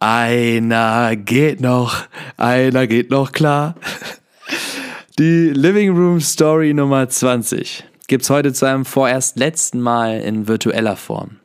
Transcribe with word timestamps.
Einer 0.00 1.16
geht 1.16 1.60
noch, 1.60 2.06
einer 2.36 2.86
geht 2.86 3.10
noch 3.10 3.32
klar. 3.32 3.74
Die 5.18 5.50
Living 5.50 5.90
Room 5.90 6.20
Story 6.20 6.72
Nummer 6.72 7.08
20 7.08 7.84
gibt's 8.06 8.30
heute 8.30 8.52
zu 8.52 8.66
einem 8.66 8.84
vorerst 8.84 9.38
letzten 9.38 9.80
Mal 9.80 10.20
in 10.20 10.46
virtueller 10.46 10.94
Form. 10.94 11.38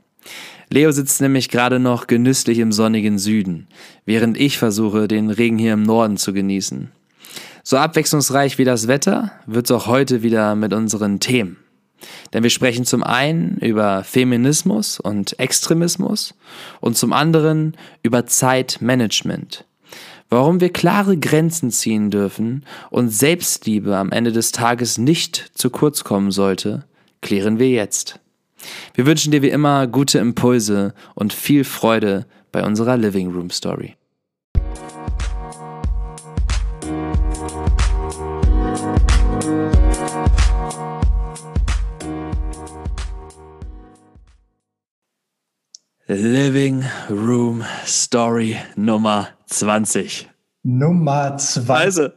Leo 0.70 0.92
sitzt 0.92 1.20
nämlich 1.20 1.50
gerade 1.50 1.80
noch 1.80 2.06
genüsslich 2.06 2.60
im 2.60 2.72
sonnigen 2.72 3.18
Süden, 3.18 3.68
während 4.06 4.40
ich 4.40 4.60
versuche, 4.60 5.08
den 5.08 5.32
Regen 5.32 5.58
hier 5.58 5.74
im 5.74 5.82
Norden 5.82 6.18
zu 6.18 6.32
genießen. 6.32 6.92
So 7.64 7.78
abwechslungsreich 7.78 8.60
wie 8.60 8.66
das 8.66 8.88
Wetter 8.88 9.32
wird's 9.48 9.72
auch 9.72 9.88
heute 9.88 10.22
wieder 10.22 10.54
mit 10.54 10.74
unseren 10.74 11.20
Themen. 11.20 11.63
Denn 12.34 12.44
wir 12.44 12.50
sprechen 12.50 12.86
zum 12.86 13.04
einen 13.04 13.58
über 13.58 14.04
Feminismus 14.04 15.00
und 15.00 15.40
Extremismus 15.40 16.34
und 16.82 16.98
zum 16.98 17.14
anderen 17.14 17.78
über 18.02 18.26
Zeitmanagement. 18.26 19.66
Warum 20.30 20.62
wir 20.62 20.74
klare 20.74 21.18
Grenzen 21.18 21.70
ziehen 21.70 22.10
dürfen 22.10 22.66
und 22.90 23.10
Selbstliebe 23.10 23.96
am 23.96 24.12
Ende 24.12 24.32
des 24.32 24.52
Tages 24.52 24.98
nicht 24.98 25.52
zu 25.54 25.70
kurz 25.70 26.04
kommen 26.04 26.32
sollte, 26.32 26.86
klären 27.22 27.60
wir 27.60 27.70
jetzt. 27.70 28.20
Wir 28.96 29.06
wünschen 29.06 29.32
dir 29.32 29.42
wie 29.42 29.50
immer 29.50 29.88
gute 29.88 30.20
Impulse 30.20 30.94
und 31.16 31.34
viel 31.34 31.64
Freude 31.64 32.26
bei 32.52 32.64
unserer 32.66 32.98
Living 32.98 33.32
Room 33.32 33.50
Story. 33.50 33.96
Living 46.08 46.84
Room 47.10 47.64
Story 47.86 48.58
Nummer 48.76 49.30
20. 49.46 50.28
Nummer 50.64 51.38
20. 51.38 51.70
Also. 51.70 52.10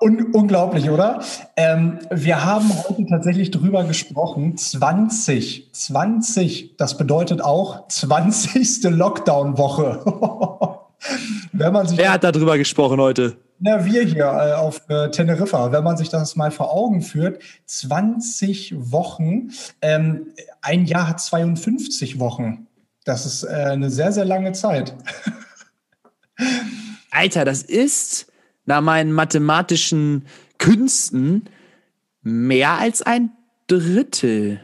Un 0.00 0.32
unglaublich, 0.32 0.90
oder? 0.90 1.22
Ähm, 1.56 2.00
wir 2.10 2.44
haben 2.44 2.68
heute 2.88 3.06
tatsächlich 3.06 3.52
drüber 3.52 3.84
gesprochen. 3.84 4.56
20. 4.56 5.72
20. 5.72 6.76
Das 6.76 6.98
bedeutet 6.98 7.40
auch 7.40 7.86
20. 7.86 8.82
Lockdown-Woche. 8.82 10.02
Wer 11.52 12.12
hat 12.12 12.24
da 12.24 12.32
drüber 12.32 12.58
gesprochen 12.58 13.00
heute? 13.00 13.36
Na, 13.60 13.84
wir 13.84 14.02
hier 14.02 14.24
äh, 14.24 14.54
auf 14.54 14.80
äh, 14.88 15.12
Teneriffa. 15.12 15.70
Wenn 15.70 15.84
man 15.84 15.96
sich 15.96 16.08
das 16.08 16.34
mal 16.34 16.50
vor 16.50 16.72
Augen 16.72 17.00
führt, 17.00 17.40
20 17.66 18.74
Wochen. 18.90 19.50
Ähm, 19.80 20.32
ein 20.62 20.84
Jahr 20.84 21.08
hat 21.08 21.20
52 21.20 22.18
Wochen. 22.18 22.66
Das 23.04 23.26
ist 23.26 23.44
äh, 23.44 23.48
eine 23.48 23.90
sehr, 23.90 24.12
sehr 24.12 24.24
lange 24.24 24.52
Zeit. 24.52 24.94
Alter, 27.10 27.44
das 27.44 27.62
ist 27.62 28.26
nach 28.64 28.80
meinen 28.80 29.12
mathematischen 29.12 30.24
Künsten 30.58 31.44
mehr 32.22 32.78
als 32.78 33.02
ein 33.02 33.30
Drittel. 33.66 34.60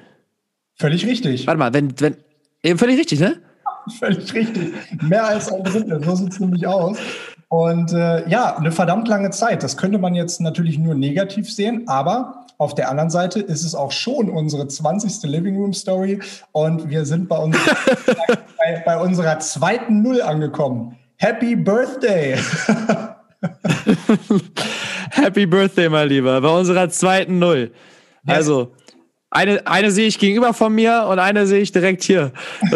Völlig 0.77 1.07
richtig. 1.07 1.47
Warte 1.47 1.59
mal, 1.59 1.75
wenn, 1.75 1.99
wenn, 2.01 2.17
eben 2.63 2.79
völlig 2.79 2.99
richtig, 2.99 3.21
ne? 3.21 3.37
Völlig 3.99 4.33
richtig. 4.35 4.73
Mehr 5.03 5.27
als 5.27 5.51
ein 5.51 5.65
Drittel, 5.65 6.03
so 6.05 6.15
sieht 6.15 6.33
es 6.33 6.41
nämlich 6.41 6.67
aus. 6.67 6.99
Und 7.49 7.93
äh, 7.93 8.29
ja, 8.29 8.57
eine 8.57 8.71
verdammt 8.71 9.09
lange 9.09 9.31
Zeit. 9.31 9.63
Das 9.63 9.77
könnte 9.77 9.99
man 9.99 10.15
jetzt 10.15 10.41
natürlich 10.41 10.79
nur 10.79 10.95
negativ 10.95 11.53
sehen, 11.53 11.89
aber 11.89 12.40
auf 12.61 12.75
der 12.75 12.91
anderen 12.91 13.09
Seite 13.09 13.41
ist 13.41 13.65
es 13.65 13.75
auch 13.75 13.91
schon 13.91 14.29
unsere 14.29 14.69
20. 14.69 15.23
Living 15.23 15.57
Room 15.57 15.73
Story 15.73 16.21
und 16.53 16.91
wir 16.91 17.07
sind 17.07 17.27
bei, 17.27 17.39
uns, 17.39 17.57
bei, 18.59 18.83
bei 18.85 19.01
unserer 19.01 19.39
zweiten 19.39 20.03
Null 20.03 20.21
angekommen. 20.21 20.95
Happy 21.17 21.57
Birthday! 21.57 22.37
Happy 25.11 25.47
Birthday, 25.47 25.89
mein 25.89 26.11
Lieber, 26.11 26.39
bei 26.43 26.51
unserer 26.51 26.91
zweiten 26.91 27.39
Null. 27.39 27.73
Also, 28.27 28.73
eine, 29.31 29.67
eine 29.67 29.91
sehe 29.93 30.07
ich 30.07 30.19
gegenüber 30.19 30.53
von 30.53 30.75
mir 30.75 31.07
und 31.09 31.19
eine 31.21 31.47
sehe 31.47 31.61
ich 31.61 31.71
direkt 31.71 32.03
hier. 32.03 32.33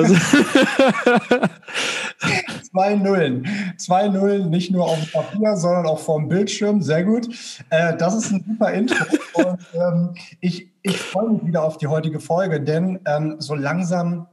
Zwei 2.71 2.95
Nullen. 2.95 3.47
Zwei 3.77 4.09
Nullen, 4.09 4.51
nicht 4.51 4.71
nur 4.71 4.85
auf 4.85 4.99
dem 5.01 5.11
Papier, 5.11 5.57
sondern 5.57 5.87
auch 5.87 5.99
vor 5.99 6.21
dem 6.21 6.29
Bildschirm. 6.29 6.81
Sehr 6.81 7.03
gut. 7.03 7.29
Äh, 7.71 7.97
das 7.97 8.15
ist 8.15 8.31
ein 8.31 8.45
super 8.47 8.73
Intro. 8.73 9.05
Und 9.35 9.59
ähm, 9.75 10.15
ich, 10.41 10.69
ich 10.83 10.97
freue 10.97 11.31
mich 11.31 11.45
wieder 11.45 11.65
auf 11.65 11.77
die 11.79 11.89
heutige 11.89 12.21
Folge, 12.21 12.61
denn 12.61 13.01
ähm, 13.05 13.37
so 13.39 13.55
langsam 13.55 14.29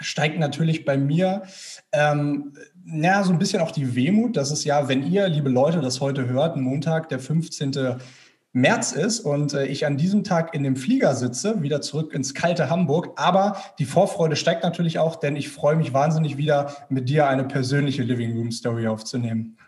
steigt 0.00 0.38
natürlich 0.38 0.84
bei 0.84 0.98
mir 0.98 1.42
ähm, 1.92 2.52
na, 2.84 3.22
so 3.22 3.32
ein 3.32 3.38
bisschen 3.38 3.62
auch 3.62 3.70
die 3.70 3.94
Wehmut. 3.94 4.36
Das 4.36 4.50
ist 4.50 4.64
ja, 4.64 4.88
wenn 4.88 5.10
ihr, 5.10 5.26
liebe 5.28 5.48
Leute, 5.48 5.80
das 5.80 6.02
heute 6.02 6.28
hört, 6.28 6.56
Montag, 6.56 7.08
der 7.08 7.18
15. 7.18 7.96
März 8.54 8.92
ist 8.92 9.20
und 9.20 9.52
äh, 9.52 9.66
ich 9.66 9.84
an 9.84 9.96
diesem 9.96 10.22
Tag 10.22 10.54
in 10.54 10.62
dem 10.62 10.76
Flieger 10.76 11.14
sitze, 11.16 11.62
wieder 11.62 11.80
zurück 11.80 12.14
ins 12.14 12.34
kalte 12.34 12.70
Hamburg. 12.70 13.10
Aber 13.16 13.56
die 13.80 13.84
Vorfreude 13.84 14.36
steigt 14.36 14.62
natürlich 14.62 15.00
auch, 15.00 15.16
denn 15.16 15.34
ich 15.34 15.48
freue 15.48 15.74
mich 15.74 15.92
wahnsinnig 15.92 16.36
wieder, 16.36 16.72
mit 16.88 17.08
dir 17.08 17.26
eine 17.26 17.44
persönliche 17.44 18.04
Living 18.04 18.36
Room 18.36 18.52
Story 18.52 18.86
aufzunehmen. 18.86 19.58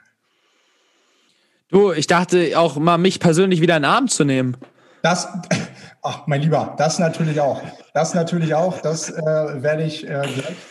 Du, 1.68 1.90
ich 1.90 2.06
dachte 2.06 2.56
auch 2.56 2.76
mal, 2.76 2.96
mich 2.96 3.18
persönlich 3.18 3.60
wieder 3.60 3.76
in 3.76 3.82
den 3.82 3.90
Arm 3.90 4.06
zu 4.06 4.22
nehmen. 4.22 4.56
Das, 5.02 5.26
ach, 6.06 6.26
mein 6.26 6.40
Lieber, 6.40 6.74
das 6.78 6.98
natürlich 6.98 7.40
auch. 7.40 7.60
Das 7.92 8.14
natürlich 8.14 8.54
auch. 8.54 8.80
Das 8.80 9.10
äh, 9.10 9.22
werde 9.22 9.82
ich 9.82 10.08
äh, 10.08 10.22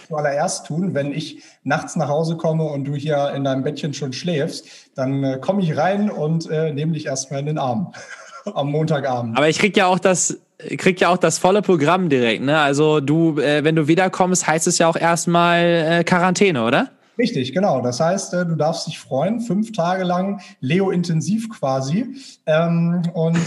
zuallererst 0.07 0.66
tun. 0.66 0.94
Wenn 0.94 1.12
ich 1.12 1.44
nachts 1.63 1.96
nach 1.96 2.07
Hause 2.07 2.38
komme 2.38 2.63
und 2.63 2.85
du 2.85 2.96
hier 2.96 3.31
in 3.35 3.44
deinem 3.44 3.63
Bettchen 3.63 3.94
schon 3.94 4.13
schläfst, 4.13 4.66
dann 4.95 5.24
äh, 5.24 5.38
komme 5.40 5.62
ich 5.62 5.78
rein 5.78 6.09
und 6.09 6.50
äh, 6.50 6.72
nehme 6.72 6.94
dich 6.94 7.06
erstmal 7.06 7.41
in 7.41 7.47
den 7.47 7.57
Arm 7.57 7.94
am 8.53 8.72
Montagabend. 8.72 9.38
Aber 9.38 9.50
ich 9.50 9.59
krieg 9.59 9.75
ja 9.75 9.88
auch 9.88 10.00
das, 10.00 10.40
krieg 10.78 11.01
ja 11.01 11.09
auch 11.09 11.18
das 11.18 11.38
volle 11.38 11.62
Programm 11.62 12.07
direkt. 12.07 12.44
Ne? 12.44 12.57
Also 12.57 13.01
du, 13.01 13.38
äh, 13.40 13.63
wenn 13.63 13.75
du 13.75 13.88
wiederkommst, 13.88 14.47
heißt 14.47 14.68
es 14.68 14.78
ja 14.78 14.88
auch 14.88 14.95
erstmal 14.95 15.59
äh, 15.63 16.03
Quarantäne, 16.06 16.63
oder? 16.63 16.90
Richtig, 17.18 17.53
genau. 17.53 17.81
Das 17.81 18.00
heißt, 18.00 18.34
äh, 18.34 18.46
du 18.46 18.56
darfst 18.56 18.88
dich 18.88 19.00
freuen, 19.00 19.40
fünf 19.40 19.72
Tage 19.72 20.03
lang 20.03 20.42
Leo-intensiv 20.59 21.50
quasi. 21.50 22.16
Ähm, 22.46 23.03
und 23.14 23.38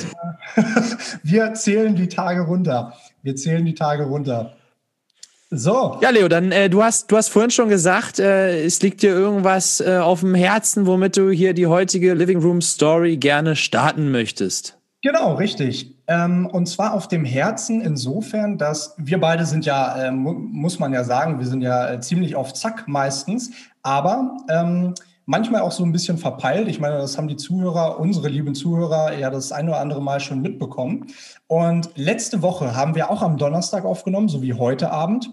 äh, 0.56 0.62
wir 1.22 1.54
zählen 1.54 1.94
die 1.94 2.08
Tage 2.08 2.42
runter. 2.42 2.94
Wir 3.22 3.36
zählen 3.36 3.64
die 3.64 3.74
Tage 3.74 4.04
runter. 4.04 4.54
So. 5.50 5.98
Ja, 6.02 6.10
Leo, 6.10 6.28
dann 6.28 6.52
äh, 6.52 6.68
du 6.68 6.82
hast 6.82 7.10
du 7.10 7.16
hast 7.16 7.28
vorhin 7.28 7.50
schon 7.50 7.70
gesagt, 7.70 8.18
äh, 8.18 8.64
es 8.64 8.82
liegt 8.82 9.02
dir 9.02 9.10
irgendwas 9.10 9.80
äh, 9.80 9.96
auf 9.96 10.20
dem 10.20 10.34
Herzen, 10.34 10.86
womit 10.86 11.16
du 11.16 11.30
hier 11.30 11.54
die 11.54 11.66
heutige 11.66 12.12
Living 12.12 12.38
Room 12.40 12.60
Story 12.60 13.16
gerne 13.16 13.56
starten 13.56 14.10
möchtest. 14.10 14.76
Genau, 15.02 15.36
richtig. 15.36 15.97
Ähm, 16.08 16.46
und 16.46 16.66
zwar 16.66 16.94
auf 16.94 17.06
dem 17.06 17.24
Herzen 17.26 17.82
insofern, 17.82 18.56
dass 18.56 18.94
wir 18.96 19.20
beide 19.20 19.44
sind 19.44 19.66
ja, 19.66 20.06
äh, 20.06 20.10
mu 20.10 20.32
muss 20.32 20.78
man 20.78 20.94
ja 20.94 21.04
sagen, 21.04 21.38
wir 21.38 21.46
sind 21.46 21.60
ja 21.60 21.90
äh, 21.90 22.00
ziemlich 22.00 22.34
auf 22.34 22.54
Zack 22.54 22.88
meistens, 22.88 23.50
aber 23.82 24.38
ähm, 24.48 24.94
manchmal 25.26 25.60
auch 25.60 25.70
so 25.70 25.84
ein 25.84 25.92
bisschen 25.92 26.16
verpeilt. 26.16 26.66
Ich 26.68 26.80
meine, 26.80 26.96
das 26.96 27.18
haben 27.18 27.28
die 27.28 27.36
Zuhörer, 27.36 28.00
unsere 28.00 28.28
lieben 28.28 28.54
Zuhörer, 28.54 29.18
ja 29.18 29.28
das 29.28 29.52
ein 29.52 29.68
oder 29.68 29.80
andere 29.80 30.00
Mal 30.00 30.20
schon 30.20 30.40
mitbekommen. 30.40 31.08
Und 31.46 31.90
letzte 31.94 32.40
Woche 32.40 32.74
haben 32.74 32.94
wir 32.94 33.10
auch 33.10 33.20
am 33.20 33.36
Donnerstag 33.36 33.84
aufgenommen, 33.84 34.28
so 34.28 34.40
wie 34.40 34.54
heute 34.54 34.90
Abend. 34.90 35.30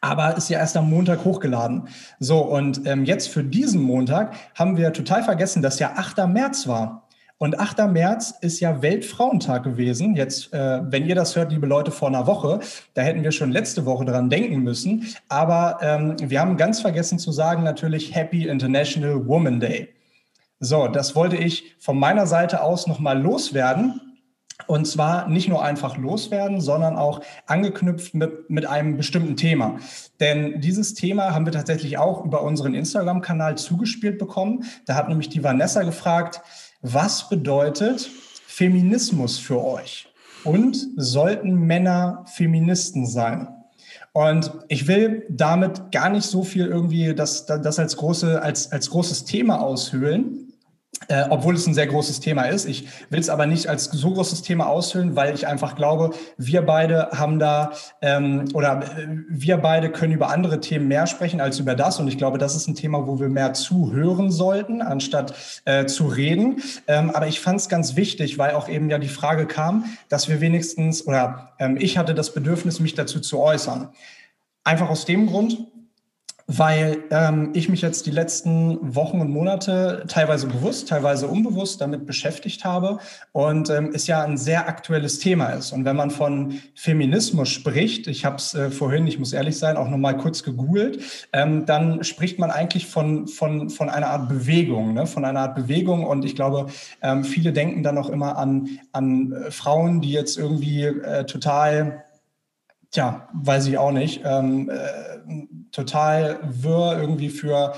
Aber 0.00 0.36
ist 0.36 0.48
ja 0.48 0.60
erst 0.60 0.76
am 0.76 0.88
Montag 0.88 1.24
hochgeladen. 1.24 1.88
So, 2.20 2.38
und 2.38 2.86
ähm, 2.86 3.04
jetzt 3.04 3.30
für 3.30 3.42
diesen 3.42 3.82
Montag 3.82 4.34
haben 4.54 4.76
wir 4.76 4.92
total 4.92 5.24
vergessen, 5.24 5.60
dass 5.60 5.80
ja 5.80 5.94
8. 5.96 6.18
März 6.28 6.68
war. 6.68 7.07
Und 7.40 7.60
8. 7.60 7.86
März 7.92 8.34
ist 8.40 8.58
ja 8.58 8.82
Weltfrauentag 8.82 9.62
gewesen. 9.62 10.16
Jetzt, 10.16 10.52
äh, 10.52 10.80
wenn 10.82 11.06
ihr 11.06 11.14
das 11.14 11.36
hört, 11.36 11.52
liebe 11.52 11.68
Leute, 11.68 11.92
vor 11.92 12.08
einer 12.08 12.26
Woche, 12.26 12.58
da 12.94 13.02
hätten 13.02 13.22
wir 13.22 13.30
schon 13.30 13.52
letzte 13.52 13.86
Woche 13.86 14.04
dran 14.04 14.28
denken 14.28 14.58
müssen. 14.58 15.06
Aber 15.28 15.78
ähm, 15.80 16.16
wir 16.18 16.40
haben 16.40 16.56
ganz 16.56 16.80
vergessen 16.80 17.20
zu 17.20 17.30
sagen, 17.30 17.62
natürlich 17.62 18.12
Happy 18.12 18.48
International 18.48 19.24
Woman 19.28 19.60
Day. 19.60 19.88
So, 20.58 20.88
das 20.88 21.14
wollte 21.14 21.36
ich 21.36 21.76
von 21.78 21.96
meiner 21.96 22.26
Seite 22.26 22.60
aus 22.60 22.88
nochmal 22.88 23.20
loswerden. 23.20 24.00
Und 24.66 24.86
zwar 24.88 25.28
nicht 25.28 25.48
nur 25.48 25.62
einfach 25.64 25.96
loswerden, 25.96 26.60
sondern 26.60 26.96
auch 26.96 27.20
angeknüpft 27.46 28.14
mit, 28.14 28.50
mit 28.50 28.66
einem 28.66 28.96
bestimmten 28.96 29.36
Thema. 29.36 29.78
Denn 30.18 30.60
dieses 30.60 30.94
Thema 30.94 31.32
haben 31.32 31.46
wir 31.46 31.52
tatsächlich 31.52 31.96
auch 31.96 32.24
über 32.24 32.42
unseren 32.42 32.74
Instagram-Kanal 32.74 33.56
zugespielt 33.56 34.18
bekommen. 34.18 34.64
Da 34.84 34.96
hat 34.96 35.08
nämlich 35.08 35.28
die 35.28 35.44
Vanessa 35.44 35.84
gefragt, 35.84 36.42
was 36.80 37.28
bedeutet 37.28 38.08
Feminismus 38.46 39.38
für 39.38 39.62
euch? 39.62 40.12
Und 40.44 40.76
sollten 40.96 41.54
Männer 41.54 42.24
Feministen 42.34 43.06
sein? 43.06 43.48
Und 44.12 44.52
ich 44.68 44.86
will 44.86 45.26
damit 45.28 45.92
gar 45.92 46.10
nicht 46.10 46.24
so 46.24 46.42
viel 46.42 46.66
irgendwie 46.66 47.14
das, 47.14 47.46
das 47.46 47.78
als, 47.78 47.96
große, 47.96 48.40
als, 48.40 48.72
als 48.72 48.90
großes 48.90 49.24
Thema 49.24 49.60
aushöhlen. 49.60 50.47
Äh, 51.06 51.24
obwohl 51.30 51.54
es 51.54 51.66
ein 51.66 51.74
sehr 51.74 51.86
großes 51.86 52.20
Thema 52.20 52.42
ist. 52.42 52.66
Ich 52.66 52.88
will 53.10 53.20
es 53.20 53.28
aber 53.28 53.46
nicht 53.46 53.68
als 53.68 53.84
so 53.84 54.10
großes 54.12 54.42
Thema 54.42 54.66
aushüllen, 54.66 55.16
weil 55.16 55.34
ich 55.34 55.46
einfach 55.46 55.76
glaube, 55.76 56.10
wir 56.36 56.62
beide 56.62 57.10
haben 57.12 57.38
da 57.38 57.72
ähm, 58.02 58.46
oder 58.54 58.82
äh, 58.82 59.06
wir 59.28 59.58
beide 59.58 59.90
können 59.90 60.12
über 60.12 60.30
andere 60.30 60.60
Themen 60.60 60.88
mehr 60.88 61.06
sprechen 61.06 61.40
als 61.40 61.58
über 61.58 61.74
das. 61.74 62.00
Und 62.00 62.08
ich 62.08 62.18
glaube, 62.18 62.38
das 62.38 62.56
ist 62.56 62.68
ein 62.68 62.74
Thema, 62.74 63.06
wo 63.06 63.20
wir 63.20 63.28
mehr 63.28 63.52
zuhören 63.54 64.30
sollten, 64.30 64.82
anstatt 64.82 65.34
äh, 65.64 65.86
zu 65.86 66.06
reden. 66.06 66.62
Ähm, 66.86 67.10
aber 67.10 67.26
ich 67.28 67.40
fand 67.40 67.60
es 67.60 67.68
ganz 67.68 67.96
wichtig, 67.96 68.38
weil 68.38 68.54
auch 68.54 68.68
eben 68.68 68.90
ja 68.90 68.98
die 68.98 69.08
Frage 69.08 69.46
kam, 69.46 69.84
dass 70.08 70.28
wir 70.28 70.40
wenigstens 70.40 71.06
oder 71.06 71.52
ähm, 71.58 71.76
ich 71.78 71.96
hatte 71.96 72.14
das 72.14 72.34
Bedürfnis, 72.34 72.80
mich 72.80 72.94
dazu 72.94 73.20
zu 73.20 73.38
äußern. 73.40 73.90
Einfach 74.64 74.90
aus 74.90 75.04
dem 75.04 75.26
Grund, 75.26 75.58
weil 76.50 77.04
ähm, 77.10 77.50
ich 77.52 77.68
mich 77.68 77.82
jetzt 77.82 78.06
die 78.06 78.10
letzten 78.10 78.94
Wochen 78.94 79.20
und 79.20 79.30
Monate 79.30 80.04
teilweise 80.08 80.46
bewusst, 80.46 80.88
teilweise 80.88 81.28
unbewusst 81.28 81.82
damit 81.82 82.06
beschäftigt 82.06 82.64
habe 82.64 83.00
und 83.32 83.68
ähm, 83.68 83.90
es 83.92 84.06
ja 84.06 84.22
ein 84.22 84.38
sehr 84.38 84.66
aktuelles 84.66 85.18
Thema 85.18 85.50
ist. 85.50 85.72
Und 85.72 85.84
wenn 85.84 85.94
man 85.94 86.10
von 86.10 86.58
Feminismus 86.74 87.50
spricht, 87.50 88.06
ich 88.06 88.24
habe 88.24 88.36
es 88.36 88.54
äh, 88.54 88.70
vorhin, 88.70 89.06
ich 89.06 89.18
muss 89.18 89.34
ehrlich 89.34 89.58
sein, 89.58 89.76
auch 89.76 89.90
nochmal 89.90 90.16
kurz 90.16 90.42
gegoogelt, 90.42 91.28
ähm, 91.34 91.66
dann 91.66 92.02
spricht 92.02 92.38
man 92.38 92.50
eigentlich 92.50 92.86
von, 92.86 93.28
von, 93.28 93.68
von 93.68 93.90
einer 93.90 94.08
Art 94.08 94.30
Bewegung, 94.30 94.94
ne? 94.94 95.06
von 95.06 95.26
einer 95.26 95.40
Art 95.40 95.54
Bewegung. 95.54 96.06
Und 96.06 96.24
ich 96.24 96.34
glaube, 96.34 96.68
ähm, 97.02 97.24
viele 97.24 97.52
denken 97.52 97.82
dann 97.82 97.98
auch 97.98 98.08
immer 98.08 98.38
an, 98.38 98.78
an 98.92 99.32
äh, 99.32 99.50
Frauen, 99.50 100.00
die 100.00 100.12
jetzt 100.12 100.38
irgendwie 100.38 100.84
äh, 100.84 101.24
total 101.24 102.04
Tja, 102.90 103.28
weiß 103.34 103.66
ich 103.66 103.78
auch 103.78 103.92
nicht. 103.92 104.22
Ähm, 104.24 104.70
äh, 104.70 105.46
total 105.72 106.40
wirr 106.42 106.98
irgendwie 106.98 107.28
für 107.28 107.74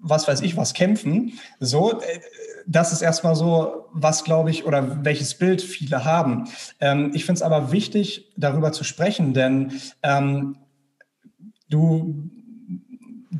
was 0.00 0.28
weiß 0.28 0.42
ich 0.42 0.56
was 0.56 0.74
kämpfen. 0.74 1.32
So, 1.60 2.00
äh, 2.00 2.20
das 2.66 2.92
ist 2.92 3.02
erstmal 3.02 3.34
so, 3.34 3.88
was 3.92 4.24
glaube 4.24 4.50
ich 4.50 4.64
oder 4.64 5.04
welches 5.04 5.34
Bild 5.34 5.62
viele 5.62 6.04
haben. 6.04 6.48
Ähm, 6.80 7.10
ich 7.14 7.24
finde 7.24 7.38
es 7.38 7.42
aber 7.42 7.72
wichtig, 7.72 8.32
darüber 8.36 8.72
zu 8.72 8.84
sprechen, 8.84 9.34
denn 9.34 9.72
ähm, 10.02 10.56
du 11.68 12.30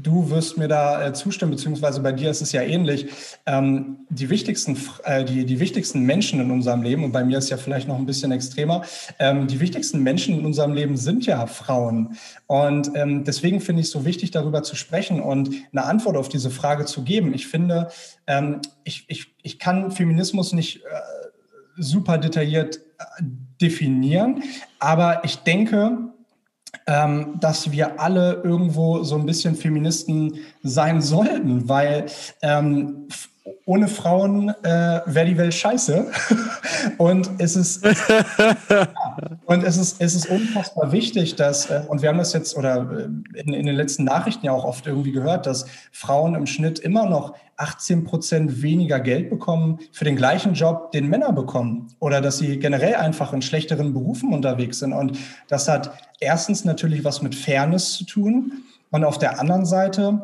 du 0.03 0.31
wirst 0.31 0.59
mir 0.59 0.69
da 0.69 1.07
äh, 1.07 1.13
zustimmen, 1.13 1.53
beziehungsweise 1.53 2.01
bei 2.01 2.13
dir 2.13 2.31
ist 2.31 2.41
es 2.41 2.53
ja 2.53 2.63
ähnlich. 2.63 3.09
Ähm, 3.47 3.99
die, 4.09 4.31
wichtigsten, 4.31 4.77
äh, 5.05 5.25
die, 5.25 5.45
die 5.45 5.61
wichtigsten 5.61 6.03
Menschen 6.03 6.41
in 6.41 6.51
unserem 6.51 6.83
Leben, 6.83 7.05
und 7.05 7.13
bei 7.13 7.25
mir 7.25 7.39
ist 7.39 7.45
es 7.45 7.51
ja 7.51 7.57
vielleicht 7.57 7.89
noch 7.89 7.97
ein 7.97 8.07
bisschen 8.07 8.33
extremer, 8.33 8.83
ähm, 9.19 9.47
die 9.47 9.61
wichtigsten 9.61 10.03
Menschen 10.03 10.39
in 10.39 10.45
unserem 10.45 10.73
Leben 10.75 10.97
sind 10.97 11.27
ja 11.27 11.47
Frauen. 11.47 12.17
Und 12.47 12.91
ähm, 12.95 13.25
deswegen 13.25 13.61
finde 13.61 13.81
ich 13.81 13.87
es 13.87 13.93
so 13.93 14.05
wichtig, 14.05 14.31
darüber 14.31 14.63
zu 14.63 14.77
sprechen 14.77 15.21
und 15.21 15.51
eine 15.73 15.85
Antwort 15.85 16.17
auf 16.17 16.29
diese 16.29 16.51
Frage 16.51 16.85
zu 16.85 17.03
geben. 17.03 17.35
Ich 17.35 17.47
finde, 17.47 17.89
ich, 18.85 19.05
ich, 19.09 19.35
ich 19.43 19.59
kann 19.59 19.91
Feminismus 19.91 20.53
nicht 20.53 20.83
äh, 20.83 20.89
super 21.77 22.19
detailliert 22.19 22.81
definieren, 23.61 24.43
aber 24.79 25.25
ich 25.25 25.37
denke, 25.37 26.13
ähm, 26.87 27.37
dass 27.41 27.71
wir 27.71 28.01
alle 28.01 28.43
irgendwo 28.45 29.03
so 29.03 29.17
ein 29.17 29.27
bisschen 29.27 29.55
Feministen 29.55 30.39
sein 30.63 31.01
sollten, 31.01 31.69
weil 31.69 32.07
ähm, 32.43 33.09
ohne 33.65 33.89
Frauen 33.89 34.51
äh, 34.63 35.01
wäre 35.07 35.27
die 35.27 35.37
Welt 35.39 35.55
scheiße. 35.55 36.07
und 36.99 37.31
es 37.39 37.57
ist, 37.57 37.85
ja, 38.69 38.87
und 39.45 39.65
es 39.65 39.77
ist, 39.77 40.01
es 40.01 40.15
ist 40.15 40.29
unfassbar 40.29 40.93
wichtig, 40.93 41.37
dass, 41.37 41.71
äh, 41.71 41.83
und 41.89 42.03
wir 42.03 42.09
haben 42.09 42.19
das 42.19 42.33
jetzt 42.33 42.57
oder 42.57 42.91
äh, 42.91 43.41
in, 43.41 43.53
in 43.53 43.67
den 43.67 43.77
letzten 43.77 44.05
Nachrichten 44.05 44.47
ja 44.47 44.53
auch 44.53 44.65
oft 44.65 44.87
irgendwie 44.87 45.13
gehört, 45.13 45.47
dass 45.47 45.67
Frauen 45.93 46.35
im 46.35 46.47
Schnitt 46.47 46.79
immer 46.79 47.07
noch 47.07 47.35
18 47.57 48.05
Prozent 48.05 48.63
weniger 48.63 49.01
Geld 49.01 49.31
bekommen 49.31 49.81
für 49.93 50.05
den 50.05 50.17
gleichen 50.17 50.55
Job, 50.55 50.93
den 50.93 51.09
Männer 51.09 51.33
bekommen. 51.33 51.89
Oder 51.99 52.21
dass 52.21 52.39
sie 52.39 52.59
generell 52.59 52.95
einfach 52.95 53.33
in 53.33 53.43
schlechteren 53.43 53.93
Berufen 53.93 54.33
unterwegs 54.33 54.79
sind. 54.79 54.93
Und 54.93 55.19
das 55.49 55.69
hat 55.69 55.93
erstens 56.21 56.65
natürlich 56.65 57.05
was 57.05 57.21
mit 57.21 57.35
Fairness 57.35 57.95
zu 57.95 58.05
tun. 58.05 58.65
Und 58.91 59.05
auf 59.05 59.19
der 59.19 59.41
anderen 59.41 59.67
Seite 59.67 60.23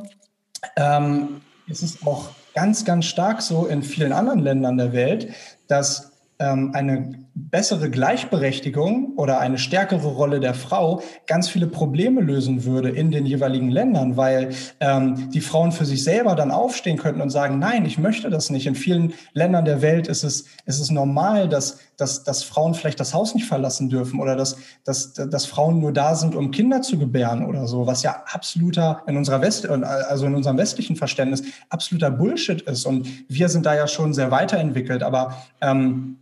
ähm, 0.77 1.41
ist 1.67 1.83
es 1.83 2.07
auch 2.07 2.31
ganz, 2.55 2.85
ganz 2.85 3.05
stark 3.07 3.43
so 3.43 3.67
in 3.67 3.83
vielen 3.83 4.13
anderen 4.13 4.41
Ländern 4.41 4.77
der 4.77 4.93
Welt, 4.93 5.35
dass 5.69 6.13
ähm, 6.39 6.71
eine 6.75 7.24
bessere 7.37 7.91
Gleichberechtigung 7.91 9.15
oder 9.17 9.41
eine 9.41 9.59
stärkere 9.59 10.07
Rolle 10.07 10.39
der 10.39 10.55
Frau 10.55 11.03
ganz 11.27 11.49
viele 11.49 11.67
Probleme 11.67 12.21
lösen 12.21 12.65
würde 12.65 12.91
in 12.91 13.11
den 13.11 13.27
jeweiligen 13.27 13.71
Ländern, 13.71 14.17
weil 14.17 14.51
ähm, 14.79 15.31
die 15.31 15.41
Frauen 15.41 15.73
für 15.73 15.85
sich 15.85 16.05
selber 16.05 16.37
dann 16.37 16.53
aufstehen 16.53 16.97
könnten 16.97 17.21
und 17.21 17.31
sagen, 17.31 17.59
nein, 17.59 17.87
ich 17.87 17.99
möchte 17.99 18.31
das 18.31 18.51
nicht. 18.51 18.69
In 18.69 18.77
vielen 18.77 19.15
Ländern 19.33 19.65
der 19.65 19.83
Welt 19.83 20.07
ist 20.07 20.23
es, 20.23 20.45
ist 20.65 20.79
es 20.79 20.93
normal, 20.93 21.49
dass, 21.49 21.79
dass, 21.97 22.23
dass 22.23 22.45
Frauen 22.45 22.75
vielleicht 22.75 23.01
das 23.01 23.13
Haus 23.13 23.35
nicht 23.35 23.47
verlassen 23.47 23.89
dürfen 23.89 24.21
oder 24.21 24.37
dass, 24.37 24.57
dass, 24.85 25.13
dass 25.15 25.47
Frauen 25.47 25.81
nur 25.81 25.93
da 25.93 26.15
sind, 26.15 26.37
um 26.37 26.53
Kinder 26.53 26.83
zu 26.83 26.99
gebären 26.99 27.45
oder 27.45 27.67
so, 27.67 27.85
was 27.85 28.05
ja 28.05 28.23
absoluter 28.33 29.03
in 29.09 29.17
unserer 29.17 29.41
West, 29.41 29.69
also 29.69 30.27
in 30.27 30.37
unserem 30.37 30.57
westlichen 30.57 30.95
Verständnis 30.95 31.43
absoluter 31.69 32.13
Bullshit 32.13 32.63
ist. 32.63 32.87
Und 32.87 33.09
wir 33.29 33.49
sind 33.49 33.67
da 33.67 33.75
ja 33.75 33.89
schon 33.89 34.15
sehr 34.15 34.31
weiterentwickelt, 34.31 35.03
aber 35.03 35.37
ähm, 35.61 36.19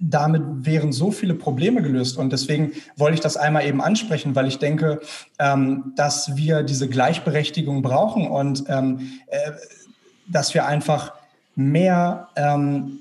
damit 0.00 0.42
wären 0.66 0.92
so 0.92 1.10
viele 1.10 1.34
Probleme 1.34 1.82
gelöst. 1.82 2.16
Und 2.16 2.32
deswegen 2.32 2.72
wollte 2.96 3.14
ich 3.14 3.20
das 3.20 3.36
einmal 3.36 3.66
eben 3.66 3.80
ansprechen, 3.80 4.34
weil 4.34 4.46
ich 4.46 4.58
denke, 4.58 5.00
ähm, 5.38 5.92
dass 5.96 6.36
wir 6.36 6.62
diese 6.62 6.88
Gleichberechtigung 6.88 7.82
brauchen 7.82 8.26
und 8.26 8.64
ähm, 8.68 9.20
äh, 9.26 9.52
dass 10.28 10.54
wir 10.54 10.66
einfach 10.66 11.12
mehr, 11.54 12.28
ähm, 12.36 12.98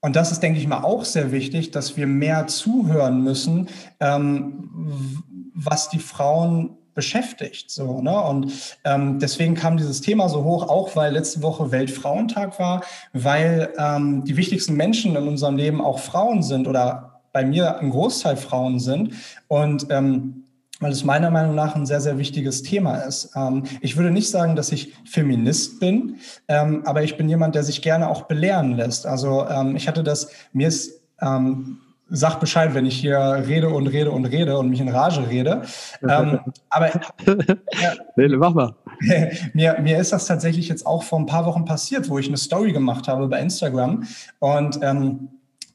und 0.00 0.16
das 0.16 0.32
ist, 0.32 0.40
denke 0.40 0.58
ich 0.58 0.66
mal, 0.66 0.82
auch 0.82 1.04
sehr 1.04 1.32
wichtig, 1.32 1.70
dass 1.70 1.96
wir 1.96 2.06
mehr 2.06 2.46
zuhören 2.46 3.22
müssen, 3.22 3.68
ähm, 4.00 5.22
was 5.54 5.88
die 5.88 5.98
Frauen 5.98 6.76
beschäftigt. 6.94 7.70
So, 7.70 8.00
ne? 8.00 8.20
Und 8.20 8.52
ähm, 8.84 9.18
deswegen 9.18 9.54
kam 9.54 9.76
dieses 9.76 10.00
Thema 10.00 10.28
so 10.28 10.44
hoch, 10.44 10.68
auch 10.68 10.96
weil 10.96 11.12
letzte 11.12 11.42
Woche 11.42 11.70
Weltfrauentag 11.70 12.58
war, 12.58 12.82
weil 13.12 13.72
ähm, 13.78 14.24
die 14.24 14.36
wichtigsten 14.36 14.74
Menschen 14.74 15.16
in 15.16 15.28
unserem 15.28 15.56
Leben 15.56 15.80
auch 15.80 15.98
Frauen 15.98 16.42
sind 16.42 16.66
oder 16.66 17.20
bei 17.32 17.44
mir 17.44 17.78
ein 17.78 17.90
Großteil 17.90 18.36
Frauen 18.36 18.78
sind. 18.78 19.12
Und 19.48 19.86
ähm, 19.90 20.44
weil 20.80 20.92
es 20.92 21.04
meiner 21.04 21.30
Meinung 21.30 21.54
nach 21.54 21.76
ein 21.76 21.86
sehr, 21.86 22.00
sehr 22.00 22.18
wichtiges 22.18 22.62
Thema 22.62 22.96
ist. 22.98 23.30
Ähm, 23.36 23.64
ich 23.80 23.96
würde 23.96 24.10
nicht 24.10 24.28
sagen, 24.28 24.56
dass 24.56 24.72
ich 24.72 24.92
Feminist 25.04 25.80
bin, 25.80 26.16
ähm, 26.48 26.82
aber 26.84 27.02
ich 27.02 27.16
bin 27.16 27.28
jemand, 27.28 27.54
der 27.54 27.62
sich 27.62 27.80
gerne 27.80 28.08
auch 28.08 28.22
belehren 28.22 28.76
lässt. 28.76 29.06
Also 29.06 29.46
ähm, 29.48 29.76
ich 29.76 29.88
hatte 29.88 30.02
das, 30.02 30.28
mir 30.52 30.68
ist 30.68 31.00
ähm, 31.20 31.78
sag 32.14 32.40
Bescheid, 32.40 32.74
wenn 32.74 32.86
ich 32.86 32.96
hier 32.96 33.18
rede 33.46 33.68
und 33.68 33.86
rede 33.86 34.10
und 34.10 34.24
rede 34.26 34.58
und 34.58 34.70
mich 34.70 34.80
in 34.80 34.88
Rage 34.88 35.28
rede. 35.28 35.62
ähm, 36.02 36.40
aber 36.70 36.94
äh, 38.16 38.28
mach 38.28 38.54
mal. 38.54 38.74
mir, 39.52 39.76
mir 39.80 39.98
ist 39.98 40.12
das 40.12 40.26
tatsächlich 40.26 40.68
jetzt 40.68 40.86
auch 40.86 41.02
vor 41.02 41.18
ein 41.18 41.26
paar 41.26 41.46
Wochen 41.46 41.64
passiert, 41.64 42.08
wo 42.08 42.18
ich 42.18 42.28
eine 42.28 42.36
Story 42.36 42.72
gemacht 42.72 43.08
habe 43.08 43.28
bei 43.28 43.40
Instagram 43.40 44.04
und 44.38 44.78
ähm, 44.82 45.28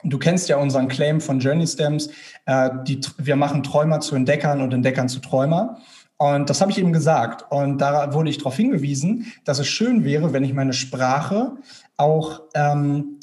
Du 0.04 0.18
kennst 0.18 0.48
ja 0.48 0.56
unseren 0.56 0.88
Claim 0.88 1.20
von 1.20 1.40
Journey 1.42 1.68
Stems. 1.68 2.10
Äh, 2.46 2.70
die, 2.88 3.02
wir 3.18 3.36
machen 3.36 3.64
Träumer 3.64 4.00
zu 4.00 4.16
Entdeckern 4.16 4.62
und 4.62 4.74
Entdeckern 4.74 5.10
zu 5.10 5.20
Träumer. 5.20 5.80
Und 6.18 6.50
das 6.50 6.62
habe 6.62 6.72
ich 6.72 6.78
eben 6.78 6.94
gesagt. 6.94 7.52
Und 7.52 7.80
da 7.80 8.14
wurde 8.14 8.30
ich 8.30 8.38
darauf 8.38 8.56
hingewiesen, 8.56 9.32
dass 9.44 9.60
es 9.60 9.68
schön 9.68 10.06
wäre, 10.06 10.32
wenn 10.32 10.44
ich 10.44 10.54
meine 10.54 10.74
Sprache 10.74 11.54
auch 11.98 12.44
ähm, 12.56 13.20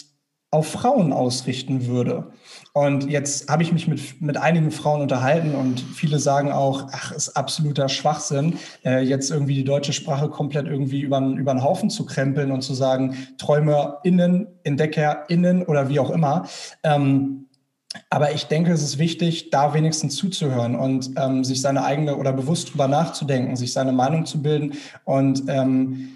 auf 0.51 0.69
Frauen 0.69 1.13
ausrichten 1.13 1.87
würde. 1.87 2.33
Und 2.77 3.09
jetzt 3.09 3.49
habe 3.49 3.63
ich 3.63 3.73
mich 3.73 3.89
mit, 3.89 4.21
mit 4.21 4.37
einigen 4.37 4.71
Frauen 4.71 5.01
unterhalten 5.01 5.55
und 5.55 5.81
viele 5.81 6.19
sagen 6.19 6.53
auch, 6.53 6.89
ach, 6.93 7.11
ist 7.11 7.31
absoluter 7.31 7.89
Schwachsinn, 7.89 8.59
äh, 8.85 9.01
jetzt 9.01 9.31
irgendwie 9.31 9.55
die 9.55 9.65
deutsche 9.65 9.95
Sprache 9.95 10.29
komplett 10.29 10.67
irgendwie 10.67 11.01
über, 11.01 11.19
den 11.19 11.63
Haufen 11.65 11.89
zu 11.89 12.05
krempeln 12.05 12.51
und 12.51 12.61
zu 12.61 12.75
sagen, 12.75 13.17
TräumerInnen, 13.39 14.49
EntdeckerInnen 14.65 15.63
oder 15.63 15.89
wie 15.89 15.99
auch 15.99 16.11
immer. 16.11 16.51
Ähm, 16.83 17.47
aber 18.11 18.33
ich 18.33 18.45
denke, 18.45 18.73
es 18.73 18.83
ist 18.83 18.99
wichtig, 18.99 19.49
da 19.49 19.73
wenigstens 19.73 20.17
zuzuhören 20.17 20.77
und 20.77 21.13
ähm, 21.17 21.45
sich 21.45 21.63
seine 21.63 21.83
eigene 21.83 22.17
oder 22.17 22.35
bewusst 22.35 22.75
drüber 22.75 22.89
nachzudenken, 22.89 23.57
sich 23.57 23.73
seine 23.73 23.93
Meinung 23.93 24.27
zu 24.27 24.43
bilden 24.43 24.75
und 25.07 25.45
ähm, 25.49 26.16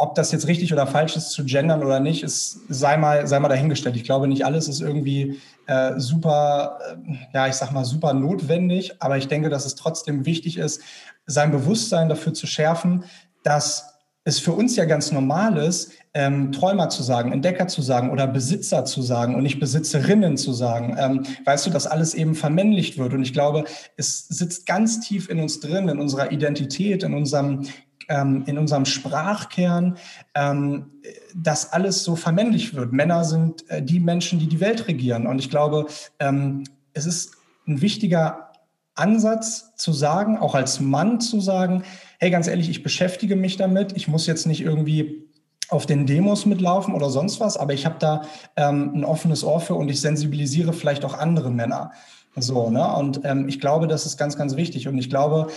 ob 0.00 0.14
das 0.14 0.32
jetzt 0.32 0.46
richtig 0.46 0.72
oder 0.72 0.86
falsch 0.86 1.14
ist 1.14 1.28
zu 1.28 1.44
gendern 1.44 1.84
oder 1.84 2.00
nicht, 2.00 2.22
ist, 2.22 2.60
sei 2.70 2.96
mal, 2.96 3.26
sei 3.26 3.38
mal 3.38 3.48
dahingestellt. 3.48 3.96
Ich 3.96 4.04
glaube, 4.04 4.28
nicht 4.28 4.46
alles 4.46 4.66
ist 4.66 4.80
irgendwie 4.80 5.38
äh, 5.66 5.92
super, 5.98 6.78
äh, 7.06 7.16
ja, 7.34 7.48
ich 7.48 7.56
sag 7.56 7.70
mal, 7.70 7.84
super 7.84 8.14
notwendig, 8.14 8.94
aber 8.98 9.18
ich 9.18 9.28
denke, 9.28 9.50
dass 9.50 9.66
es 9.66 9.74
trotzdem 9.74 10.24
wichtig 10.24 10.56
ist, 10.56 10.80
sein 11.26 11.50
Bewusstsein 11.50 12.08
dafür 12.08 12.32
zu 12.32 12.46
schärfen, 12.46 13.04
dass 13.42 13.89
es 14.30 14.38
für 14.38 14.52
uns 14.52 14.76
ja 14.76 14.84
ganz 14.84 15.10
normal 15.10 15.56
ist, 15.58 15.92
ähm, 16.14 16.52
Träumer 16.52 16.88
zu 16.88 17.02
sagen, 17.02 17.32
Entdecker 17.32 17.66
zu 17.66 17.82
sagen 17.82 18.10
oder 18.10 18.26
Besitzer 18.26 18.84
zu 18.84 19.02
sagen 19.02 19.34
und 19.34 19.42
nicht 19.42 19.58
Besitzerinnen 19.58 20.36
zu 20.36 20.52
sagen. 20.52 20.96
Ähm, 20.98 21.26
weißt 21.44 21.66
du, 21.66 21.70
dass 21.70 21.88
alles 21.88 22.14
eben 22.14 22.36
vermännlicht 22.36 22.96
wird. 22.96 23.12
Und 23.12 23.22
ich 23.22 23.32
glaube, 23.32 23.64
es 23.96 24.28
sitzt 24.28 24.66
ganz 24.66 25.00
tief 25.00 25.28
in 25.28 25.40
uns 25.40 25.58
drin, 25.58 25.88
in 25.88 25.98
unserer 25.98 26.30
Identität, 26.30 27.02
in 27.02 27.14
unserem 27.14 27.62
ähm, 28.08 28.44
in 28.46 28.58
unserem 28.58 28.86
Sprachkern, 28.86 29.96
ähm, 30.34 30.90
dass 31.34 31.72
alles 31.72 32.02
so 32.02 32.16
vermännlicht 32.16 32.74
wird. 32.74 32.92
Männer 32.92 33.24
sind 33.24 33.68
äh, 33.68 33.82
die 33.82 34.00
Menschen, 34.00 34.38
die 34.38 34.48
die 34.48 34.60
Welt 34.60 34.88
regieren. 34.88 35.26
Und 35.26 35.38
ich 35.38 35.50
glaube, 35.50 35.86
ähm, 36.18 36.64
es 36.92 37.06
ist 37.06 37.32
ein 37.66 37.80
wichtiger 37.80 38.50
Ansatz 38.94 39.74
zu 39.76 39.92
sagen, 39.92 40.38
auch 40.38 40.54
als 40.54 40.80
Mann 40.80 41.20
zu 41.20 41.40
sagen, 41.40 41.84
hey, 42.20 42.30
ganz 42.30 42.46
ehrlich, 42.46 42.68
ich 42.68 42.82
beschäftige 42.82 43.34
mich 43.34 43.56
damit. 43.56 43.96
Ich 43.96 44.06
muss 44.06 44.26
jetzt 44.26 44.46
nicht 44.46 44.60
irgendwie 44.60 45.26
auf 45.70 45.86
den 45.86 46.04
Demos 46.06 46.46
mitlaufen 46.46 46.94
oder 46.94 47.08
sonst 47.08 47.40
was, 47.40 47.56
aber 47.56 47.72
ich 47.72 47.86
habe 47.86 47.96
da 47.98 48.22
ähm, 48.56 48.92
ein 48.94 49.04
offenes 49.04 49.42
Ohr 49.42 49.60
für 49.60 49.74
und 49.74 49.88
ich 49.88 50.00
sensibilisiere 50.00 50.72
vielleicht 50.72 51.04
auch 51.04 51.14
andere 51.14 51.50
Männer. 51.50 51.92
So, 52.36 52.70
ne? 52.70 52.94
Und 52.94 53.22
ähm, 53.24 53.48
ich 53.48 53.58
glaube, 53.58 53.88
das 53.88 54.04
ist 54.04 54.18
ganz, 54.18 54.36
ganz 54.36 54.56
wichtig. 54.56 54.86
Und 54.86 54.98
ich 54.98 55.08
glaube, 55.08 55.48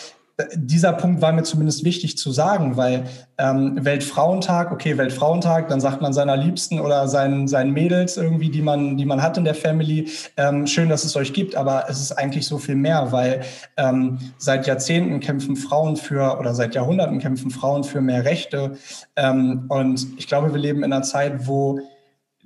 dieser 0.55 0.93
Punkt 0.93 1.21
war 1.21 1.31
mir 1.31 1.43
zumindest 1.43 1.85
wichtig 1.85 2.17
zu 2.17 2.31
sagen, 2.31 2.75
weil 2.75 3.05
ähm, 3.37 3.77
Weltfrauentag, 3.85 4.71
okay, 4.71 4.97
Weltfrauentag, 4.97 5.67
dann 5.67 5.79
sagt 5.79 6.01
man 6.01 6.11
seiner 6.11 6.35
Liebsten 6.35 6.79
oder 6.79 7.07
seinen, 7.07 7.47
seinen 7.47 7.71
Mädels 7.71 8.17
irgendwie, 8.17 8.49
die 8.49 8.63
man, 8.63 8.97
die 8.97 9.05
man 9.05 9.21
hat 9.21 9.37
in 9.37 9.43
der 9.43 9.53
Family, 9.53 10.09
ähm, 10.37 10.65
schön, 10.65 10.89
dass 10.89 11.03
es 11.03 11.15
euch 11.15 11.33
gibt, 11.33 11.55
aber 11.55 11.85
es 11.87 12.01
ist 12.01 12.13
eigentlich 12.13 12.47
so 12.47 12.57
viel 12.57 12.75
mehr, 12.75 13.11
weil 13.11 13.41
ähm, 13.77 14.17
seit 14.39 14.65
Jahrzehnten 14.65 15.19
kämpfen 15.19 15.55
Frauen 15.55 15.97
für 15.97 16.39
oder 16.39 16.55
seit 16.55 16.73
Jahrhunderten 16.73 17.19
kämpfen 17.19 17.51
Frauen 17.51 17.83
für 17.83 18.01
mehr 18.01 18.25
Rechte. 18.25 18.77
Ähm, 19.15 19.65
und 19.69 20.07
ich 20.17 20.27
glaube, 20.27 20.51
wir 20.51 20.59
leben 20.59 20.83
in 20.83 20.91
einer 20.91 21.03
Zeit, 21.03 21.47
wo 21.47 21.79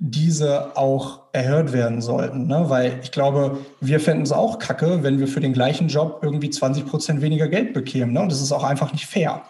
diese 0.00 0.76
auch 0.76 1.22
erhört 1.32 1.72
werden 1.72 2.00
sollten. 2.00 2.46
Ne? 2.46 2.64
Weil 2.68 3.00
ich 3.02 3.10
glaube, 3.10 3.58
wir 3.80 3.98
fänden 3.98 4.22
es 4.22 4.32
auch 4.32 4.58
kacke, 4.58 5.02
wenn 5.02 5.18
wir 5.18 5.26
für 5.26 5.40
den 5.40 5.52
gleichen 5.52 5.88
Job 5.88 6.20
irgendwie 6.22 6.50
20 6.50 6.86
Prozent 6.86 7.20
weniger 7.20 7.48
Geld 7.48 7.74
bekämen. 7.74 8.12
Ne? 8.12 8.20
Und 8.20 8.30
das 8.30 8.40
ist 8.40 8.52
auch 8.52 8.62
einfach 8.62 8.92
nicht 8.92 9.06
fair. 9.06 9.42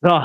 So. 0.00 0.08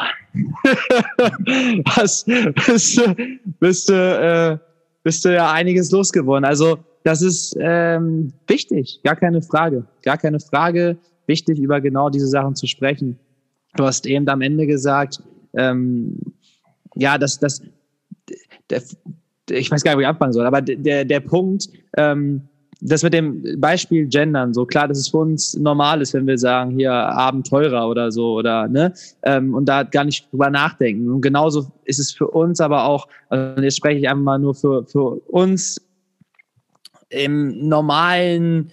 Was 1.95 2.23
bist 2.25 2.97
du, 2.97 3.15
bist, 3.59 3.89
äh, 3.89 4.57
bist 5.03 5.25
du 5.25 5.33
ja 5.33 5.51
einiges 5.51 5.91
losgeworden. 5.91 6.45
Also, 6.45 6.79
das 7.03 7.21
ist 7.21 7.55
ähm, 7.59 8.33
wichtig, 8.47 8.99
gar 9.03 9.15
keine 9.15 9.41
Frage. 9.41 9.85
Gar 10.03 10.17
keine 10.17 10.39
Frage, 10.39 10.97
wichtig, 11.25 11.59
über 11.59 11.79
genau 11.79 12.09
diese 12.09 12.27
Sachen 12.27 12.55
zu 12.55 12.65
sprechen. 12.67 13.19
Du 13.75 13.85
hast 13.85 14.05
eben 14.05 14.27
am 14.27 14.41
Ende 14.41 14.67
gesagt, 14.67 15.21
ähm, 15.57 16.19
ja, 16.95 17.17
das, 17.17 17.39
das, 17.39 17.61
der, 18.69 18.81
ich 19.49 19.71
weiß 19.71 19.83
gar 19.83 19.91
nicht, 19.91 19.97
wo 19.97 20.01
ich 20.01 20.07
anfangen 20.07 20.33
soll, 20.33 20.45
aber 20.45 20.61
der, 20.61 21.05
der 21.05 21.19
Punkt, 21.19 21.69
ähm, 21.97 22.41
das 22.81 23.03
mit 23.03 23.13
dem 23.13 23.59
Beispiel 23.59 24.07
Gendern, 24.07 24.53
so 24.53 24.65
klar, 24.65 24.87
dass 24.87 24.99
es 24.99 25.09
für 25.09 25.17
uns 25.17 25.55
normal 25.55 26.01
ist, 26.01 26.13
wenn 26.13 26.27
wir 26.27 26.37
sagen, 26.37 26.71
hier 26.71 26.91
Abenteurer 26.91 27.89
oder 27.89 28.11
so, 28.11 28.33
oder, 28.35 28.67
ne, 28.67 28.93
ähm, 29.23 29.55
und 29.55 29.65
da 29.65 29.83
gar 29.83 30.03
nicht 30.03 30.31
drüber 30.31 30.49
nachdenken. 30.49 31.09
Und 31.09 31.21
genauso 31.21 31.71
ist 31.85 31.99
es 31.99 32.11
für 32.11 32.27
uns 32.27 32.61
aber 32.61 32.85
auch, 32.85 33.07
also 33.29 33.61
jetzt 33.61 33.77
spreche 33.77 33.99
ich 33.99 34.09
einfach 34.09 34.23
mal 34.23 34.39
nur 34.39 34.53
für, 34.53 34.85
für 34.85 35.19
uns 35.27 35.81
im 37.09 37.67
normalen 37.67 38.71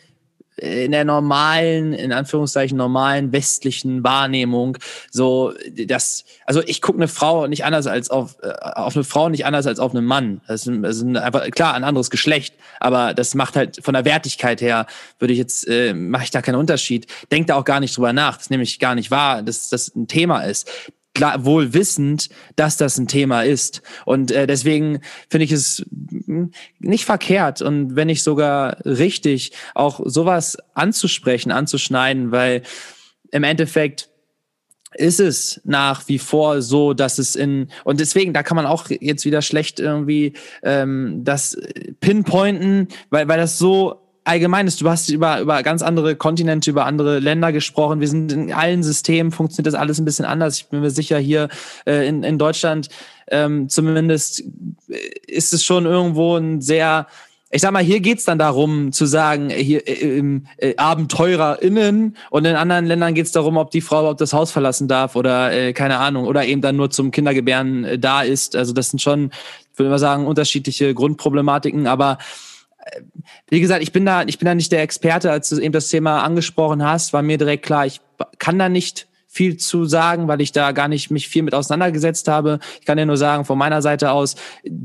in 0.57 0.93
der 0.93 1.05
normalen, 1.05 1.93
in 1.93 2.13
Anführungszeichen 2.13 2.79
normalen 2.79 3.33
westlichen 3.33 4.05
Wahrnehmung 4.05 4.79
so 5.11 5.53
das, 5.87 6.25
also 6.47 6.63
ich 6.65 6.81
gucke 6.81 6.99
eine 6.99 7.09
Frau 7.09 7.47
nicht 7.47 7.65
anders 7.65 7.87
als 7.87 8.11
auf 8.11 8.37
äh, 8.43 8.53
auf 8.61 8.95
eine 8.95 9.05
Frau 9.05 9.29
nicht 9.29 9.47
anders 9.47 9.67
als 9.67 9.81
auf 9.81 9.95
einen 9.95 10.07
Mann. 10.07 10.41
Das 10.47 10.67
ist, 10.67 10.83
das 10.83 10.97
ist 10.99 11.17
einfach 11.17 11.51
klar 11.51 11.75
ein 11.75 11.85
anderes 11.85 12.11
Geschlecht, 12.11 12.55
aber 12.79 13.15
das 13.15 13.35
macht 13.35 13.57
halt 13.57 13.81
von 13.83 13.95
der 13.95 14.05
Wertigkeit 14.05 14.61
her 14.61 14.87
würde 15.19 15.33
ich 15.33 15.39
jetzt 15.39 15.67
äh, 15.67 15.93
mache 15.93 16.25
ich 16.25 16.31
da 16.31 16.43
keinen 16.43 16.57
Unterschied. 16.57 17.07
Denkt 17.33 17.51
da 17.51 17.57
auch 17.57 17.65
gar 17.65 17.81
nicht 17.81 17.97
drüber 17.97 18.13
nach. 18.13 18.35
Das 18.35 18.45
ist 18.45 18.51
nämlich 18.51 18.79
gar 18.79 18.95
nicht 18.95 19.11
wahr, 19.11 19.43
dass 19.43 19.69
das 19.69 19.95
ein 19.95 20.07
Thema 20.07 20.43
ist 20.43 20.71
klar, 21.15 21.45
wohl 21.45 21.73
wissend, 21.73 22.29
dass 22.57 22.77
das 22.77 22.99
ein 22.99 23.07
Thema 23.09 23.43
ist. 23.43 23.83
Und 24.05 24.31
äh, 24.31 24.47
deswegen 24.47 25.01
finde 25.31 25.45
ich 25.45 25.53
es 25.53 25.87
hm, 26.27 26.51
nicht 26.81 27.05
verkehrt 27.05 27.63
und 27.63 27.97
wenn 27.97 28.09
nicht 28.09 28.23
sogar 28.23 28.85
richtig, 28.85 29.53
auch 29.75 30.01
sowas 30.05 30.59
anzusprechen, 30.75 31.53
anzuschneiden, 31.53 32.33
weil 32.33 32.63
im 33.31 33.45
Endeffekt 33.45 34.11
ist 34.97 35.19
es 35.19 35.61
nach 35.65 36.07
wie 36.09 36.19
vor 36.19 36.63
so, 36.63 36.95
dass 36.95 37.19
es 37.19 37.35
in 37.35 37.69
und 37.83 37.99
deswegen 37.99 38.33
da 38.33 38.45
kann 38.45 38.55
man 38.57 38.67
auch 38.67 38.89
jetzt 38.89 39.25
wieder 39.25 39.43
schlecht 39.43 39.81
irgendwie 39.81 40.35
ähm, 40.63 41.23
das 41.25 41.57
pinpointen, 41.99 42.89
weil 43.11 43.27
weil 43.27 43.39
das 43.39 43.59
so 43.59 44.04
Allgemeines, 44.27 44.77
du 44.77 44.89
hast 44.89 45.11
über, 45.11 45.39
über 45.41 45.63
ganz 45.63 45.83
andere 45.83 46.17
Kontinente, 46.17 46.71
über 46.71 46.87
andere 46.87 47.19
Länder 47.19 47.53
gesprochen. 47.53 48.01
Wir 48.01 48.09
sind 48.09 48.33
in 48.33 48.53
allen 48.55 48.83
Systemen, 48.83 49.33
funktioniert 49.33 49.67
das 49.67 49.79
alles 49.79 49.99
ein 49.99 50.07
bisschen 50.07 50.25
anders. 50.25 50.57
Ich 50.57 50.69
bin 50.69 50.81
mir 50.81 50.91
sicher, 50.91 51.19
hier 51.19 51.51
äh, 51.87 52.09
in, 52.09 52.23
in 52.23 52.39
Deutschland 52.39 52.89
ähm, 53.29 53.69
zumindest 53.69 54.45
äh, 54.89 54.97
ist 55.27 55.53
es 55.53 55.63
schon 55.63 55.85
irgendwo 55.85 56.37
ein 56.37 56.63
sehr, 56.63 57.07
ich 57.51 57.61
sag 57.61 57.73
mal, 57.73 57.83
hier 57.83 58.01
geht's 58.01 58.25
dann 58.25 58.39
darum 58.39 58.93
zu 58.93 59.05
sagen, 59.05 59.51
äh, 59.51 59.63
hier 59.63 59.87
äh, 59.87 60.41
äh, 60.57 60.75
AbenteurerInnen 60.79 62.17
und 62.31 62.45
in 62.47 62.57
anderen 62.57 62.87
Ländern 62.87 63.13
geht's 63.13 63.33
darum, 63.33 63.59
ob 63.59 63.73
die 63.73 63.83
Frau 63.83 64.01
überhaupt 64.01 64.23
das 64.23 64.33
Haus 64.33 64.51
verlassen 64.51 64.89
darf 64.89 65.17
oder 65.17 65.53
äh, 65.53 65.75
keine 65.75 65.99
Ahnung, 65.99 66.25
oder 66.25 66.47
eben 66.47 66.63
dann 66.63 66.77
nur 66.77 66.89
zum 66.89 67.11
Kindergebären 67.11 67.85
äh, 67.85 67.99
da 67.99 68.23
ist. 68.23 68.57
Also 68.57 68.73
das 68.73 68.89
sind 68.89 69.03
schon, 69.03 69.33
ich 69.71 69.79
würde 69.79 69.91
mal 69.91 69.99
sagen, 69.99 70.27
unterschiedliche 70.27 70.95
Grundproblematiken, 70.95 71.87
aber 71.87 72.17
wie 73.49 73.61
gesagt, 73.61 73.83
ich 73.83 73.93
bin 73.93 74.05
da, 74.05 74.23
ich 74.23 74.39
bin 74.39 74.47
da 74.47 74.55
nicht 74.55 74.73
der 74.73 74.83
Experte, 74.83 75.31
als 75.31 75.49
du 75.49 75.59
eben 75.59 75.73
das 75.73 75.89
Thema 75.89 76.23
angesprochen 76.23 76.83
hast, 76.85 77.13
war 77.13 77.23
mir 77.23 77.39
direkt 77.39 77.65
klar, 77.65 77.87
ich 77.87 78.01
kann 78.39 78.59
da 78.59 78.69
nicht 78.69 79.07
viel 79.35 79.57
zu 79.57 79.85
sagen, 79.85 80.29
weil 80.29 80.41
ich 80.41 80.53
da 80.53 80.71
gar 80.71 80.87
nicht 80.87 81.11
mich 81.11 81.29
viel 81.29 81.43
mit 81.43 81.55
auseinandergesetzt 81.55 82.29
habe. 82.29 82.61
Ich 82.79 82.87
kann 82.87 82.97
dir 82.97 83.05
nur 83.05 83.17
sagen, 83.17 83.45
von 83.45 83.59
meiner 83.59 83.83
Seite 83.83 84.13
aus 84.13 84.37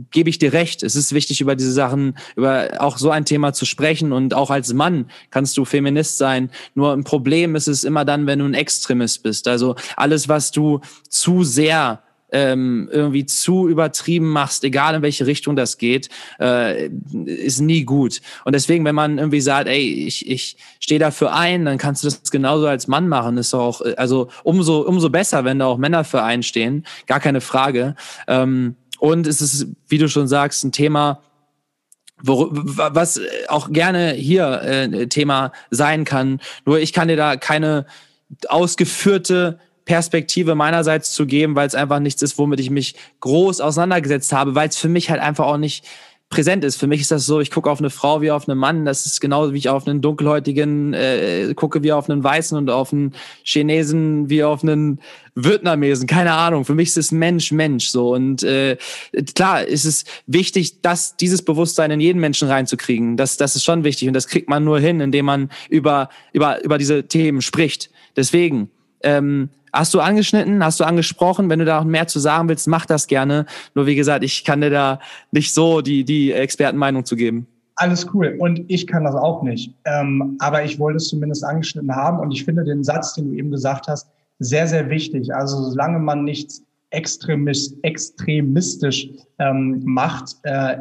gebe 0.10 0.32
ich 0.32 0.40
dir 0.40 0.54
recht. 0.54 0.82
Es 0.82 0.96
ist 0.96 1.14
wichtig, 1.14 1.40
über 1.40 1.56
diese 1.56 1.72
Sachen, 1.72 2.18
über 2.36 2.70
auch 2.80 2.98
so 2.98 3.12
ein 3.12 3.26
Thema 3.26 3.54
zu 3.54 3.66
sprechen. 3.66 4.12
Und 4.12 4.34
auch 4.34 4.50
als 4.50 4.74
Mann 4.74 5.12
kannst 5.30 5.56
du 5.56 5.66
Feminist 5.66 6.18
sein. 6.18 6.50
Nur 6.74 6.94
ein 6.94 7.04
Problem 7.04 7.56
ist 7.56 7.68
es 7.68 7.84
immer 7.84 8.06
dann, 8.06 8.26
wenn 8.26 8.40
du 8.40 8.46
ein 8.46 8.56
Extremist 8.56 9.22
bist. 9.22 9.48
Also 9.48 9.76
alles, 9.96 10.30
was 10.30 10.50
du 10.50 10.80
zu 11.10 11.44
sehr 11.44 12.02
ähm, 12.32 12.90
irgendwie 12.92 13.26
zu 13.26 13.68
übertrieben 13.68 14.30
machst, 14.30 14.64
egal 14.64 14.96
in 14.96 15.02
welche 15.02 15.26
Richtung 15.26 15.56
das 15.56 15.78
geht, 15.78 16.10
äh, 16.40 16.88
ist 17.26 17.62
nie 17.62 17.84
gut. 17.84 18.22
Und 18.46 18.54
deswegen, 18.54 18.86
wenn 18.86 18.96
man 18.96 19.18
irgendwie 19.18 19.42
sagt, 19.42 19.68
ey, 19.68 20.06
ich, 20.06 20.30
ich 20.30 20.58
stehe 20.80 21.00
dafür 21.00 21.34
ein, 21.34 21.66
dann 21.66 21.78
kannst 21.78 22.04
du 22.04 22.08
das 22.08 22.32
genauso 22.32 22.68
als 22.68 22.88
Mann 22.88 23.08
machen. 23.08 23.38
Ist 23.38 23.54
auch, 23.54 23.82
also 23.98 24.30
umso, 24.44 24.82
umso 24.82 25.10
besser, 25.10 25.46
wenn 25.46 25.60
da 25.60 25.66
auch 25.66 25.78
Männer 25.78 26.04
für 26.04 26.24
einstehen, 26.24 26.86
gar 27.08 27.20
keine 27.20 27.42
Frage. 27.42 27.96
Ähm, 28.28 28.76
und 29.00 29.28
es 29.28 29.42
ist, 29.42 29.68
wie 29.88 29.98
du 29.98 30.10
schon 30.10 30.28
sagst, 30.28 30.64
ein 30.64 30.72
Thema, 30.72 31.22
wo, 32.22 32.50
was 32.52 33.22
auch 33.48 33.72
gerne 33.72 34.12
hier 34.12 34.62
äh, 34.62 35.08
Thema 35.08 35.54
sein 35.72 36.04
kann. 36.04 36.42
Nur 36.66 36.80
ich 36.80 36.92
kann 36.92 37.08
dir 37.08 37.16
da 37.16 37.38
keine 37.38 37.86
ausgeführte 38.48 39.60
Perspektive 39.90 40.54
meinerseits 40.54 41.14
zu 41.14 41.26
geben, 41.26 41.56
weil 41.56 41.66
es 41.66 41.74
einfach 41.74 42.00
nichts 42.00 42.22
ist, 42.22 42.38
womit 42.38 42.60
ich 42.60 42.70
mich 42.70 42.94
groß 43.22 43.60
auseinandergesetzt 43.60 44.32
habe, 44.32 44.54
weil 44.54 44.70
es 44.70 44.78
für 44.78 44.88
mich 44.88 45.10
halt 45.10 45.20
einfach 45.20 45.48
auch 45.48 45.58
nicht 45.58 45.84
präsent 46.30 46.64
ist. 46.64 46.76
Für 46.76 46.86
mich 46.86 47.02
ist 47.02 47.10
das 47.10 47.26
so, 47.26 47.40
ich 47.40 47.50
gucke 47.50 47.72
auf 47.72 47.80
eine 47.80 47.90
Frau 47.90 48.22
wie 48.22 48.30
auf 48.30 48.48
einen 48.48 48.60
Mann. 48.60 48.86
Das 48.86 49.08
ist 49.08 49.20
genauso 49.20 49.52
wie 49.52 49.58
ich 49.58 49.68
auf 49.68 49.88
einen 49.88 50.00
dunkelhäutigen 50.00 50.94
äh, 50.94 51.52
gucke 51.56 51.82
wie 51.82 51.92
auf 51.92 52.08
einen 52.08 52.24
Weißen 52.24 52.56
und 52.56 52.70
auf 52.70 52.94
einen 52.94 53.16
Chinesen 53.44 54.30
wie 54.30 54.44
auf 54.44 54.62
einen 54.62 55.00
Vietnamesen. 55.34 56.06
Keine 56.06 56.34
Ahnung. 56.34 56.66
Für 56.66 56.76
mich 56.76 56.90
ist 56.90 56.98
es 56.98 57.12
Mensch, 57.12 57.52
Mensch 57.52 57.88
so. 57.88 58.14
Und 58.14 58.44
äh, 58.44 58.78
klar 59.34 59.66
ist 59.66 59.86
es 59.86 60.06
wichtig, 60.28 60.84
dass 60.84 61.18
dieses 61.18 61.42
Bewusstsein 61.42 61.90
in 61.90 62.00
jeden 62.00 62.20
Menschen 62.20 62.48
reinzukriegen. 62.48 63.18
Das, 63.18 63.38
das 63.38 63.56
ist 63.56 63.64
schon 63.64 63.84
wichtig 63.84 64.08
und 64.08 64.14
das 64.14 64.28
kriegt 64.28 64.50
man 64.50 64.64
nur 64.64 64.80
hin, 64.80 65.02
indem 65.02 65.26
man 65.26 65.50
über 65.68 66.10
über 66.32 66.64
über 66.64 66.78
diese 66.78 67.08
Themen 67.08 67.42
spricht. 67.42 67.90
Deswegen 68.16 68.70
ähm, 69.02 69.50
Hast 69.74 69.94
du 69.94 70.00
angeschnitten, 70.00 70.64
hast 70.64 70.80
du 70.80 70.84
angesprochen? 70.84 71.50
Wenn 71.50 71.60
du 71.60 71.66
da 71.66 71.80
noch 71.80 71.86
mehr 71.86 72.08
zu 72.08 72.20
sagen 72.20 72.50
willst, 72.50 72.68
mach 72.68 72.86
das 72.86 73.08
gerne. 73.08 73.46
Nur 73.76 73.86
wie 73.86 73.96
gesagt, 73.96 74.24
ich 74.24 74.44
kann 74.44 74.62
dir 74.62 74.70
da 74.70 75.00
nicht 75.32 75.54
so 75.54 75.82
die, 75.82 76.04
die 76.04 76.32
Expertenmeinung 76.32 77.06
zu 77.06 77.16
geben. 77.16 77.48
Alles 77.76 78.08
cool. 78.14 78.36
Und 78.40 78.62
ich 78.68 78.88
kann 78.88 79.06
das 79.06 79.16
auch 79.16 79.42
nicht. 79.42 79.74
Ähm, 79.86 80.36
aber 80.40 80.66
ich 80.66 80.80
wollte 80.80 80.98
es 80.98 81.08
zumindest 81.08 81.46
angeschnitten 81.46 81.96
haben. 81.96 82.20
Und 82.20 82.32
ich 82.32 82.44
finde 82.44 82.66
den 82.66 82.84
Satz, 82.84 83.14
den 83.14 83.30
du 83.30 83.38
eben 83.38 83.52
gesagt 83.52 83.88
hast, 83.88 84.10
sehr, 84.40 84.68
sehr 84.68 84.90
wichtig. 84.90 85.34
Also 85.34 85.70
solange 85.70 86.00
man 86.00 86.24
nichts 86.24 86.62
extremist, 86.90 87.76
extremistisch 87.84 89.10
ähm, 89.38 89.82
macht, 89.86 90.36
äh, 90.44 90.78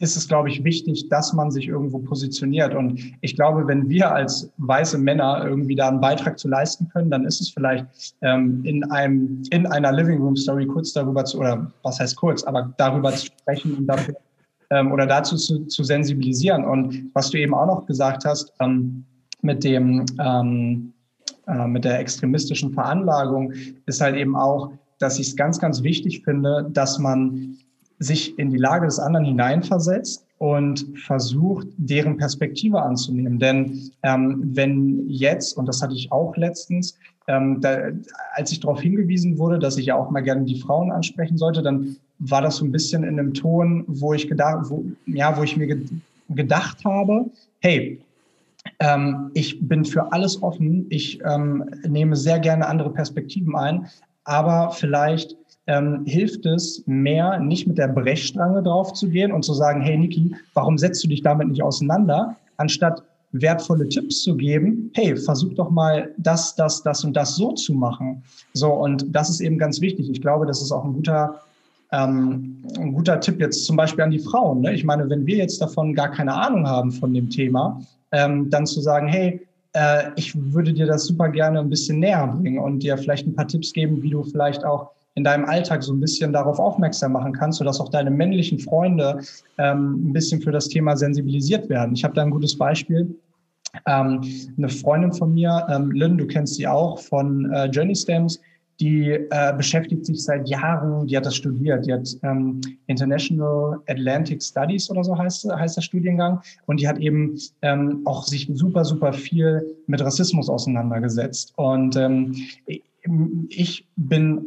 ist 0.00 0.16
es, 0.16 0.26
glaube 0.26 0.48
ich, 0.48 0.64
wichtig, 0.64 1.08
dass 1.10 1.34
man 1.34 1.50
sich 1.50 1.68
irgendwo 1.68 1.98
positioniert. 1.98 2.74
Und 2.74 3.00
ich 3.20 3.36
glaube, 3.36 3.66
wenn 3.68 3.88
wir 3.88 4.12
als 4.12 4.50
weiße 4.56 4.96
Männer 4.96 5.44
irgendwie 5.46 5.76
da 5.76 5.88
einen 5.88 6.00
Beitrag 6.00 6.38
zu 6.38 6.48
leisten 6.48 6.88
können, 6.88 7.10
dann 7.10 7.26
ist 7.26 7.40
es 7.40 7.50
vielleicht 7.50 7.86
ähm, 8.22 8.62
in 8.64 8.82
einem, 8.90 9.42
in 9.50 9.66
einer 9.66 9.92
Living 9.92 10.20
Room 10.20 10.36
Story 10.36 10.66
kurz 10.66 10.94
darüber 10.94 11.24
zu, 11.26 11.38
oder 11.38 11.70
was 11.82 12.00
heißt 12.00 12.16
kurz, 12.16 12.42
aber 12.44 12.72
darüber 12.78 13.12
zu 13.12 13.26
sprechen 13.26 13.74
und 13.74 13.86
dafür, 13.86 14.16
ähm, 14.70 14.90
oder 14.90 15.06
dazu 15.06 15.36
zu, 15.36 15.66
zu 15.66 15.84
sensibilisieren. 15.84 16.64
Und 16.64 17.10
was 17.12 17.30
du 17.30 17.38
eben 17.38 17.52
auch 17.52 17.66
noch 17.66 17.86
gesagt 17.86 18.24
hast, 18.24 18.54
ähm, 18.60 19.04
mit 19.42 19.64
dem, 19.64 20.06
ähm, 20.18 20.94
äh, 21.46 21.66
mit 21.66 21.84
der 21.84 21.98
extremistischen 21.98 22.72
Veranlagung, 22.72 23.52
ist 23.84 24.00
halt 24.00 24.16
eben 24.16 24.34
auch, 24.34 24.72
dass 24.98 25.18
ich 25.18 25.28
es 25.28 25.36
ganz, 25.36 25.58
ganz 25.58 25.82
wichtig 25.82 26.22
finde, 26.24 26.70
dass 26.72 26.98
man 26.98 27.58
sich 28.00 28.38
in 28.38 28.50
die 28.50 28.56
Lage 28.56 28.86
des 28.86 28.98
anderen 28.98 29.26
hineinversetzt 29.26 30.26
und 30.38 30.86
versucht, 30.98 31.68
deren 31.76 32.16
Perspektive 32.16 32.80
anzunehmen. 32.80 33.38
Denn 33.38 33.90
ähm, 34.02 34.40
wenn 34.54 35.06
jetzt, 35.06 35.56
und 35.56 35.66
das 35.66 35.82
hatte 35.82 35.94
ich 35.94 36.10
auch 36.10 36.34
letztens, 36.36 36.96
ähm, 37.28 37.60
da, 37.60 37.90
als 38.32 38.50
ich 38.50 38.60
darauf 38.60 38.80
hingewiesen 38.80 39.38
wurde, 39.38 39.58
dass 39.58 39.76
ich 39.76 39.86
ja 39.86 39.96
auch 39.96 40.10
mal 40.10 40.22
gerne 40.22 40.44
die 40.44 40.58
Frauen 40.58 40.90
ansprechen 40.90 41.36
sollte, 41.36 41.62
dann 41.62 41.96
war 42.18 42.40
das 42.40 42.56
so 42.56 42.64
ein 42.64 42.72
bisschen 42.72 43.04
in 43.04 43.18
einem 43.18 43.34
Ton, 43.34 43.84
wo 43.86 44.14
ich 44.14 44.28
gedacht, 44.28 44.70
wo, 44.70 44.82
ja, 45.06 45.36
wo 45.36 45.42
ich 45.42 45.56
mir 45.56 45.66
ge 45.66 45.84
gedacht 46.32 46.84
habe, 46.84 47.28
hey, 47.58 48.00
ähm, 48.78 49.32
ich 49.34 49.58
bin 49.66 49.84
für 49.84 50.12
alles 50.12 50.40
offen, 50.44 50.86
ich 50.88 51.20
ähm, 51.24 51.64
nehme 51.86 52.14
sehr 52.14 52.38
gerne 52.38 52.68
andere 52.68 52.92
Perspektiven 52.92 53.56
ein, 53.56 53.88
aber 54.22 54.70
vielleicht 54.70 55.36
ähm, 55.70 56.02
hilft 56.04 56.46
es 56.46 56.82
mehr, 56.86 57.38
nicht 57.38 57.68
mit 57.68 57.78
der 57.78 57.86
Brechstange 57.86 58.60
drauf 58.60 58.92
zu 58.92 59.08
gehen 59.08 59.30
und 59.30 59.44
zu 59.44 59.54
sagen, 59.54 59.80
hey 59.80 59.96
Niki, 59.96 60.34
warum 60.52 60.76
setzt 60.76 61.04
du 61.04 61.08
dich 61.08 61.22
damit 61.22 61.46
nicht 61.46 61.62
auseinander, 61.62 62.36
anstatt 62.56 63.04
wertvolle 63.30 63.88
Tipps 63.88 64.24
zu 64.24 64.36
geben, 64.36 64.90
hey, 64.94 65.16
versuch 65.16 65.54
doch 65.54 65.70
mal 65.70 66.10
das, 66.16 66.56
das, 66.56 66.82
das 66.82 67.04
und 67.04 67.14
das 67.14 67.36
so 67.36 67.52
zu 67.52 67.72
machen. 67.72 68.24
So, 68.52 68.72
und 68.72 69.14
das 69.14 69.30
ist 69.30 69.40
eben 69.40 69.58
ganz 69.58 69.80
wichtig. 69.80 70.10
Ich 70.10 70.20
glaube, 70.20 70.44
das 70.44 70.60
ist 70.60 70.72
auch 70.72 70.84
ein 70.84 70.92
guter, 70.92 71.40
ähm, 71.92 72.64
ein 72.76 72.92
guter 72.92 73.20
Tipp 73.20 73.38
jetzt 73.38 73.64
zum 73.64 73.76
Beispiel 73.76 74.02
an 74.02 74.10
die 74.10 74.18
Frauen. 74.18 74.62
Ne? 74.62 74.74
Ich 74.74 74.82
meine, 74.82 75.08
wenn 75.08 75.24
wir 75.24 75.36
jetzt 75.36 75.62
davon 75.62 75.94
gar 75.94 76.10
keine 76.10 76.34
Ahnung 76.34 76.66
haben 76.66 76.90
von 76.90 77.14
dem 77.14 77.30
Thema, 77.30 77.80
ähm, 78.10 78.50
dann 78.50 78.66
zu 78.66 78.80
sagen, 78.80 79.06
hey, 79.06 79.46
äh, 79.74 80.10
ich 80.16 80.34
würde 80.52 80.72
dir 80.72 80.86
das 80.86 81.04
super 81.04 81.28
gerne 81.28 81.60
ein 81.60 81.70
bisschen 81.70 82.00
näher 82.00 82.26
bringen 82.26 82.58
und 82.58 82.82
dir 82.82 82.98
vielleicht 82.98 83.28
ein 83.28 83.36
paar 83.36 83.46
Tipps 83.46 83.72
geben, 83.72 84.02
wie 84.02 84.10
du 84.10 84.24
vielleicht 84.24 84.64
auch 84.64 84.90
in 85.14 85.24
deinem 85.24 85.44
Alltag 85.44 85.82
so 85.82 85.92
ein 85.92 86.00
bisschen 86.00 86.32
darauf 86.32 86.58
aufmerksam 86.58 87.12
machen 87.12 87.32
kannst, 87.32 87.58
sodass 87.58 87.80
auch 87.80 87.88
deine 87.88 88.10
männlichen 88.10 88.58
Freunde 88.58 89.20
ähm, 89.58 90.10
ein 90.10 90.12
bisschen 90.12 90.40
für 90.40 90.52
das 90.52 90.68
Thema 90.68 90.96
sensibilisiert 90.96 91.68
werden. 91.68 91.94
Ich 91.94 92.04
habe 92.04 92.14
da 92.14 92.22
ein 92.22 92.30
gutes 92.30 92.56
Beispiel. 92.56 93.14
Ähm, 93.86 94.22
eine 94.56 94.68
Freundin 94.68 95.12
von 95.12 95.32
mir, 95.34 95.66
ähm, 95.70 95.90
Lynn, 95.92 96.18
du 96.18 96.26
kennst 96.26 96.54
sie 96.54 96.66
auch 96.66 96.98
von 96.98 97.50
äh, 97.52 97.66
Journey 97.66 97.94
Stems, 97.94 98.40
die 98.80 99.10
äh, 99.10 99.52
beschäftigt 99.56 100.06
sich 100.06 100.24
seit 100.24 100.48
Jahren, 100.48 101.06
die 101.06 101.16
hat 101.16 101.26
das 101.26 101.36
studiert, 101.36 101.86
die 101.86 101.92
hat 101.92 102.08
ähm, 102.22 102.60
International 102.86 103.78
Atlantic 103.86 104.42
Studies 104.42 104.90
oder 104.90 105.04
so 105.04 105.16
heißt, 105.16 105.52
heißt 105.52 105.76
der 105.76 105.82
Studiengang 105.82 106.40
und 106.66 106.80
die 106.80 106.88
hat 106.88 106.98
eben 106.98 107.38
ähm, 107.60 108.00
auch 108.06 108.26
sich 108.26 108.50
super, 108.54 108.84
super 108.84 109.12
viel 109.12 109.76
mit 109.86 110.00
Rassismus 110.00 110.48
auseinandergesetzt. 110.48 111.52
Und 111.56 111.94
ähm, 111.96 112.34
ich 113.50 113.86
bin 113.96 114.46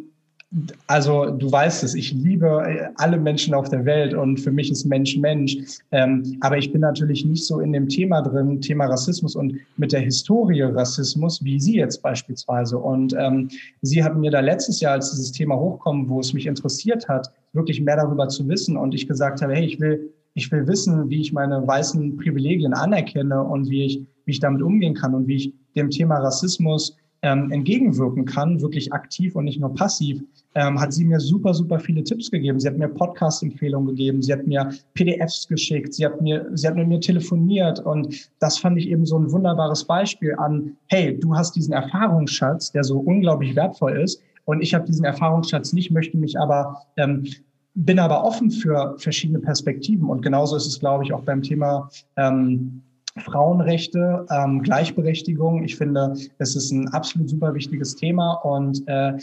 also 0.87 1.31
du 1.31 1.51
weißt 1.51 1.83
es, 1.83 1.95
ich 1.95 2.13
liebe 2.13 2.45
äh, 2.45 2.89
alle 2.95 3.17
Menschen 3.17 3.53
auf 3.53 3.69
der 3.69 3.85
Welt 3.85 4.13
und 4.13 4.39
für 4.39 4.51
mich 4.51 4.69
ist 4.71 4.85
Mensch 4.85 5.17
Mensch. 5.17 5.57
Ähm, 5.91 6.37
aber 6.41 6.57
ich 6.57 6.71
bin 6.71 6.81
natürlich 6.81 7.25
nicht 7.25 7.45
so 7.45 7.59
in 7.59 7.73
dem 7.73 7.89
Thema 7.89 8.21
drin, 8.21 8.61
Thema 8.61 8.85
Rassismus 8.85 9.35
und 9.35 9.55
mit 9.77 9.91
der 9.91 10.01
Historie 10.01 10.61
Rassismus, 10.61 11.43
wie 11.43 11.59
sie 11.59 11.77
jetzt 11.77 12.01
beispielsweise. 12.01 12.77
Und 12.77 13.15
ähm, 13.17 13.49
sie 13.81 14.03
hat 14.03 14.15
mir 14.15 14.31
da 14.31 14.41
letztes 14.41 14.79
Jahr, 14.79 14.93
als 14.93 15.11
dieses 15.11 15.31
Thema 15.31 15.55
hochkommt, 15.55 16.09
wo 16.09 16.19
es 16.19 16.33
mich 16.33 16.45
interessiert 16.45 17.07
hat, 17.07 17.31
wirklich 17.53 17.81
mehr 17.81 17.97
darüber 17.97 18.27
zu 18.27 18.47
wissen 18.47 18.77
und 18.77 18.93
ich 18.93 19.07
gesagt 19.07 19.41
habe, 19.41 19.53
hey, 19.53 19.65
ich 19.65 19.79
will, 19.79 20.13
ich 20.35 20.51
will 20.51 20.67
wissen, 20.67 21.09
wie 21.09 21.21
ich 21.21 21.33
meine 21.33 21.65
weißen 21.65 22.17
Privilegien 22.17 22.73
anerkenne 22.73 23.43
und 23.43 23.69
wie 23.69 23.85
ich, 23.85 24.05
wie 24.25 24.31
ich 24.31 24.39
damit 24.39 24.61
umgehen 24.61 24.93
kann 24.93 25.15
und 25.15 25.27
wie 25.27 25.35
ich 25.35 25.53
dem 25.75 25.89
Thema 25.89 26.17
Rassismus 26.17 26.95
ähm, 27.23 27.51
entgegenwirken 27.51 28.25
kann, 28.25 28.61
wirklich 28.61 28.93
aktiv 28.93 29.35
und 29.35 29.45
nicht 29.45 29.59
nur 29.59 29.73
passiv, 29.73 30.21
ähm, 30.55 30.79
hat 30.79 30.93
sie 30.93 31.05
mir 31.05 31.19
super, 31.19 31.53
super 31.53 31.79
viele 31.79 32.03
Tipps 32.03 32.29
gegeben. 32.29 32.59
Sie 32.59 32.67
hat 32.67 32.77
mir 32.77 32.87
Podcast-Empfehlungen 32.87 33.89
gegeben, 33.89 34.21
sie 34.21 34.33
hat 34.33 34.45
mir 34.45 34.71
PDFs 34.93 35.47
geschickt, 35.47 35.93
sie 35.93 36.05
hat 36.05 36.21
mir, 36.21 36.49
sie 36.53 36.67
hat 36.67 36.75
mit 36.75 36.87
mir 36.87 36.99
telefoniert. 36.99 37.79
Und 37.79 38.29
das 38.39 38.57
fand 38.57 38.77
ich 38.77 38.89
eben 38.89 39.05
so 39.05 39.17
ein 39.17 39.31
wunderbares 39.31 39.83
Beispiel 39.85 40.35
an, 40.37 40.75
hey, 40.87 41.17
du 41.19 41.35
hast 41.35 41.55
diesen 41.55 41.73
Erfahrungsschatz, 41.73 42.71
der 42.71 42.83
so 42.83 42.99
unglaublich 42.99 43.55
wertvoll 43.55 43.97
ist. 43.97 44.21
Und 44.45 44.61
ich 44.61 44.73
habe 44.73 44.85
diesen 44.85 45.05
Erfahrungsschatz 45.05 45.73
nicht, 45.73 45.91
möchte 45.91 46.17
mich 46.17 46.37
aber 46.37 46.81
ähm, 46.97 47.25
bin 47.75 47.99
aber 47.99 48.23
offen 48.23 48.51
für 48.51 48.95
verschiedene 48.97 49.39
Perspektiven. 49.39 50.07
Und 50.07 50.21
genauso 50.21 50.55
ist 50.55 50.67
es, 50.67 50.79
glaube 50.79 51.03
ich, 51.03 51.13
auch 51.13 51.21
beim 51.21 51.41
Thema 51.41 51.89
ähm, 52.17 52.81
Frauenrechte, 53.17 54.25
ähm, 54.29 54.61
Gleichberechtigung. 54.61 55.63
Ich 55.63 55.75
finde, 55.75 56.13
es 56.37 56.55
ist 56.55 56.71
ein 56.71 56.87
absolut 56.89 57.29
super 57.29 57.53
wichtiges 57.53 57.95
Thema. 57.95 58.33
Und 58.43 58.83
äh, 58.87 59.13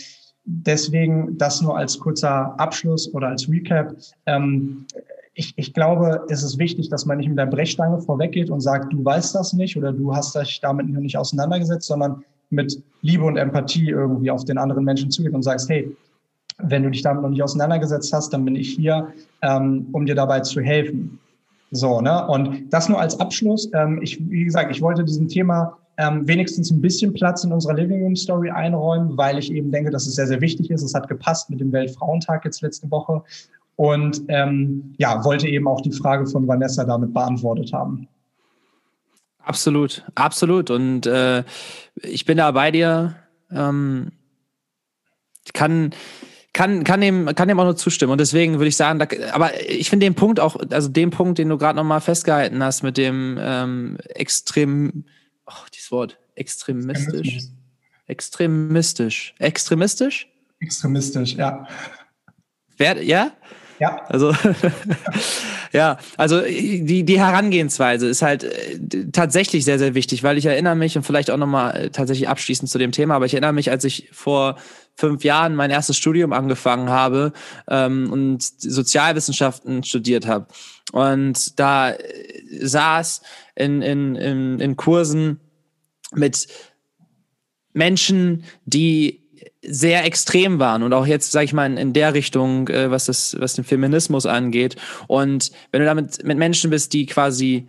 deswegen 0.50 1.38
das 1.38 1.60
nur 1.60 1.76
als 1.76 1.98
kurzer 1.98 2.58
Abschluss 2.58 3.12
oder 3.14 3.28
als 3.28 3.48
Recap. 3.48 3.94
Ähm, 4.26 4.86
ich, 5.34 5.54
ich 5.56 5.72
glaube, 5.72 6.26
es 6.28 6.42
ist 6.42 6.58
wichtig, 6.58 6.88
dass 6.88 7.06
man 7.06 7.18
nicht 7.18 7.28
mit 7.28 7.38
der 7.38 7.46
Brechstange 7.46 8.00
vorweggeht 8.00 8.50
und 8.50 8.60
sagt, 8.60 8.92
du 8.92 9.04
weißt 9.04 9.34
das 9.34 9.52
nicht 9.52 9.76
oder 9.76 9.92
du 9.92 10.14
hast 10.14 10.34
dich 10.34 10.60
damit 10.60 10.88
noch 10.88 11.00
nicht 11.00 11.16
auseinandergesetzt, 11.16 11.86
sondern 11.86 12.24
mit 12.50 12.82
Liebe 13.02 13.24
und 13.24 13.36
Empathie 13.36 13.90
irgendwie 13.90 14.30
auf 14.30 14.44
den 14.44 14.58
anderen 14.58 14.84
Menschen 14.84 15.10
zugeht 15.10 15.32
und 15.32 15.42
sagst, 15.42 15.68
hey, 15.68 15.96
wenn 16.58 16.82
du 16.82 16.90
dich 16.90 17.02
damit 17.02 17.22
noch 17.22 17.30
nicht 17.30 17.42
auseinandergesetzt 17.42 18.12
hast, 18.12 18.32
dann 18.32 18.44
bin 18.44 18.56
ich 18.56 18.70
hier, 18.70 19.08
ähm, 19.40 19.86
um 19.92 20.04
dir 20.04 20.14
dabei 20.14 20.40
zu 20.40 20.60
helfen. 20.60 21.18
So, 21.70 22.00
ne? 22.00 22.26
Und 22.26 22.70
das 22.70 22.88
nur 22.88 23.00
als 23.00 23.18
Abschluss. 23.20 23.70
Ähm, 23.72 24.00
ich, 24.02 24.20
wie 24.28 24.44
gesagt, 24.44 24.70
ich 24.70 24.82
wollte 24.82 25.04
diesem 25.04 25.28
Thema 25.28 25.78
ähm, 26.00 26.26
wenigstens 26.26 26.70
ein 26.70 26.80
bisschen 26.80 27.12
Platz 27.12 27.44
in 27.44 27.52
unserer 27.52 27.74
Living 27.74 28.02
Room 28.02 28.16
Story 28.16 28.50
einräumen, 28.50 29.16
weil 29.18 29.38
ich 29.38 29.52
eben 29.52 29.70
denke, 29.70 29.90
dass 29.90 30.06
es 30.06 30.14
sehr, 30.14 30.26
sehr 30.26 30.40
wichtig 30.40 30.70
ist. 30.70 30.82
Es 30.82 30.94
hat 30.94 31.08
gepasst 31.08 31.50
mit 31.50 31.60
dem 31.60 31.72
Weltfrauentag 31.72 32.44
jetzt 32.44 32.62
letzte 32.62 32.90
Woche. 32.90 33.22
Und 33.76 34.22
ähm, 34.28 34.94
ja, 34.98 35.22
wollte 35.24 35.46
eben 35.48 35.68
auch 35.68 35.80
die 35.82 35.92
Frage 35.92 36.26
von 36.26 36.48
Vanessa 36.48 36.84
damit 36.84 37.12
beantwortet 37.12 37.72
haben. 37.72 38.08
Absolut, 39.42 40.04
absolut. 40.14 40.70
Und 40.70 41.06
äh, 41.06 41.44
ich 41.96 42.24
bin 42.24 42.38
da 42.38 42.50
bei 42.50 42.70
dir. 42.70 43.16
Ähm, 43.50 44.12
kann 45.52 45.92
kann, 46.52 46.82
kann, 46.82 47.00
dem, 47.00 47.26
kann 47.34 47.48
dem 47.48 47.60
auch 47.60 47.64
nur 47.64 47.76
zustimmen. 47.76 48.12
Und 48.12 48.20
deswegen 48.20 48.54
würde 48.54 48.68
ich 48.68 48.76
sagen, 48.76 48.98
da, 48.98 49.06
aber 49.32 49.52
ich 49.68 49.88
finde 49.88 50.06
den 50.06 50.14
Punkt 50.14 50.40
auch, 50.40 50.56
also 50.70 50.88
den 50.88 51.10
Punkt, 51.10 51.38
den 51.38 51.48
du 51.48 51.56
gerade 51.56 51.76
nochmal 51.76 52.00
festgehalten 52.00 52.62
hast 52.62 52.82
mit 52.82 52.96
dem 52.96 53.38
ähm, 53.40 53.98
extrem, 54.08 55.04
oh, 55.50 55.66
dieses 55.74 55.90
Wort, 55.90 56.18
extremistisch. 56.34 57.38
Extremistisch. 58.06 59.34
Extremistisch? 59.38 60.28
Extremistisch, 60.60 61.34
ja. 61.34 61.66
Wer, 62.76 63.02
ja? 63.02 63.32
Ja. 63.78 64.04
Also, 64.08 64.34
ja, 65.72 65.98
also 66.18 66.42
die, 66.42 67.04
die 67.04 67.18
Herangehensweise 67.18 68.08
ist 68.08 68.20
halt 68.20 68.44
äh, 68.44 69.10
tatsächlich 69.10 69.64
sehr, 69.64 69.78
sehr 69.78 69.94
wichtig, 69.94 70.22
weil 70.22 70.36
ich 70.36 70.44
erinnere 70.44 70.76
mich 70.76 70.96
und 70.96 71.02
vielleicht 71.04 71.30
auch 71.30 71.38
nochmal 71.38 71.76
äh, 71.76 71.90
tatsächlich 71.90 72.28
abschließend 72.28 72.70
zu 72.70 72.78
dem 72.78 72.92
Thema, 72.92 73.14
aber 73.14 73.24
ich 73.24 73.32
erinnere 73.32 73.54
mich, 73.54 73.70
als 73.70 73.84
ich 73.84 74.10
vor 74.12 74.56
fünf 74.96 75.24
Jahren 75.24 75.56
mein 75.56 75.70
erstes 75.70 75.96
Studium 75.96 76.34
angefangen 76.34 76.90
habe 76.90 77.32
ähm, 77.68 78.12
und 78.12 78.42
Sozialwissenschaften 78.42 79.82
studiert 79.82 80.26
habe. 80.26 80.46
Und 80.92 81.58
da 81.58 81.92
äh, 81.92 81.98
saß 82.60 83.22
in, 83.60 83.82
in, 83.82 84.16
in, 84.16 84.60
in 84.60 84.76
Kursen 84.76 85.40
mit 86.12 86.48
Menschen, 87.72 88.44
die 88.64 89.20
sehr 89.62 90.04
extrem 90.04 90.58
waren 90.58 90.82
und 90.82 90.92
auch 90.92 91.06
jetzt, 91.06 91.32
sage 91.32 91.44
ich 91.44 91.52
mal, 91.52 91.76
in, 91.76 91.92
der 91.92 92.14
Richtung, 92.14 92.68
äh, 92.68 92.90
was, 92.90 93.04
das, 93.06 93.36
was 93.38 93.54
den 93.54 93.64
Feminismus 93.64 94.26
angeht. 94.26 94.76
Und 95.06 95.52
wenn 95.70 95.80
du 95.80 95.86
damit 95.86 96.24
mit 96.24 96.38
Menschen 96.38 96.70
bist, 96.70 96.92
die 96.92 97.06
quasi, 97.06 97.68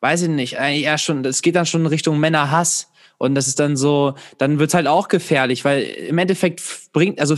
weiß 0.00 0.22
ich 0.22 0.28
nicht, 0.28 0.58
eigentlich 0.58 0.84
eher 0.84 0.98
schon, 0.98 1.24
es 1.24 1.42
geht 1.42 1.54
dann 1.54 1.66
schon 1.66 1.86
Richtung 1.86 2.18
Männerhass. 2.18 2.90
Und 3.18 3.36
das 3.36 3.46
ist 3.46 3.60
dann 3.60 3.76
so, 3.76 4.14
dann 4.38 4.58
wird's 4.58 4.74
halt 4.74 4.88
auch 4.88 5.06
gefährlich, 5.06 5.64
weil 5.64 5.82
im 5.82 6.18
Endeffekt 6.18 6.60
bringt, 6.92 7.20
also 7.20 7.36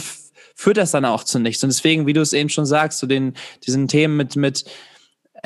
führt 0.55 0.79
das 0.79 0.91
dann 0.91 1.05
auch 1.05 1.23
zu 1.23 1.39
nichts. 1.39 1.63
Und 1.63 1.69
deswegen, 1.69 2.07
wie 2.07 2.15
du 2.15 2.23
es 2.23 2.33
eben 2.33 2.49
schon 2.49 2.65
sagst, 2.65 2.99
zu 2.99 3.07
den, 3.07 3.35
diesen 3.67 3.89
Themen 3.89 4.17
mit, 4.17 4.37
mit 4.37 4.65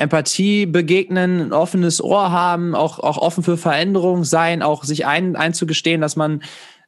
Empathie 0.01 0.65
begegnen, 0.65 1.39
ein 1.39 1.53
offenes 1.53 2.03
Ohr 2.03 2.31
haben, 2.31 2.75
auch, 2.75 2.99
auch 2.99 3.17
offen 3.17 3.43
für 3.43 3.57
Veränderung 3.57 4.23
sein, 4.23 4.61
auch 4.61 4.83
sich 4.83 5.05
ein, 5.05 5.35
einzugestehen, 5.35 6.01
dass 6.01 6.15
man 6.15 6.41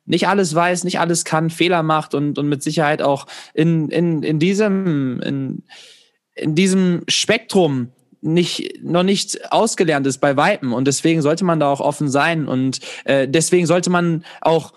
nicht 0.05 0.27
alles 0.27 0.53
weiß, 0.53 0.83
nicht 0.83 0.99
alles 0.99 1.23
kann, 1.23 1.49
Fehler 1.49 1.83
macht 1.83 2.13
und, 2.13 2.37
und 2.37 2.49
mit 2.49 2.61
Sicherheit 2.61 3.01
auch 3.01 3.25
in, 3.53 3.89
in, 3.89 4.23
in 4.23 4.39
diesem, 4.39 5.21
in, 5.21 5.63
in 6.35 6.55
diesem 6.55 7.03
Spektrum 7.07 7.89
nicht 8.21 8.81
noch 8.81 9.03
nicht 9.03 9.51
ausgelernt 9.51 10.07
ist 10.07 10.19
bei 10.19 10.37
Weitem. 10.37 10.73
Und 10.73 10.87
deswegen 10.87 11.21
sollte 11.21 11.43
man 11.43 11.59
da 11.59 11.69
auch 11.71 11.81
offen 11.81 12.09
sein 12.09 12.47
und 12.47 12.79
äh, 13.05 13.27
deswegen 13.27 13.65
sollte 13.65 13.89
man 13.89 14.23
auch 14.41 14.73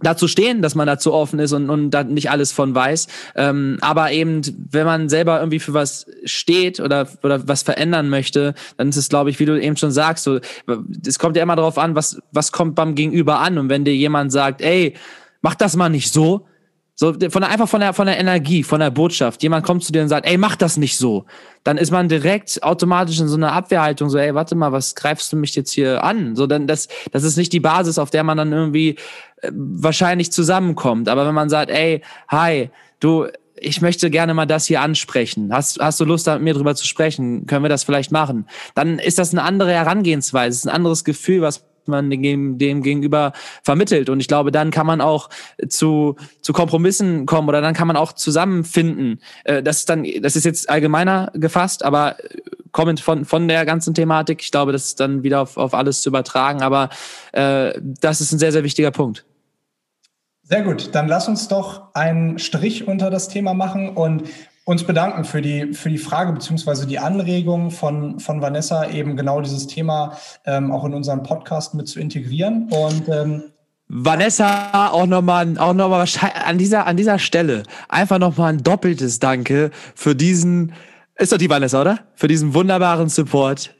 dazu 0.00 0.28
stehen, 0.28 0.62
dass 0.62 0.74
man 0.74 0.86
dazu 0.86 1.12
offen 1.12 1.38
ist 1.38 1.52
und, 1.52 1.70
und 1.70 1.90
da 1.90 2.04
nicht 2.04 2.30
alles 2.30 2.52
von 2.52 2.74
weiß. 2.74 3.08
Ähm, 3.34 3.78
aber 3.80 4.12
eben, 4.12 4.42
wenn 4.70 4.86
man 4.86 5.08
selber 5.08 5.38
irgendwie 5.38 5.58
für 5.58 5.74
was 5.74 6.06
steht 6.24 6.80
oder, 6.80 7.08
oder 7.22 7.46
was 7.48 7.62
verändern 7.62 8.08
möchte, 8.08 8.54
dann 8.76 8.88
ist 8.88 8.96
es, 8.96 9.08
glaube 9.08 9.30
ich, 9.30 9.40
wie 9.40 9.46
du 9.46 9.60
eben 9.60 9.76
schon 9.76 9.90
sagst, 9.90 10.24
so, 10.24 10.38
es 11.06 11.18
kommt 11.18 11.36
ja 11.36 11.42
immer 11.42 11.56
darauf 11.56 11.78
an, 11.78 11.94
was, 11.94 12.20
was 12.32 12.52
kommt 12.52 12.74
beim 12.74 12.94
Gegenüber 12.94 13.40
an. 13.40 13.58
Und 13.58 13.68
wenn 13.68 13.84
dir 13.84 13.94
jemand 13.94 14.30
sagt, 14.32 14.60
ey, 14.60 14.94
mach 15.42 15.54
das 15.54 15.76
mal 15.76 15.88
nicht 15.88 16.12
so, 16.12 16.46
so 17.00 17.12
von 17.12 17.42
der, 17.42 17.50
einfach 17.50 17.68
von 17.68 17.78
der, 17.78 17.92
von 17.92 18.08
der 18.08 18.18
Energie, 18.18 18.64
von 18.64 18.80
der 18.80 18.90
Botschaft. 18.90 19.40
Jemand 19.44 19.64
kommt 19.64 19.84
zu 19.84 19.92
dir 19.92 20.02
und 20.02 20.08
sagt, 20.08 20.26
ey, 20.26 20.36
mach 20.36 20.56
das 20.56 20.76
nicht 20.76 20.96
so. 20.96 21.26
Dann 21.62 21.78
ist 21.78 21.92
man 21.92 22.08
direkt 22.08 22.60
automatisch 22.64 23.20
in 23.20 23.28
so 23.28 23.36
einer 23.36 23.52
Abwehrhaltung, 23.52 24.10
so, 24.10 24.18
ey, 24.18 24.34
warte 24.34 24.56
mal, 24.56 24.72
was 24.72 24.96
greifst 24.96 25.32
du 25.32 25.36
mich 25.36 25.54
jetzt 25.54 25.70
hier 25.70 26.02
an? 26.02 26.34
So, 26.34 26.48
dann, 26.48 26.66
das, 26.66 26.88
das 27.12 27.22
ist 27.22 27.36
nicht 27.36 27.52
die 27.52 27.60
Basis, 27.60 28.00
auf 28.00 28.10
der 28.10 28.24
man 28.24 28.36
dann 28.36 28.52
irgendwie 28.52 28.96
äh, 29.42 29.52
wahrscheinlich 29.52 30.32
zusammenkommt. 30.32 31.08
Aber 31.08 31.24
wenn 31.24 31.36
man 31.36 31.48
sagt, 31.48 31.70
ey, 31.70 32.02
hi, 32.26 32.68
du, 32.98 33.28
ich 33.54 33.80
möchte 33.80 34.10
gerne 34.10 34.34
mal 34.34 34.46
das 34.46 34.66
hier 34.66 34.80
ansprechen. 34.80 35.52
Hast, 35.52 35.78
hast 35.78 36.00
du 36.00 36.04
Lust, 36.04 36.26
mit 36.26 36.42
mir 36.42 36.54
drüber 36.54 36.74
zu 36.74 36.84
sprechen? 36.84 37.46
Können 37.46 37.64
wir 37.64 37.68
das 37.68 37.84
vielleicht 37.84 38.10
machen? 38.10 38.48
Dann 38.74 38.98
ist 38.98 39.20
das 39.20 39.30
eine 39.30 39.44
andere 39.44 39.72
Herangehensweise, 39.72 40.56
ist 40.56 40.66
ein 40.66 40.74
anderes 40.74 41.04
Gefühl, 41.04 41.42
was 41.42 41.64
man 41.88 42.10
dem, 42.10 42.58
dem 42.58 42.82
gegenüber 42.82 43.32
vermittelt. 43.62 44.08
Und 44.08 44.20
ich 44.20 44.28
glaube, 44.28 44.52
dann 44.52 44.70
kann 44.70 44.86
man 44.86 45.00
auch 45.00 45.30
zu, 45.68 46.16
zu 46.42 46.52
Kompromissen 46.52 47.26
kommen 47.26 47.48
oder 47.48 47.60
dann 47.60 47.74
kann 47.74 47.88
man 47.88 47.96
auch 47.96 48.12
zusammenfinden. 48.12 49.20
Äh, 49.44 49.62
das 49.62 49.78
ist 49.78 49.88
dann, 49.88 50.06
das 50.22 50.36
ist 50.36 50.44
jetzt 50.44 50.70
allgemeiner 50.70 51.32
gefasst, 51.34 51.84
aber 51.84 52.16
kommend 52.72 53.00
von, 53.00 53.24
von 53.24 53.48
der 53.48 53.64
ganzen 53.64 53.94
Thematik. 53.94 54.42
Ich 54.42 54.50
glaube, 54.50 54.72
das 54.72 54.84
ist 54.84 55.00
dann 55.00 55.22
wieder 55.22 55.40
auf, 55.40 55.56
auf 55.56 55.74
alles 55.74 56.02
zu 56.02 56.10
übertragen. 56.10 56.62
Aber 56.62 56.90
äh, 57.32 57.72
das 57.82 58.20
ist 58.20 58.32
ein 58.32 58.38
sehr, 58.38 58.52
sehr 58.52 58.64
wichtiger 58.64 58.90
Punkt. 58.90 59.24
Sehr 60.42 60.62
gut, 60.62 60.94
dann 60.94 61.08
lass 61.08 61.28
uns 61.28 61.48
doch 61.48 61.94
einen 61.94 62.38
Strich 62.38 62.88
unter 62.88 63.10
das 63.10 63.28
Thema 63.28 63.52
machen 63.52 63.90
und 63.90 64.22
uns 64.68 64.84
bedanken 64.84 65.24
für 65.24 65.40
die, 65.40 65.72
für 65.72 65.88
die 65.88 65.96
Frage 65.96 66.30
beziehungsweise 66.30 66.86
die 66.86 66.98
Anregung 66.98 67.70
von, 67.70 68.20
von 68.20 68.42
Vanessa, 68.42 68.86
eben 68.90 69.16
genau 69.16 69.40
dieses 69.40 69.66
Thema 69.66 70.18
ähm, 70.44 70.70
auch 70.72 70.84
in 70.84 70.92
unseren 70.92 71.22
Podcast 71.22 71.72
mit 71.72 71.88
zu 71.88 71.98
integrieren. 71.98 72.68
Und 72.70 73.08
ähm, 73.08 73.44
Vanessa, 73.88 74.90
auch 74.90 75.06
nochmal, 75.06 75.56
auch 75.56 75.72
noch 75.72 75.88
mal 75.88 76.04
an 76.44 76.58
dieser, 76.58 76.86
an 76.86 76.98
dieser 76.98 77.18
Stelle 77.18 77.62
einfach 77.88 78.18
nochmal 78.18 78.52
ein 78.52 78.62
doppeltes 78.62 79.20
Danke 79.20 79.70
für 79.94 80.14
diesen, 80.14 80.74
ist 81.16 81.32
doch 81.32 81.38
die 81.38 81.48
Vanessa, 81.48 81.80
oder? 81.80 82.00
Für 82.14 82.28
diesen 82.28 82.52
wunderbaren 82.52 83.08
Support. 83.08 83.74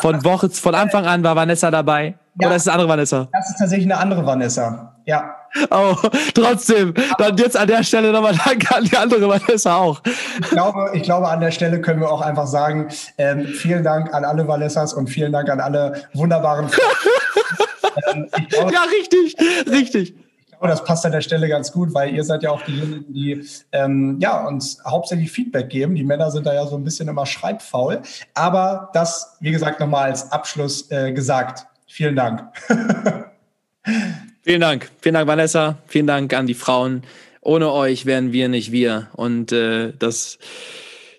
Von 0.00 0.24
Woche, 0.24 0.48
von 0.48 0.74
Anfang 0.74 1.04
an 1.04 1.22
war 1.22 1.36
Vanessa 1.36 1.70
dabei. 1.70 2.14
Ja, 2.40 2.46
oder 2.46 2.56
ist 2.56 2.62
es 2.62 2.68
eine 2.68 2.76
andere 2.76 2.88
Vanessa? 2.88 3.28
Das 3.30 3.50
ist 3.50 3.58
tatsächlich 3.58 3.92
eine 3.92 3.98
andere 3.98 4.24
Vanessa. 4.24 4.96
Ja. 5.10 5.34
Oh, 5.72 5.96
trotzdem, 6.34 6.94
dann 7.18 7.36
jetzt 7.36 7.56
an 7.56 7.66
der 7.66 7.82
Stelle 7.82 8.12
nochmal 8.12 8.38
Danke 8.44 8.72
an 8.72 8.84
die 8.84 8.96
andere 8.96 9.28
Vanessa 9.28 9.74
auch. 9.74 10.00
Ich 10.40 10.50
glaube, 10.50 10.90
ich 10.94 11.02
glaube, 11.02 11.28
an 11.28 11.40
der 11.40 11.50
Stelle 11.50 11.80
können 11.80 12.00
wir 12.00 12.08
auch 12.08 12.20
einfach 12.20 12.46
sagen, 12.46 12.86
ähm, 13.18 13.46
vielen 13.46 13.82
Dank 13.82 14.14
an 14.14 14.24
alle 14.24 14.46
Vanessas 14.46 14.94
und 14.94 15.08
vielen 15.08 15.32
Dank 15.32 15.50
an 15.50 15.58
alle 15.58 16.04
wunderbaren. 16.14 16.66
ähm, 18.14 18.28
glaube, 18.50 18.72
ja, 18.72 18.82
richtig, 18.84 19.36
richtig. 19.68 20.14
Ich 20.46 20.50
glaube, 20.52 20.68
das 20.68 20.84
passt 20.84 21.04
an 21.04 21.10
der 21.10 21.22
Stelle 21.22 21.48
ganz 21.48 21.72
gut, 21.72 21.92
weil 21.92 22.14
ihr 22.14 22.22
seid 22.22 22.44
ja 22.44 22.52
auch 22.52 22.62
diejenigen, 22.62 23.12
die 23.12 23.44
ähm, 23.72 24.16
ja, 24.20 24.46
uns 24.46 24.80
hauptsächlich 24.86 25.32
Feedback 25.32 25.70
geben. 25.70 25.96
Die 25.96 26.04
Männer 26.04 26.30
sind 26.30 26.46
da 26.46 26.54
ja 26.54 26.64
so 26.66 26.76
ein 26.76 26.84
bisschen 26.84 27.08
immer 27.08 27.26
schreibfaul. 27.26 28.00
Aber 28.34 28.90
das, 28.92 29.36
wie 29.40 29.50
gesagt, 29.50 29.80
nochmal 29.80 30.10
als 30.10 30.30
Abschluss 30.30 30.88
äh, 30.92 31.10
gesagt. 31.10 31.66
Vielen 31.88 32.14
Dank. 32.14 32.44
Vielen 34.42 34.60
Dank. 34.60 34.90
Vielen 35.00 35.14
Dank, 35.14 35.26
Vanessa. 35.26 35.78
Vielen 35.86 36.06
Dank 36.06 36.32
an 36.32 36.46
die 36.46 36.54
Frauen. 36.54 37.02
Ohne 37.42 37.72
euch 37.72 38.06
wären 38.06 38.32
wir 38.32 38.48
nicht 38.48 38.72
wir. 38.72 39.08
Und 39.14 39.52
äh, 39.52 39.92
das, 39.98 40.38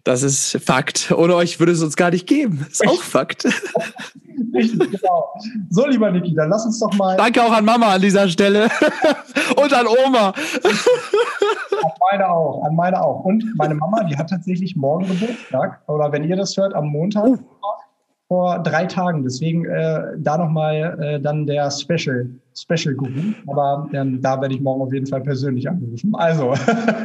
das 0.03 0.23
ist 0.23 0.59
Fakt. 0.63 1.11
Ohne 1.11 1.35
euch 1.35 1.59
würde 1.59 1.71
es 1.71 1.83
uns 1.83 1.95
gar 1.95 2.09
nicht 2.09 2.27
geben. 2.27 2.65
Ist 2.69 2.87
auch 2.87 3.01
Fakt. 3.01 3.45
Richtig, 4.53 4.91
genau. 4.91 5.33
So, 5.69 5.85
lieber 5.87 6.11
Niki, 6.11 6.33
dann 6.33 6.49
lass 6.49 6.65
uns 6.65 6.79
doch 6.79 6.93
mal. 6.95 7.15
Danke 7.15 7.43
auch 7.43 7.51
an 7.51 7.63
Mama 7.63 7.93
an 7.93 8.01
dieser 8.01 8.27
Stelle. 8.27 8.69
Und 9.55 9.73
an 9.73 9.85
Oma. 9.87 10.29
An 10.63 11.91
meine 12.11 12.29
auch, 12.29 12.63
an 12.63 12.75
meine 12.75 13.01
auch. 13.01 13.23
Und 13.23 13.45
meine 13.55 13.75
Mama, 13.75 14.03
die 14.03 14.17
hat 14.17 14.29
tatsächlich 14.29 14.75
morgen 14.75 15.07
Geburtstag. 15.07 15.81
Oder 15.87 16.11
wenn 16.11 16.23
ihr 16.23 16.35
das 16.35 16.57
hört, 16.57 16.73
am 16.73 16.87
Montag. 16.87 17.25
Uh 17.25 17.37
vor 18.31 18.59
drei 18.59 18.85
Tagen. 18.85 19.23
Deswegen 19.23 19.65
äh, 19.65 20.13
da 20.17 20.37
nochmal 20.37 20.97
äh, 21.01 21.19
dann 21.19 21.45
der 21.45 21.69
Special, 21.69 22.29
Special 22.55 22.95
Guru. 22.95 23.33
Aber 23.47 23.89
ähm, 23.91 24.21
da 24.21 24.39
werde 24.39 24.55
ich 24.55 24.61
morgen 24.61 24.81
auf 24.81 24.93
jeden 24.93 25.05
Fall 25.05 25.19
persönlich 25.19 25.67
anrufen. 25.67 26.15
Also, 26.15 26.53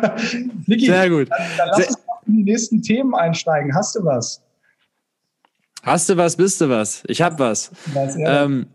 Niki, 0.67 0.87
Sehr 0.87 1.11
gut. 1.11 1.29
Dann, 1.29 1.47
dann 1.59 1.69
lass 1.71 1.89
uns 1.89 1.99
in 2.27 2.37
die 2.37 2.43
nächsten 2.45 2.81
Themen 2.81 3.13
einsteigen. 3.17 3.75
Hast 3.75 3.97
du 3.97 4.05
was? 4.05 4.41
Hast 5.83 6.09
du 6.09 6.17
was, 6.17 6.37
bist 6.37 6.61
du 6.61 6.69
was? 6.69 7.03
Ich 7.09 7.21
hab 7.21 7.41
was. 7.41 7.73
Ähm, 7.97 8.67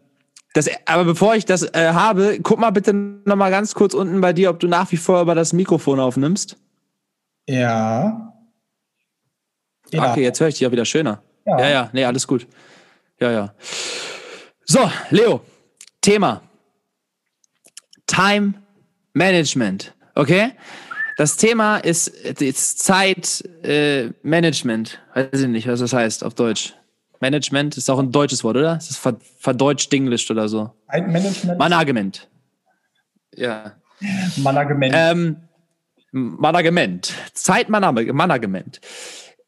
das, 0.53 0.69
aber 0.85 1.05
bevor 1.05 1.35
ich 1.35 1.45
das 1.45 1.63
äh, 1.73 1.91
habe, 1.93 2.39
guck 2.43 2.59
mal 2.59 2.71
bitte 2.71 2.91
nochmal 2.91 3.51
ganz 3.51 3.73
kurz 3.75 3.93
unten 3.93 4.19
bei 4.19 4.33
dir, 4.33 4.49
ob 4.49 4.59
du 4.59 4.67
nach 4.67 4.91
wie 4.91 4.97
vor 4.97 5.21
über 5.21 5.35
das 5.35 5.53
Mikrofon 5.53 6.01
aufnimmst. 6.01 6.57
Ja. 7.47 8.33
ja. 9.93 10.11
Okay, 10.11 10.23
jetzt 10.23 10.41
höre 10.41 10.49
ich 10.49 10.57
dich 10.57 10.67
auch 10.67 10.73
wieder 10.73 10.83
schöner. 10.83 11.23
Ja. 11.51 11.59
ja, 11.59 11.69
ja, 11.69 11.89
nee, 11.93 12.03
alles 12.05 12.27
gut. 12.27 12.47
Ja, 13.19 13.31
ja. 13.31 13.53
So, 14.65 14.89
Leo, 15.09 15.41
Thema. 16.01 16.41
Time 18.07 18.53
Management. 19.13 19.93
Okay? 20.15 20.53
Das 21.17 21.37
Thema 21.37 21.77
ist, 21.77 22.07
ist 22.07 22.79
Zeitmanagement. 22.79 24.99
Äh, 25.13 25.27
Weiß 25.31 25.41
ich 25.41 25.47
nicht, 25.47 25.67
was 25.67 25.81
das 25.81 25.93
heißt 25.93 26.23
auf 26.23 26.33
Deutsch. 26.33 26.73
Management 27.19 27.77
ist 27.77 27.87
auch 27.89 27.99
ein 27.99 28.11
deutsches 28.11 28.43
Wort, 28.43 28.57
oder? 28.57 28.77
Es 28.77 28.89
ist 28.89 28.99
verdeutscht 29.37 29.93
Englisch 29.93 30.31
oder 30.31 30.49
so. 30.49 30.71
Zeitmanagement? 30.89 31.59
Management. 31.59 32.27
Ja. 33.35 33.73
Management. 34.37 34.95
Ähm, 34.97 35.35
Management. 36.11 37.13
Zeitmanagement. 37.33 38.81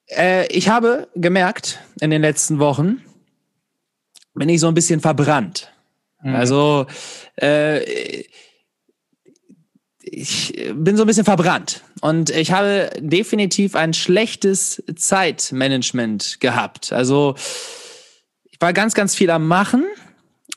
Äh, 0.08 0.48
ich 0.48 0.70
habe 0.70 1.08
gemerkt 1.16 1.80
in 2.02 2.10
den 2.10 2.22
letzten 2.22 2.60
Wochen, 2.60 3.02
bin 4.34 4.50
ich 4.50 4.60
so 4.60 4.68
ein 4.68 4.74
bisschen 4.74 5.00
verbrannt. 5.00 5.72
Mhm. 6.22 6.36
Also 6.36 6.86
äh, 7.40 8.24
ich 10.02 10.72
bin 10.74 10.98
so 10.98 11.04
ein 11.04 11.08
bisschen 11.08 11.26
verbrannt 11.26 11.82
und 12.02 12.30
ich 12.30 12.52
habe 12.52 12.92
definitiv 13.00 13.76
ein 13.76 13.94
schlechtes 13.94 14.84
Zeitmanagement 14.96 16.40
gehabt. 16.40 16.92
Also 16.94 17.36
ich 18.52 18.60
war 18.60 18.74
ganz, 18.74 18.94
ganz 18.94 19.16
viel 19.16 19.30
am 19.30 19.48
Machen 19.48 19.86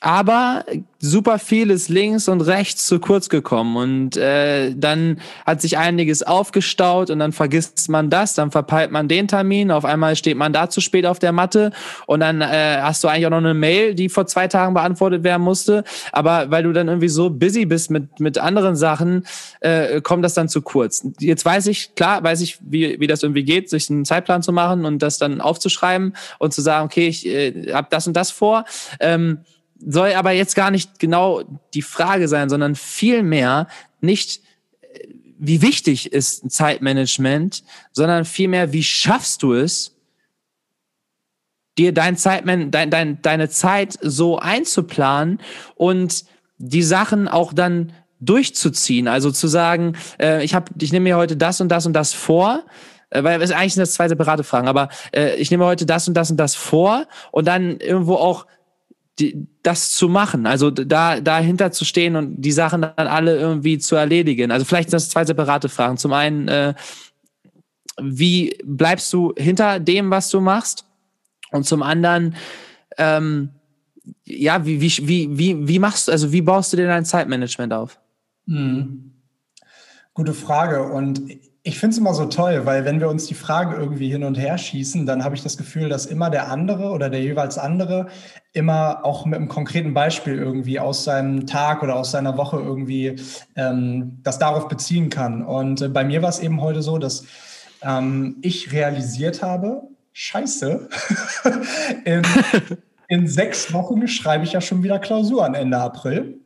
aber 0.07 0.64
super 1.01 1.40
viel 1.40 1.69
ist 1.69 1.88
links 1.88 2.29
und 2.29 2.40
rechts 2.40 2.87
zu 2.87 3.01
kurz 3.01 3.29
gekommen. 3.29 3.77
Und 3.77 4.16
äh, 4.16 4.73
dann 4.73 5.21
hat 5.45 5.61
sich 5.61 5.79
einiges 5.79 6.23
aufgestaut 6.23 7.11
und 7.11 7.19
dann 7.19 7.33
vergisst 7.33 7.88
man 7.88 8.09
das, 8.09 8.35
dann 8.35 8.53
verpeilt 8.53 8.92
man 8.92 9.09
den 9.09 9.27
Termin, 9.27 9.73
auf 9.73 9.85
einmal 9.85 10.14
steht 10.14 10.37
man 10.37 10.53
da 10.53 10.71
zu 10.71 10.81
spät 10.81 11.07
auf 11.07 11.19
der 11.19 11.33
Matte. 11.33 11.73
Und 12.07 12.21
dann 12.21 12.40
äh, 12.40 12.79
hast 12.81 13.03
du 13.03 13.09
eigentlich 13.09 13.27
auch 13.27 13.31
noch 13.31 13.38
eine 13.38 13.53
Mail, 13.53 13.97
die 13.97 14.09
vor 14.09 14.29
zwei 14.29 14.47
Tagen 14.47 14.75
beantwortet 14.75 15.25
werden 15.25 15.42
musste, 15.42 15.83
aber 16.12 16.53
weil 16.53 16.62
du 16.62 16.73
dann 16.73 16.87
irgendwie 16.87 17.09
so 17.09 17.29
busy 17.29 17.66
bist 17.66 17.90
mit 17.90 18.21
mit 18.21 18.38
anderen 18.38 18.77
Sachen, 18.77 19.27
äh, 19.59 20.01
kommt 20.03 20.25
das 20.25 20.35
dann 20.35 20.49
zu 20.49 20.62
kurz. 20.62 21.05
Jetzt 21.19 21.45
weiß 21.45 21.66
ich, 21.66 21.97
klar, 21.97 22.23
weiß 22.23 22.42
ich, 22.42 22.59
wie, 22.61 23.01
wie 23.01 23.09
das 23.09 23.25
irgendwie 23.25 23.42
geht, 23.42 23.71
sich 23.71 23.90
einen 23.90 24.05
Zeitplan 24.05 24.45
zu 24.45 24.53
machen 24.53 24.85
und 24.85 25.03
das 25.03 25.19
dann 25.19 25.40
aufzuschreiben 25.40 26.14
und 26.38 26.55
zu 26.55 26.62
sagen, 26.62 26.87
okay, 26.87 27.09
ich 27.09 27.27
äh, 27.27 27.73
habe 27.73 27.88
das 27.90 28.07
und 28.07 28.16
das 28.16 28.31
vor. 28.31 28.64
Ähm, 29.01 29.38
soll 29.85 30.12
aber 30.15 30.33
jetzt 30.33 30.55
gar 30.55 30.71
nicht 30.71 30.99
genau 30.99 31.43
die 31.75 31.83
Frage 31.83 32.29
sein, 32.29 32.49
sondern 32.49 32.75
vielmehr 32.75 33.69
nicht, 34.01 34.43
äh, 34.81 35.09
wie 35.39 35.62
wichtig 35.62 36.12
ist 36.12 36.51
Zeitmanagement, 36.51 37.62
sondern 37.93 38.25
vielmehr, 38.25 38.73
wie 38.73 38.83
schaffst 38.83 39.43
du 39.43 39.55
es, 39.55 39.97
dir 41.79 41.93
dein 41.93 42.17
Zeitman 42.17 42.71
dein, 42.71 42.91
dein, 42.91 43.21
deine 43.23 43.49
Zeit 43.49 43.99
so 44.01 44.39
einzuplanen 44.39 45.41
und 45.75 46.25
die 46.59 46.83
Sachen 46.83 47.29
auch 47.29 47.53
dann 47.53 47.93
durchzuziehen. 48.21 49.09
Also 49.09 49.31
zu 49.31 49.47
sagen, 49.47 49.95
äh, 50.19 50.43
ich, 50.43 50.57
ich 50.81 50.93
nehme 50.93 51.05
mir 51.05 51.17
heute 51.17 51.37
das 51.37 51.61
und 51.61 51.69
das 51.69 51.87
und 51.87 51.93
das 51.93 52.15
vor, 52.15 52.65
äh, 53.11 53.23
weil 53.23 53.41
es 53.43 53.51
eigentlich 53.51 53.75
sind 53.75 53.83
das 53.83 53.95
zwei 53.95 54.09
separate 54.09 54.43
Fragen, 54.43 54.69
aber 54.69 54.89
äh, 55.12 55.37
ich 55.37 55.51
nehme 55.51 55.67
heute 55.67 55.85
das 55.85 56.09
und 56.09 56.15
das 56.15 56.31
und 56.31 56.39
das 56.39 56.55
vor 56.55 57.07
und 57.31 57.47
dann 57.47 57.79
irgendwo 57.79 58.15
auch 58.15 58.47
die, 59.19 59.47
das 59.63 59.95
zu 59.95 60.09
machen, 60.09 60.47
also 60.47 60.71
da 60.71 61.21
dahinter 61.21 61.73
zu 61.73 61.85
stehen 61.85 62.17
und 62.17 62.37
die 62.37 62.53
Sachen 62.53 62.83
dann 62.83 62.93
alle 62.97 63.39
irgendwie 63.39 63.79
zu 63.79 63.97
erledigen. 63.97 64.51
Also 64.51 64.65
vielleicht 64.65 64.91
sind 64.91 64.97
das 64.97 65.09
zwei 65.09 65.25
separate 65.25 65.69
Fragen. 65.69 65.97
Zum 65.97 66.13
einen, 66.13 66.49
äh, 66.49 66.75
wie 68.01 68.59
bleibst 68.65 69.13
du 69.13 69.33
hinter 69.37 69.81
dem, 69.81 70.11
was 70.11 70.29
du 70.31 70.41
machst? 70.41 70.85
Und 71.51 71.65
zum 71.65 71.83
anderen, 71.83 72.37
ähm, 72.99 73.51
ja, 74.25 74.67
wie, 74.67 74.81
wie, 74.81 75.39
wie, 75.39 75.69
wie, 75.69 75.79
machst 75.79 76.09
du, 76.09 76.13
also 76.13 76.33
wie 76.33 76.43
baust 76.43 76.73
du 76.73 76.77
dir 76.77 76.87
dein 76.87 77.05
Zeitmanagement 77.05 77.73
auf? 77.73 77.99
Mhm. 78.47 79.13
Gute 80.13 80.35
Frage. 80.35 80.83
Und 80.83 81.23
ich 81.67 81.81
finde 81.81 81.95
es 81.95 81.99
immer 81.99 82.15
so 82.15 82.27
toll, 82.27 82.65
weil 82.65 82.85
wenn 82.85 83.01
wir 83.01 83.09
uns 83.09 83.27
die 83.27 83.35
Frage 83.35 83.75
irgendwie 83.75 84.09
hin 84.09 84.23
und 84.23 84.39
her 84.39 84.57
schießen, 84.57 85.05
dann 85.05 85.25
habe 85.25 85.35
ich 85.35 85.43
das 85.43 85.57
Gefühl, 85.57 85.89
dass 85.89 86.07
immer 86.07 86.31
der 86.31 86.49
andere 86.49 86.91
oder 86.91 87.11
der 87.11 87.21
jeweils 87.21 87.59
andere 87.59 88.07
immer 88.53 89.05
auch 89.05 89.27
mit 89.27 89.35
einem 89.35 89.49
konkreten 89.49 89.93
Beispiel 89.93 90.39
irgendwie 90.39 90.79
aus 90.79 91.03
seinem 91.03 91.45
Tag 91.45 91.83
oder 91.83 91.97
aus 91.97 92.13
seiner 92.13 92.37
Woche 92.37 92.59
irgendwie 92.59 93.17
ähm, 93.57 94.21
das 94.23 94.39
darauf 94.39 94.69
beziehen 94.69 95.11
kann. 95.11 95.45
Und 95.45 95.83
äh, 95.83 95.89
bei 95.89 96.05
mir 96.05 96.23
war 96.23 96.29
es 96.29 96.39
eben 96.39 96.61
heute 96.61 96.83
so, 96.83 96.99
dass 96.99 97.25
ähm, 97.83 98.37
ich 98.43 98.71
realisiert 98.71 99.43
habe, 99.43 99.83
scheiße, 100.13 100.89
in, 102.05 102.23
in 103.09 103.27
sechs 103.27 103.73
Wochen 103.73 104.07
schreibe 104.07 104.45
ich 104.45 104.53
ja 104.53 104.61
schon 104.61 104.85
wieder 104.85 105.01
Klausuren 105.01 105.55
Ende 105.55 105.79
April. 105.79 106.39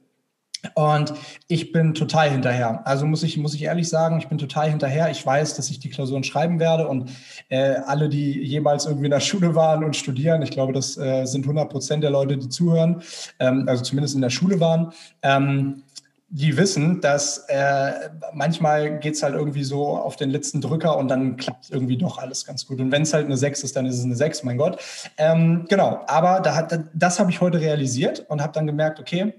Und 0.74 1.14
ich 1.48 1.72
bin 1.72 1.94
total 1.94 2.30
hinterher. 2.30 2.86
Also 2.86 3.06
muss 3.06 3.22
ich, 3.22 3.36
muss 3.38 3.54
ich 3.54 3.62
ehrlich 3.62 3.88
sagen, 3.88 4.18
ich 4.18 4.28
bin 4.28 4.38
total 4.38 4.70
hinterher. 4.70 5.10
Ich 5.10 5.24
weiß, 5.24 5.54
dass 5.54 5.70
ich 5.70 5.80
die 5.80 5.90
Klausuren 5.90 6.24
schreiben 6.24 6.60
werde 6.60 6.88
und 6.88 7.10
äh, 7.48 7.76
alle, 7.86 8.08
die 8.08 8.42
jemals 8.42 8.86
irgendwie 8.86 9.06
in 9.06 9.10
der 9.10 9.20
Schule 9.30 9.54
waren 9.54 9.84
und 9.84 9.96
studieren, 9.96 10.42
ich 10.42 10.50
glaube, 10.50 10.72
das 10.72 10.96
äh, 10.96 11.24
sind 11.24 11.44
100 11.44 11.70
Prozent 11.70 12.02
der 12.02 12.10
Leute, 12.10 12.36
die 12.36 12.48
zuhören, 12.48 13.02
ähm, 13.38 13.64
also 13.68 13.82
zumindest 13.82 14.14
in 14.14 14.20
der 14.20 14.30
Schule 14.30 14.60
waren, 14.60 14.92
ähm, 15.22 15.82
die 16.32 16.56
wissen, 16.56 17.00
dass 17.00 17.38
äh, 17.48 17.92
manchmal 18.32 19.00
geht's 19.00 19.22
halt 19.22 19.34
irgendwie 19.34 19.64
so 19.64 19.88
auf 19.88 20.14
den 20.14 20.30
letzten 20.30 20.60
Drücker 20.60 20.96
und 20.96 21.08
dann 21.08 21.36
klappt 21.36 21.70
irgendwie 21.70 21.96
doch 21.96 22.18
alles 22.18 22.46
ganz 22.46 22.66
gut. 22.66 22.80
Und 22.80 22.92
wenn 22.92 23.02
es 23.02 23.12
halt 23.12 23.26
eine 23.26 23.36
6 23.36 23.64
ist, 23.64 23.74
dann 23.74 23.84
ist 23.84 23.98
es 23.98 24.04
eine 24.04 24.14
6, 24.14 24.44
mein 24.44 24.56
Gott. 24.56 24.78
Ähm, 25.18 25.66
genau, 25.68 26.04
aber 26.06 26.38
da 26.38 26.54
hat, 26.54 26.84
das 26.94 27.18
habe 27.18 27.32
ich 27.32 27.40
heute 27.40 27.60
realisiert 27.60 28.26
und 28.28 28.40
habe 28.40 28.52
dann 28.52 28.66
gemerkt, 28.66 29.00
okay, 29.00 29.34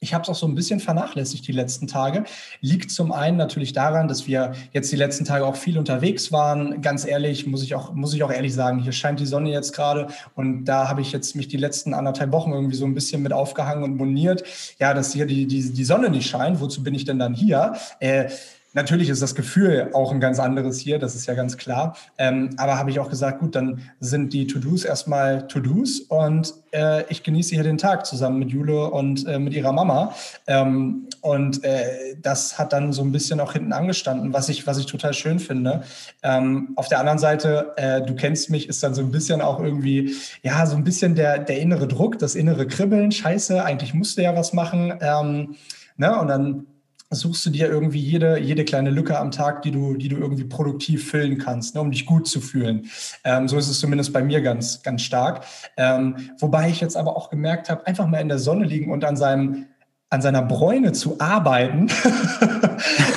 ich 0.00 0.14
habe 0.14 0.22
es 0.22 0.28
auch 0.28 0.34
so 0.34 0.46
ein 0.46 0.54
bisschen 0.54 0.78
vernachlässigt 0.78 1.46
die 1.48 1.52
letzten 1.52 1.88
Tage. 1.88 2.24
Liegt 2.60 2.90
zum 2.90 3.10
einen 3.10 3.36
natürlich 3.36 3.72
daran, 3.72 4.06
dass 4.06 4.28
wir 4.28 4.52
jetzt 4.72 4.92
die 4.92 4.96
letzten 4.96 5.24
Tage 5.24 5.44
auch 5.44 5.56
viel 5.56 5.76
unterwegs 5.76 6.30
waren. 6.30 6.80
Ganz 6.82 7.04
ehrlich, 7.04 7.46
muss 7.46 7.62
ich 7.64 7.74
auch, 7.74 7.92
muss 7.94 8.14
ich 8.14 8.22
auch 8.22 8.30
ehrlich 8.30 8.54
sagen, 8.54 8.78
hier 8.78 8.92
scheint 8.92 9.18
die 9.18 9.26
Sonne 9.26 9.50
jetzt 9.50 9.74
gerade 9.74 10.08
und 10.36 10.66
da 10.66 10.88
habe 10.88 11.00
ich 11.00 11.10
jetzt 11.10 11.34
mich 11.34 11.48
die 11.48 11.56
letzten 11.56 11.94
anderthalb 11.94 12.30
Wochen 12.32 12.52
irgendwie 12.52 12.76
so 12.76 12.84
ein 12.84 12.94
bisschen 12.94 13.22
mit 13.22 13.32
aufgehangen 13.32 13.82
und 13.82 13.96
moniert. 13.96 14.44
Ja, 14.78 14.94
dass 14.94 15.12
hier 15.12 15.26
die, 15.26 15.46
die, 15.46 15.72
die 15.72 15.84
Sonne 15.84 16.10
nicht 16.10 16.28
scheint. 16.28 16.60
Wozu 16.60 16.82
bin 16.84 16.94
ich 16.94 17.04
denn 17.04 17.18
dann 17.18 17.34
hier? 17.34 17.74
Äh, 17.98 18.30
Natürlich 18.78 19.08
ist 19.08 19.20
das 19.20 19.34
Gefühl 19.34 19.90
auch 19.92 20.12
ein 20.12 20.20
ganz 20.20 20.38
anderes 20.38 20.78
hier, 20.78 21.00
das 21.00 21.16
ist 21.16 21.26
ja 21.26 21.34
ganz 21.34 21.56
klar. 21.56 21.96
Ähm, 22.16 22.50
aber 22.58 22.78
habe 22.78 22.92
ich 22.92 23.00
auch 23.00 23.10
gesagt, 23.10 23.40
gut, 23.40 23.56
dann 23.56 23.80
sind 23.98 24.32
die 24.32 24.46
To-Dos 24.46 24.84
erstmal 24.84 25.48
To-Dos 25.48 25.98
und 26.02 26.54
äh, 26.70 27.02
ich 27.08 27.24
genieße 27.24 27.56
hier 27.56 27.64
den 27.64 27.76
Tag 27.76 28.06
zusammen 28.06 28.38
mit 28.38 28.50
Jule 28.50 28.88
und 28.88 29.26
äh, 29.26 29.40
mit 29.40 29.52
ihrer 29.52 29.72
Mama. 29.72 30.14
Ähm, 30.46 31.08
und 31.22 31.64
äh, 31.64 32.14
das 32.22 32.56
hat 32.56 32.72
dann 32.72 32.92
so 32.92 33.02
ein 33.02 33.10
bisschen 33.10 33.40
auch 33.40 33.54
hinten 33.54 33.72
angestanden, 33.72 34.32
was 34.32 34.48
ich, 34.48 34.64
was 34.68 34.78
ich 34.78 34.86
total 34.86 35.12
schön 35.12 35.40
finde. 35.40 35.82
Ähm, 36.22 36.68
auf 36.76 36.86
der 36.86 37.00
anderen 37.00 37.18
Seite, 37.18 37.72
äh, 37.78 38.00
du 38.00 38.14
kennst 38.14 38.48
mich, 38.48 38.68
ist 38.68 38.84
dann 38.84 38.94
so 38.94 39.02
ein 39.02 39.10
bisschen 39.10 39.40
auch 39.40 39.58
irgendwie, 39.58 40.14
ja, 40.44 40.64
so 40.66 40.76
ein 40.76 40.84
bisschen 40.84 41.16
der, 41.16 41.40
der 41.40 41.58
innere 41.58 41.88
Druck, 41.88 42.20
das 42.20 42.36
innere 42.36 42.64
Kribbeln. 42.68 43.10
Scheiße, 43.10 43.64
eigentlich 43.64 43.92
musst 43.92 44.18
du 44.18 44.22
ja 44.22 44.36
was 44.36 44.52
machen. 44.52 44.94
Ähm, 45.00 45.56
ne? 45.96 46.16
Und 46.20 46.28
dann 46.28 46.66
suchst 47.10 47.46
du 47.46 47.50
dir 47.50 47.68
irgendwie 47.68 48.00
jede, 48.00 48.38
jede 48.38 48.64
kleine 48.64 48.90
Lücke 48.90 49.18
am 49.18 49.30
Tag, 49.30 49.62
die 49.62 49.70
du, 49.70 49.94
die 49.94 50.08
du 50.08 50.16
irgendwie 50.16 50.44
produktiv 50.44 51.10
füllen 51.10 51.38
kannst, 51.38 51.74
ne, 51.74 51.80
um 51.80 51.90
dich 51.90 52.04
gut 52.04 52.28
zu 52.28 52.40
fühlen. 52.40 52.90
Ähm, 53.24 53.48
so 53.48 53.56
ist 53.56 53.68
es 53.68 53.80
zumindest 53.80 54.12
bei 54.12 54.22
mir 54.22 54.42
ganz, 54.42 54.82
ganz 54.82 55.02
stark. 55.02 55.44
Ähm, 55.76 56.30
wobei 56.38 56.68
ich 56.68 56.80
jetzt 56.80 56.96
aber 56.96 57.16
auch 57.16 57.30
gemerkt 57.30 57.70
habe, 57.70 57.86
einfach 57.86 58.06
mal 58.06 58.20
in 58.20 58.28
der 58.28 58.38
Sonne 58.38 58.64
liegen 58.64 58.90
und 58.90 59.04
an 59.04 59.16
seinem 59.16 59.66
an 60.10 60.22
seiner 60.22 60.42
Bräune 60.42 60.92
zu 60.92 61.20
arbeiten, 61.20 61.88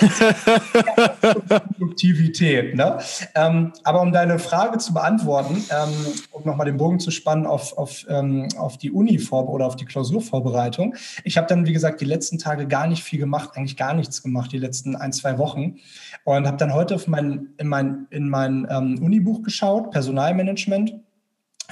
Produktivität. 1.78 2.76
Ne? 2.76 2.98
Ähm, 3.36 3.72
aber 3.84 4.02
um 4.02 4.12
deine 4.12 4.40
Frage 4.40 4.78
zu 4.78 4.94
beantworten, 4.94 5.64
ähm, 5.70 5.94
um 6.32 6.44
nochmal 6.44 6.66
den 6.66 6.76
Bogen 6.78 7.00
zu 7.00 7.12
spannen 7.12 7.46
auf, 7.46 7.78
auf, 7.78 8.06
ähm, 8.10 8.50
auf 8.58 8.78
die 8.78 8.92
uni 8.92 9.22
oder 9.32 9.68
auf 9.68 9.76
die 9.76 9.86
Klausurvorbereitung. 9.86 10.96
Ich 11.24 11.38
habe 11.38 11.48
dann, 11.48 11.66
wie 11.66 11.74
gesagt, 11.74 12.02
die 12.02 12.06
letzten 12.06 12.38
Tage 12.40 12.68
gar 12.68 12.88
nicht 12.88 13.04
viel 13.04 13.20
gemacht, 13.20 13.52
eigentlich 13.56 13.78
gar 13.78 13.94
nichts 13.94 14.22
gemacht, 14.22 14.52
die 14.52 14.58
letzten 14.58 14.96
ein, 14.96 15.14
zwei 15.14 15.38
Wochen. 15.38 15.78
Und 16.26 16.48
habe 16.48 16.58
dann 16.58 16.74
heute 16.74 16.96
auf 16.96 17.08
mein, 17.08 17.50
in 17.58 17.68
mein, 17.68 18.08
in 18.10 18.28
mein 18.30 18.68
ähm, 18.70 19.00
Unibuch 19.02 19.44
geschaut, 19.44 19.92
Personalmanagement 19.92 20.94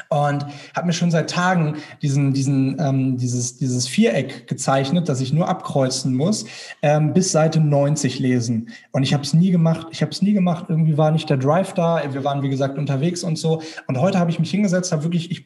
und 0.09 0.45
habe 0.75 0.87
mir 0.87 0.93
schon 0.93 1.11
seit 1.11 1.29
Tagen 1.29 1.75
diesen, 2.01 2.33
diesen, 2.33 2.79
ähm, 2.79 3.17
dieses, 3.17 3.57
dieses 3.57 3.87
Viereck 3.87 4.47
gezeichnet, 4.47 5.09
das 5.09 5.21
ich 5.21 5.33
nur 5.33 5.47
abkreuzen 5.47 6.15
muss, 6.15 6.45
ähm, 6.81 7.13
bis 7.13 7.31
Seite 7.31 7.59
90 7.59 8.19
lesen. 8.19 8.69
Und 8.91 9.03
ich 9.03 9.13
habe 9.13 9.23
es 9.23 9.33
nie 9.33 9.51
gemacht. 9.51 9.87
Ich 9.91 10.01
habe 10.01 10.11
es 10.11 10.21
nie 10.21 10.33
gemacht. 10.33 10.65
Irgendwie 10.69 10.97
war 10.97 11.11
nicht 11.11 11.29
der 11.29 11.37
Drive 11.37 11.73
da. 11.73 12.01
Wir 12.11 12.23
waren, 12.23 12.41
wie 12.43 12.49
gesagt, 12.49 12.77
unterwegs 12.77 13.23
und 13.23 13.37
so. 13.37 13.61
Und 13.87 13.99
heute 13.99 14.19
habe 14.19 14.31
ich 14.31 14.39
mich 14.39 14.51
hingesetzt, 14.51 14.91
habe 14.91 15.03
wirklich, 15.03 15.31
ich, 15.31 15.45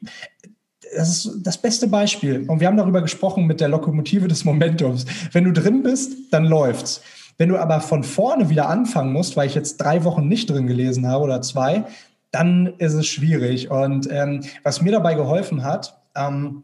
das 0.96 1.10
ist 1.10 1.42
das 1.44 1.58
beste 1.58 1.88
Beispiel. 1.88 2.46
Und 2.48 2.60
wir 2.60 2.68
haben 2.68 2.78
darüber 2.78 3.02
gesprochen 3.02 3.46
mit 3.46 3.60
der 3.60 3.70
Lokomotive 3.70 4.28
des 4.28 4.46
Momentums. 4.46 5.06
Wenn 5.32 5.46
du 5.46 5.54
drin 5.54 5.84
bist, 5.84 6.14
dann 6.32 6.46
läuft's. 6.46 7.02
Wenn 7.38 7.50
du 7.50 7.58
aber 7.58 7.82
von 7.82 8.04
vorne 8.04 8.50
wieder 8.50 8.70
anfangen 8.70 9.12
musst, 9.12 9.36
weil 9.36 9.48
ich 9.48 9.56
jetzt 9.56 9.78
drei 9.78 10.04
Wochen 10.04 10.28
nicht 10.28 10.50
drin 10.50 10.68
gelesen 10.68 11.08
habe 11.08 11.24
oder 11.24 11.42
zwei, 11.42 11.86
dann 12.34 12.74
ist 12.80 12.94
es 12.94 13.08
schwierig. 13.08 13.72
Und 13.72 14.10
ähm, 14.12 14.42
was 14.64 14.82
mir 14.82 14.92
dabei 14.92 15.14
geholfen 15.14 15.64
hat, 15.64 16.02
ähm, 16.16 16.64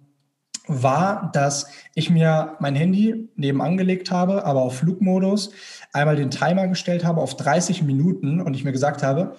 war, 0.67 1.31
dass 1.33 1.67
ich 1.95 2.09
mir 2.09 2.57
mein 2.59 2.75
Handy 2.75 3.29
nebenan 3.35 3.77
gelegt 3.77 4.11
habe, 4.11 4.45
aber 4.45 4.61
auf 4.61 4.77
Flugmodus, 4.77 5.51
einmal 5.93 6.15
den 6.15 6.31
Timer 6.31 6.67
gestellt 6.67 7.05
habe 7.05 7.21
auf 7.21 7.37
30 7.37 7.83
Minuten 7.83 8.41
und 8.41 8.55
ich 8.55 8.63
mir 8.63 8.71
gesagt 8.71 9.01
habe, 9.01 9.35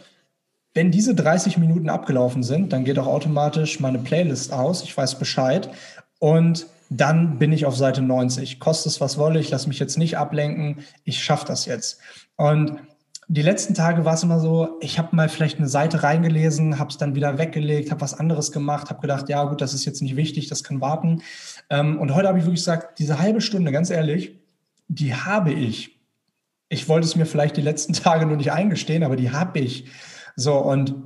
wenn 0.75 0.91
diese 0.91 1.15
30 1.15 1.59
Minuten 1.59 1.89
abgelaufen 1.89 2.43
sind, 2.43 2.73
dann 2.73 2.85
geht 2.85 2.99
auch 2.99 3.07
automatisch 3.07 3.81
meine 3.81 3.99
Playlist 3.99 4.53
aus, 4.53 4.83
ich 4.83 4.97
weiß 4.97 5.19
Bescheid 5.19 5.69
und 6.19 6.67
dann 6.91 7.39
bin 7.39 7.53
ich 7.53 7.67
auf 7.67 7.77
Seite 7.77 8.03
90. 8.03 8.59
Kostet 8.59 8.93
es, 8.93 9.01
was 9.01 9.17
wolle, 9.17 9.39
ich 9.39 9.51
lasse 9.51 9.69
mich 9.69 9.79
jetzt 9.79 9.99
nicht 9.99 10.19
ablenken, 10.19 10.85
ich 11.05 11.23
schaffe 11.23 11.47
das 11.47 11.67
jetzt. 11.67 12.01
Und 12.37 12.81
die 13.33 13.43
letzten 13.43 13.75
Tage 13.75 14.05
war 14.05 14.15
es 14.15 14.25
immer 14.25 14.41
so, 14.41 14.77
ich 14.81 14.99
habe 14.99 15.15
mal 15.15 15.29
vielleicht 15.29 15.59
eine 15.59 15.69
Seite 15.69 16.03
reingelesen, 16.03 16.81
habe 16.81 16.91
es 16.91 16.99
dann 16.99 17.15
wieder 17.15 17.39
weggelegt, 17.39 17.93
habe 17.93 18.01
was 18.01 18.19
anderes 18.19 18.51
gemacht, 18.51 18.91
habe 18.91 19.01
gedacht, 19.01 19.29
ja 19.29 19.45
gut, 19.45 19.61
das 19.61 19.73
ist 19.73 19.85
jetzt 19.85 20.03
nicht 20.03 20.17
wichtig, 20.17 20.49
das 20.49 20.65
kann 20.65 20.81
warten. 20.81 21.23
Ähm, 21.71 22.01
und 22.01 22.13
heute 22.13 22.27
habe 22.27 22.41
ich 22.41 22.45
wirklich 22.45 22.63
gesagt, 22.63 22.99
diese 22.99 23.21
halbe 23.21 23.41
Stunde, 23.41 23.71
ganz 23.71 23.91
ehrlich, 23.91 24.37
die 24.89 25.15
habe 25.15 25.53
ich. 25.53 26.01
Ich 26.71 26.89
wollte 26.89 27.07
es 27.07 27.15
mir 27.15 27.25
vielleicht 27.25 27.57
die 27.57 27.63
letzten 27.63 27.93
Tage 27.93 28.27
nur 28.27 28.37
nicht 28.37 28.51
eingestehen, 28.51 29.05
aber 29.05 29.15
die 29.15 29.31
habe 29.31 29.61
ich. 29.61 29.85
So, 30.35 30.57
und 30.57 30.97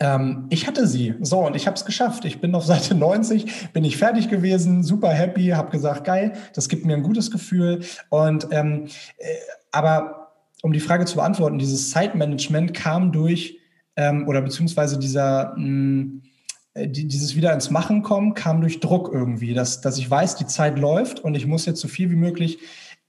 ähm, 0.00 0.46
ich 0.48 0.66
hatte 0.66 0.86
sie. 0.86 1.14
So, 1.20 1.40
und 1.40 1.56
ich 1.56 1.66
habe 1.66 1.76
es 1.76 1.84
geschafft. 1.84 2.24
Ich 2.24 2.40
bin 2.40 2.54
auf 2.54 2.64
Seite 2.64 2.94
90, 2.94 3.72
bin 3.74 3.84
ich 3.84 3.98
fertig 3.98 4.30
gewesen, 4.30 4.82
super 4.82 5.10
happy, 5.10 5.48
habe 5.48 5.70
gesagt, 5.72 6.04
geil, 6.04 6.32
das 6.54 6.70
gibt 6.70 6.86
mir 6.86 6.96
ein 6.96 7.02
gutes 7.02 7.30
Gefühl. 7.30 7.84
Und 8.08 8.48
ähm, 8.50 8.86
äh, 9.18 9.36
aber 9.70 10.23
um 10.64 10.72
die 10.72 10.80
Frage 10.80 11.04
zu 11.04 11.16
beantworten, 11.16 11.58
dieses 11.58 11.90
Zeitmanagement 11.90 12.72
kam 12.72 13.12
durch, 13.12 13.58
ähm, 13.96 14.26
oder 14.26 14.40
beziehungsweise 14.40 14.98
dieser, 14.98 15.52
mh, 15.58 15.62
hm, 15.62 16.22
äh, 16.72 16.88
die, 16.88 17.06
dieses 17.06 17.36
wieder 17.36 17.52
ins 17.52 17.70
Machen 17.70 18.02
kommen, 18.02 18.32
kam 18.32 18.62
durch 18.62 18.80
Druck 18.80 19.10
irgendwie, 19.12 19.52
dass, 19.52 19.82
dass 19.82 19.98
ich 19.98 20.10
weiß, 20.10 20.36
die 20.36 20.46
Zeit 20.46 20.78
läuft 20.78 21.20
und 21.20 21.34
ich 21.34 21.46
muss 21.46 21.66
jetzt 21.66 21.80
so 21.80 21.86
viel 21.86 22.10
wie 22.10 22.16
möglich 22.16 22.60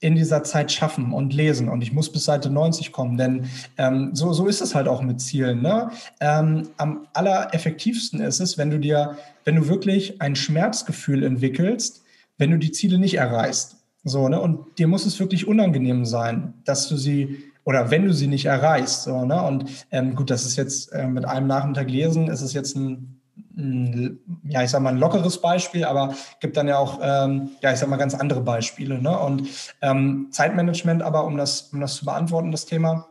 in 0.02 0.15
dieser 0.15 0.44
Zeit 0.44 0.70
schaffen 0.70 1.13
und 1.13 1.34
lesen 1.34 1.70
und 1.70 1.82
ich 1.82 1.94
muss 1.94 2.12
bis 2.12 2.26
Seite 2.26 2.50
90 2.50 2.91
kommen, 2.91 3.15
denn 3.15 3.46
ähm, 3.78 4.10
so, 4.12 4.34
so 4.34 4.48
ist 4.48 4.60
es 4.60 4.76
halt 4.76 4.89
auch 4.89 5.02
mit 5.02 5.22
Zielen. 5.22 5.62
Ne? 5.62 5.91
Ähm, 6.20 6.68
am 6.76 7.08
allereffektivsten 7.13 8.20
ist 8.20 8.41
es, 8.41 8.58
wenn 8.58 8.70
du 8.70 8.82
dir, 8.82 9.18
wenn 9.46 9.56
du 9.56 9.70
wirklich 9.70 10.22
ein 10.22 10.36
Schmerzgefühl 10.36 11.24
entwickelst, 11.24 12.04
wenn 12.38 12.52
du 12.52 12.58
die 12.58 12.74
Ziele 12.74 13.00
nicht 13.00 13.13
erreichst. 13.13 13.78
So, 14.06 14.30
ne? 14.30 14.39
Und 14.39 14.78
dir 14.78 14.88
muss 14.88 15.06
es 15.06 15.20
wirklich 15.20 15.48
unangenehm 15.48 16.06
sein, 16.06 16.54
dass 16.63 16.88
du 16.88 16.96
sie 16.96 17.52
oder 17.63 17.89
wenn 17.89 18.06
du 18.06 18.13
sie 18.13 18.28
nicht 18.28 18.46
erreichst. 18.46 19.04
So, 19.04 19.26
ne? 19.26 19.41
Und 19.41 19.65
ähm, 19.91 20.15
gut, 20.15 20.30
das 20.30 20.46
ist 20.46 20.56
jetzt 20.56 20.94
äh, 20.94 21.08
mit 21.08 21.26
einem 21.26 21.48
Nachmittag 21.48 21.89
lesen, 21.89 22.28
ist 22.28 22.41
es 22.41 22.54
jetzt 22.54 22.76
ein, 22.76 23.20
ein, 23.58 24.20
ja, 24.48 24.62
ich 24.62 24.70
sag 24.70 24.82
mal, 24.84 24.94
ein 24.94 25.00
lockeres 25.00 25.41
Beispiel, 25.41 25.86
aber 25.86 26.13
gibt 26.39 26.56
dann 26.56 26.68
ja 26.68 26.78
auch, 26.78 27.00
ähm, 27.02 27.50
ja, 27.62 27.74
ich 27.74 27.80
sag 27.80 27.89
mal, 27.89 27.98
ganz 27.98 28.13
andere 28.13 28.41
Beispiele. 28.41 29.02
Ne? 29.02 29.18
Und 29.18 29.50
ähm, 29.82 30.28
Zeitmanagement, 30.30 31.02
aber 31.02 31.26
um 31.26 31.36
das, 31.36 31.74
um 31.74 31.80
das 31.80 31.96
zu 31.96 32.06
beantworten, 32.06 32.52
das 32.52 32.68
Thema. 32.68 33.08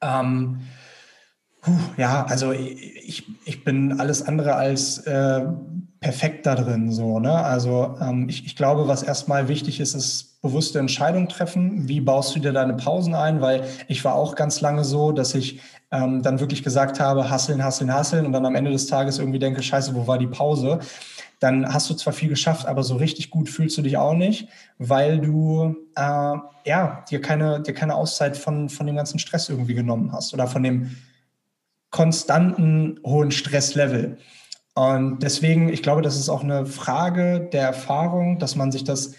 Ähm, 0.00 0.60
puh, 1.60 1.78
ja, 1.98 2.24
also 2.24 2.52
ich, 2.52 3.26
ich 3.44 3.62
bin 3.62 4.00
alles 4.00 4.22
andere 4.22 4.54
als 4.54 4.98
äh, 5.06 5.44
perfekt 6.00 6.46
da 6.46 6.54
drin. 6.54 6.92
So, 6.92 7.18
ne? 7.18 7.32
Also 7.32 7.96
ähm, 8.00 8.28
ich, 8.28 8.46
ich 8.46 8.56
glaube, 8.56 8.88
was 8.88 9.02
erstmal 9.02 9.48
wichtig 9.48 9.80
ist, 9.80 9.94
ist 9.94 10.40
bewusste 10.42 10.78
Entscheidung 10.78 11.28
treffen. 11.28 11.88
Wie 11.88 12.00
baust 12.00 12.34
du 12.34 12.40
dir 12.40 12.52
deine 12.52 12.74
Pausen 12.74 13.14
ein? 13.14 13.40
Weil 13.40 13.64
ich 13.88 14.04
war 14.04 14.14
auch 14.14 14.36
ganz 14.36 14.60
lange 14.60 14.84
so, 14.84 15.10
dass 15.12 15.34
ich 15.34 15.60
ähm, 15.90 16.22
dann 16.22 16.38
wirklich 16.38 16.62
gesagt 16.62 17.00
habe, 17.00 17.30
hasseln, 17.30 17.64
hasseln, 17.64 17.92
hasseln 17.92 18.26
und 18.26 18.32
dann 18.32 18.46
am 18.46 18.54
Ende 18.54 18.70
des 18.70 18.86
Tages 18.86 19.18
irgendwie 19.18 19.38
denke, 19.38 19.62
scheiße, 19.62 19.94
wo 19.94 20.06
war 20.06 20.18
die 20.18 20.26
Pause? 20.26 20.78
Dann 21.40 21.72
hast 21.72 21.88
du 21.88 21.94
zwar 21.94 22.12
viel 22.12 22.28
geschafft, 22.28 22.66
aber 22.66 22.82
so 22.82 22.96
richtig 22.96 23.30
gut 23.30 23.48
fühlst 23.48 23.78
du 23.78 23.82
dich 23.82 23.96
auch 23.96 24.14
nicht, 24.14 24.48
weil 24.78 25.20
du 25.20 25.76
äh, 25.96 26.36
ja 26.64 27.04
dir 27.10 27.20
keine, 27.20 27.60
dir 27.60 27.74
keine 27.74 27.94
Auszeit 27.94 28.36
von, 28.36 28.68
von 28.68 28.86
dem 28.86 28.96
ganzen 28.96 29.18
Stress 29.18 29.48
irgendwie 29.48 29.74
genommen 29.74 30.12
hast 30.12 30.34
oder 30.34 30.46
von 30.46 30.62
dem 30.62 30.96
konstanten 31.90 33.00
hohen 33.04 33.30
Stresslevel. 33.30 34.18
Und 34.78 35.24
deswegen, 35.24 35.70
ich 35.70 35.82
glaube, 35.82 36.02
das 36.02 36.16
ist 36.16 36.28
auch 36.28 36.44
eine 36.44 36.64
Frage 36.64 37.40
der 37.52 37.62
Erfahrung, 37.62 38.38
dass 38.38 38.54
man 38.54 38.70
sich 38.70 38.84
das 38.84 39.14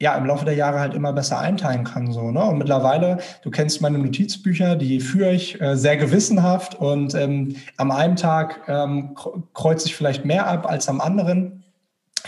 ja 0.00 0.16
im 0.16 0.24
Laufe 0.24 0.44
der 0.44 0.54
Jahre 0.54 0.78
halt 0.78 0.94
immer 0.94 1.12
besser 1.12 1.40
einteilen 1.40 1.82
kann. 1.82 2.12
So, 2.12 2.30
ne? 2.30 2.44
Und 2.44 2.58
mittlerweile, 2.58 3.18
du 3.42 3.50
kennst 3.50 3.82
meine 3.82 3.98
Notizbücher, 3.98 4.76
die 4.76 5.00
führe 5.00 5.32
ich 5.32 5.60
äh, 5.60 5.76
sehr 5.76 5.96
gewissenhaft 5.96 6.76
und 6.76 7.12
ähm, 7.16 7.56
am 7.76 7.90
einen 7.90 8.14
Tag 8.14 8.60
ähm, 8.68 9.16
kreuze 9.52 9.88
ich 9.88 9.96
vielleicht 9.96 10.24
mehr 10.24 10.46
ab 10.46 10.70
als 10.70 10.88
am 10.88 11.00
anderen. 11.00 11.64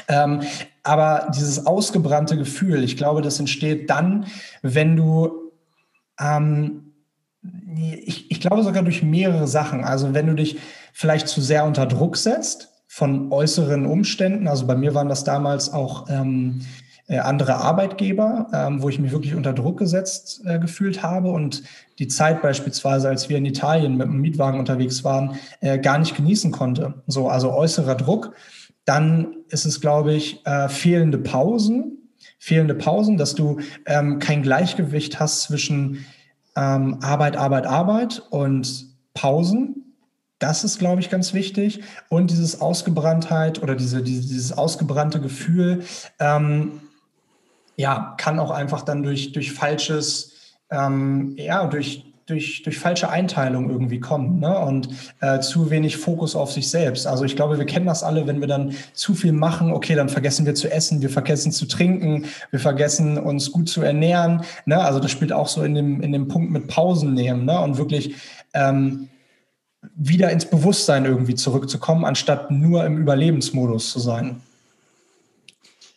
Ähm, 0.09 0.41
aber 0.83 1.31
dieses 1.37 1.67
ausgebrannte 1.67 2.37
Gefühl, 2.37 2.83
ich 2.83 2.97
glaube, 2.97 3.23
das 3.23 3.39
entsteht 3.39 3.91
dann, 3.91 4.27
wenn 4.63 4.97
du 4.97 5.53
ähm, 6.21 6.83
ich, 8.05 8.29
ich 8.31 8.41
glaube 8.41 8.65
sogar 8.65 8.83
durch 8.83 9.05
mehrere 9.05 9.47
Sachen. 9.47 9.85
Also 9.85 10.15
wenn 10.15 10.27
du 10.27 10.35
dich 10.35 10.59
vielleicht 10.97 11.29
zu 11.29 11.43
sehr 11.43 11.67
unter 11.67 11.85
Druck 11.85 12.17
setzt 12.17 12.73
von 12.89 13.31
äußeren 13.31 13.85
Umständen. 13.85 14.49
Also 14.49 14.67
bei 14.67 14.75
mir 14.75 14.95
waren 14.95 15.11
das 15.11 15.25
damals 15.25 15.71
auch 15.71 16.09
ähm, 16.09 16.63
äh, 17.07 17.19
andere 17.19 17.57
Arbeitgeber, 17.57 18.47
ähm, 18.55 18.81
wo 18.81 18.89
ich 18.89 18.99
mich 18.99 19.13
wirklich 19.13 19.35
unter 19.35 19.53
Druck 19.53 19.79
gesetzt 19.79 20.41
äh, 20.47 20.59
gefühlt 20.59 21.03
habe 21.03 21.31
und 21.33 21.65
die 21.99 22.09
Zeit 22.09 22.41
beispielsweise, 22.41 23.11
als 23.11 23.29
wir 23.29 23.37
in 23.37 23.45
Italien 23.45 23.99
mit 23.99 24.07
dem 24.07 24.23
Mietwagen 24.23 24.59
unterwegs 24.59 25.05
waren, 25.05 25.37
äh, 25.61 25.79
gar 25.79 25.99
nicht 25.99 26.17
genießen 26.17 26.51
konnte. 26.51 27.03
So, 27.07 27.29
also 27.29 27.53
äußerer 27.53 27.97
Druck. 27.97 28.35
Dann 28.87 29.37
ist 29.51 29.67
es, 29.67 29.83
glaube 29.83 30.15
ich, 30.15 30.47
äh, 30.47 30.71
fehlende 30.71 31.19
Pausen, 31.19 32.09
fehlende 32.39 32.75
Pausen, 32.75 33.19
dass 33.19 33.35
du 33.35 33.61
ähm, 33.85 34.19
kein 34.19 34.41
Gleichgewicht 34.41 35.21
hast 35.21 35.43
zwischen 35.43 36.07
ähm, 36.57 37.01
Arbeit, 37.03 37.37
Arbeit, 37.37 37.67
Arbeit 37.67 38.23
und 38.31 38.87
Pausen. 39.13 39.86
Das 40.39 40.65
ist, 40.65 40.79
glaube 40.79 41.01
ich, 41.01 41.09
ganz 41.09 41.33
wichtig. 41.33 41.81
Und 42.09 42.31
dieses 42.31 42.61
Ausgebranntheit 42.61 43.63
oder 43.63 43.75
diese, 43.75 44.03
diese 44.03 44.23
dieses 44.29 44.53
ausgebrannte 44.53 45.21
Gefühl, 45.21 45.85
ähm, 46.19 46.81
ja, 47.77 48.15
kann 48.19 48.39
auch 48.39 48.51
einfach 48.51 48.83
dann 48.83 49.03
durch, 49.03 49.33
durch 49.33 49.53
falsches, 49.53 50.33
ähm, 50.71 51.35
ja, 51.39 51.67
durch, 51.67 52.05
durch, 52.27 52.63
durch 52.65 52.79
falsche 52.79 53.09
Einteilung 53.09 53.71
irgendwie 53.71 54.01
kommen 54.01 54.41
ne? 54.41 54.59
und 54.59 54.89
äh, 55.21 55.39
zu 55.41 55.71
wenig 55.71 55.97
Fokus 55.97 56.35
auf 56.35 56.53
sich 56.53 56.69
selbst. 56.69 57.07
Also 57.07 57.25
ich 57.25 57.37
glaube, 57.37 57.57
wir 57.57 57.67
kennen 57.67 57.87
das 57.87 58.03
alle, 58.03 58.27
wenn 58.27 58.41
wir 58.41 58.49
dann 58.49 58.75
zu 58.95 59.15
viel 59.15 59.33
machen, 59.33 59.73
okay, 59.73 59.95
dann 59.95 60.09
vergessen 60.09 60.45
wir 60.45 60.55
zu 60.55 60.71
essen, 60.71 61.03
wir 61.03 61.11
vergessen 61.11 61.53
zu 61.53 61.67
trinken, 61.67 62.27
wir 62.51 62.59
vergessen 62.59 63.17
uns 63.19 63.53
gut 63.53 63.69
zu 63.69 63.83
ernähren. 63.83 64.43
Ne? 64.65 64.79
Also 64.79 64.99
das 64.99 65.11
spielt 65.13 65.33
auch 65.33 65.49
so 65.49 65.63
in 65.63 65.75
dem, 65.75 66.01
in 66.01 66.13
dem 66.13 66.29
Punkt 66.29 66.51
mit 66.51 66.67
Pausen 66.67 67.15
nehmen 67.15 67.45
ne? 67.45 67.61
und 67.61 67.79
wirklich 67.79 68.17
ähm, 68.55 69.09
wieder 69.95 70.31
ins 70.31 70.47
Bewusstsein 70.47 71.05
irgendwie 71.05 71.35
zurückzukommen, 71.35 72.05
anstatt 72.05 72.51
nur 72.51 72.85
im 72.85 72.99
Überlebensmodus 72.99 73.91
zu 73.91 74.01
sein. 74.01 74.41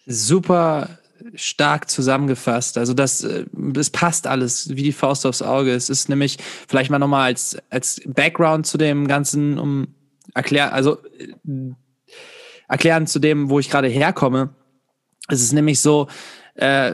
Super 0.06 0.90
stark 1.36 1.90
zusammengefasst. 1.90 2.78
Also 2.78 2.94
das, 2.94 3.24
äh, 3.24 3.46
es 3.76 3.90
passt 3.90 4.28
alles 4.28 4.70
wie 4.70 4.84
die 4.84 4.92
Faust 4.92 5.26
aufs 5.26 5.42
Auge. 5.42 5.74
Es 5.74 5.90
ist 5.90 6.10
nämlich 6.10 6.38
vielleicht 6.68 6.90
mal 6.90 7.00
nochmal 7.00 7.26
als, 7.26 7.58
als 7.70 8.02
Background 8.06 8.66
zu 8.66 8.78
dem 8.78 9.08
Ganzen, 9.08 9.60
um 9.60 9.88
erklären, 10.34 10.72
also 10.72 10.98
äh, 11.18 11.74
erklären 12.68 13.08
zu 13.08 13.20
dem, 13.20 13.50
wo 13.50 13.60
ich 13.60 13.70
gerade 13.70 13.88
herkomme. 13.88 14.50
Es 15.28 15.42
ist 15.42 15.54
nämlich 15.54 15.80
so, 15.80 16.08
äh, 16.60 16.94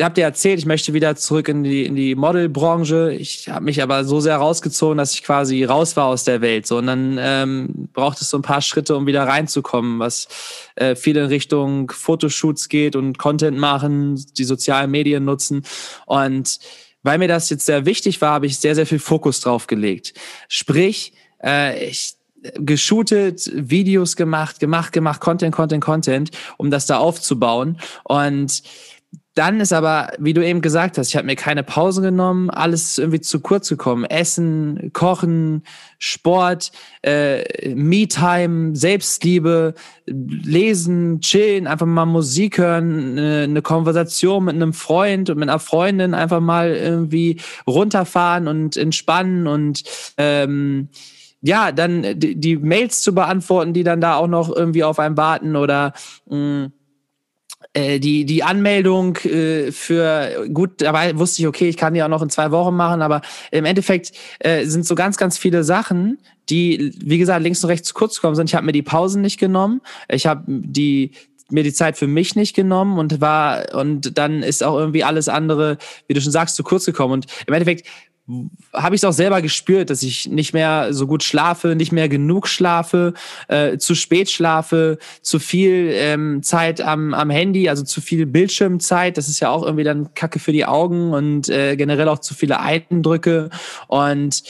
habt 0.00 0.18
ihr 0.18 0.24
erzählt, 0.24 0.58
ich 0.58 0.66
möchte 0.66 0.94
wieder 0.94 1.16
zurück 1.16 1.48
in 1.48 1.64
die, 1.64 1.84
in 1.84 1.96
die 1.96 2.14
Modelbranche. 2.14 3.12
Ich 3.12 3.48
habe 3.48 3.64
mich 3.64 3.82
aber 3.82 4.04
so 4.04 4.20
sehr 4.20 4.36
rausgezogen, 4.36 4.98
dass 4.98 5.12
ich 5.14 5.24
quasi 5.24 5.64
raus 5.64 5.96
war 5.96 6.06
aus 6.06 6.24
der 6.24 6.40
Welt. 6.40 6.66
So, 6.66 6.78
und 6.78 6.86
dann 6.86 7.18
ähm, 7.20 7.88
braucht 7.92 8.20
es 8.20 8.30
so 8.30 8.38
ein 8.38 8.42
paar 8.42 8.62
Schritte, 8.62 8.96
um 8.96 9.06
wieder 9.06 9.24
reinzukommen, 9.24 9.98
was 9.98 10.28
äh, 10.76 10.94
viel 10.94 11.16
in 11.16 11.26
Richtung 11.26 11.90
Fotoshoots 11.90 12.68
geht 12.68 12.96
und 12.96 13.18
Content 13.18 13.58
machen, 13.58 14.24
die 14.38 14.44
sozialen 14.44 14.90
Medien 14.90 15.24
nutzen. 15.24 15.64
Und 16.06 16.58
weil 17.02 17.18
mir 17.18 17.28
das 17.28 17.50
jetzt 17.50 17.66
sehr 17.66 17.84
wichtig 17.86 18.20
war, 18.20 18.32
habe 18.34 18.46
ich 18.46 18.58
sehr, 18.58 18.74
sehr 18.74 18.86
viel 18.86 19.00
Fokus 19.00 19.40
drauf 19.40 19.66
gelegt. 19.66 20.14
Sprich, 20.48 21.12
äh, 21.42 21.88
ich 21.88 22.14
geshootet, 22.54 23.50
Videos 23.54 24.16
gemacht, 24.16 24.60
gemacht, 24.60 24.92
gemacht, 24.92 25.20
Content, 25.20 25.54
Content, 25.54 25.82
Content, 25.82 26.30
um 26.56 26.70
das 26.70 26.86
da 26.86 26.98
aufzubauen. 26.98 27.78
Und 28.04 28.62
dann 29.34 29.60
ist 29.60 29.72
aber, 29.72 30.12
wie 30.18 30.32
du 30.32 30.46
eben 30.46 30.60
gesagt 30.60 30.96
hast, 30.96 31.08
ich 31.08 31.16
habe 31.16 31.26
mir 31.26 31.34
keine 31.34 31.64
Pause 31.64 32.02
genommen, 32.02 32.50
alles 32.50 32.82
ist 32.82 32.98
irgendwie 32.98 33.20
zu 33.20 33.40
kurz 33.40 33.68
gekommen. 33.68 34.04
Essen, 34.04 34.90
Kochen, 34.92 35.64
Sport, 35.98 36.70
äh, 37.02 37.74
Me-Time, 37.74 38.76
Selbstliebe, 38.76 39.74
Lesen, 40.06 41.20
Chillen, 41.20 41.66
einfach 41.66 41.86
mal 41.86 42.06
Musik 42.06 42.58
hören, 42.58 43.18
eine, 43.18 43.42
eine 43.42 43.62
Konversation 43.62 44.44
mit 44.44 44.54
einem 44.54 44.72
Freund 44.72 45.30
und 45.30 45.38
mit 45.38 45.48
einer 45.48 45.58
Freundin 45.58 46.14
einfach 46.14 46.40
mal 46.40 46.72
irgendwie 46.72 47.40
runterfahren 47.66 48.46
und 48.46 48.76
entspannen 48.76 49.48
und 49.48 49.82
ähm, 50.16 50.90
ja, 51.44 51.72
dann 51.72 52.18
die, 52.18 52.36
die 52.36 52.56
Mails 52.56 53.02
zu 53.02 53.14
beantworten, 53.14 53.74
die 53.74 53.84
dann 53.84 54.00
da 54.00 54.16
auch 54.16 54.26
noch 54.26 54.54
irgendwie 54.54 54.82
auf 54.82 54.98
einem 54.98 55.18
warten 55.18 55.56
oder 55.56 55.92
mh, 56.26 56.36
mm, 56.36 56.72
äh, 57.74 58.00
die, 58.00 58.24
die 58.24 58.42
Anmeldung 58.42 59.16
äh, 59.18 59.70
für, 59.70 60.46
gut, 60.54 60.80
dabei 60.80 61.18
wusste 61.18 61.42
ich, 61.42 61.48
okay, 61.48 61.68
ich 61.68 61.76
kann 61.76 61.92
die 61.92 62.02
auch 62.02 62.08
noch 62.08 62.22
in 62.22 62.30
zwei 62.30 62.50
Wochen 62.50 62.74
machen, 62.74 63.02
aber 63.02 63.20
im 63.50 63.66
Endeffekt 63.66 64.12
äh, 64.38 64.64
sind 64.64 64.86
so 64.86 64.94
ganz, 64.94 65.18
ganz 65.18 65.36
viele 65.36 65.64
Sachen, 65.64 66.18
die, 66.48 66.94
wie 67.04 67.18
gesagt, 67.18 67.42
links 67.42 67.62
und 67.62 67.68
rechts 67.68 67.88
zu 67.88 67.94
kurz 67.94 68.14
gekommen 68.14 68.36
sind. 68.36 68.48
Ich 68.48 68.54
habe 68.54 68.64
mir 68.64 68.72
die 68.72 68.82
Pausen 68.82 69.20
nicht 69.20 69.38
genommen. 69.38 69.82
Ich 70.08 70.26
habe 70.26 70.44
die 70.46 71.12
mir 71.50 71.62
die 71.62 71.74
Zeit 71.74 71.98
für 71.98 72.06
mich 72.06 72.36
nicht 72.36 72.56
genommen 72.56 72.98
und 72.98 73.20
war 73.20 73.74
und 73.74 74.16
dann 74.16 74.42
ist 74.42 74.64
auch 74.64 74.78
irgendwie 74.78 75.04
alles 75.04 75.28
andere, 75.28 75.76
wie 76.08 76.14
du 76.14 76.20
schon 76.22 76.32
sagst, 76.32 76.56
zu 76.56 76.62
kurz 76.62 76.86
gekommen. 76.86 77.12
Und 77.12 77.26
im 77.46 77.52
Endeffekt 77.52 77.86
habe 78.72 78.94
ich 78.94 79.00
es 79.00 79.04
auch 79.04 79.12
selber 79.12 79.42
gespürt, 79.42 79.90
dass 79.90 80.02
ich 80.02 80.28
nicht 80.28 80.54
mehr 80.54 80.94
so 80.94 81.06
gut 81.06 81.22
schlafe, 81.22 81.74
nicht 81.74 81.92
mehr 81.92 82.08
genug 82.08 82.48
schlafe, 82.48 83.12
äh, 83.48 83.76
zu 83.76 83.94
spät 83.94 84.30
schlafe, 84.30 84.98
zu 85.20 85.38
viel 85.38 85.90
ähm, 85.92 86.42
Zeit 86.42 86.80
am, 86.80 87.12
am 87.12 87.28
Handy, 87.28 87.68
also 87.68 87.82
zu 87.84 88.00
viel 88.00 88.24
Bildschirmzeit. 88.24 89.18
Das 89.18 89.28
ist 89.28 89.40
ja 89.40 89.50
auch 89.50 89.62
irgendwie 89.62 89.84
dann 89.84 90.14
Kacke 90.14 90.38
für 90.38 90.52
die 90.52 90.64
Augen 90.64 91.12
und 91.12 91.50
äh, 91.50 91.76
generell 91.76 92.08
auch 92.08 92.18
zu 92.18 92.34
viele 92.34 92.60
Eindrücke. 92.60 93.50
Und 93.88 94.42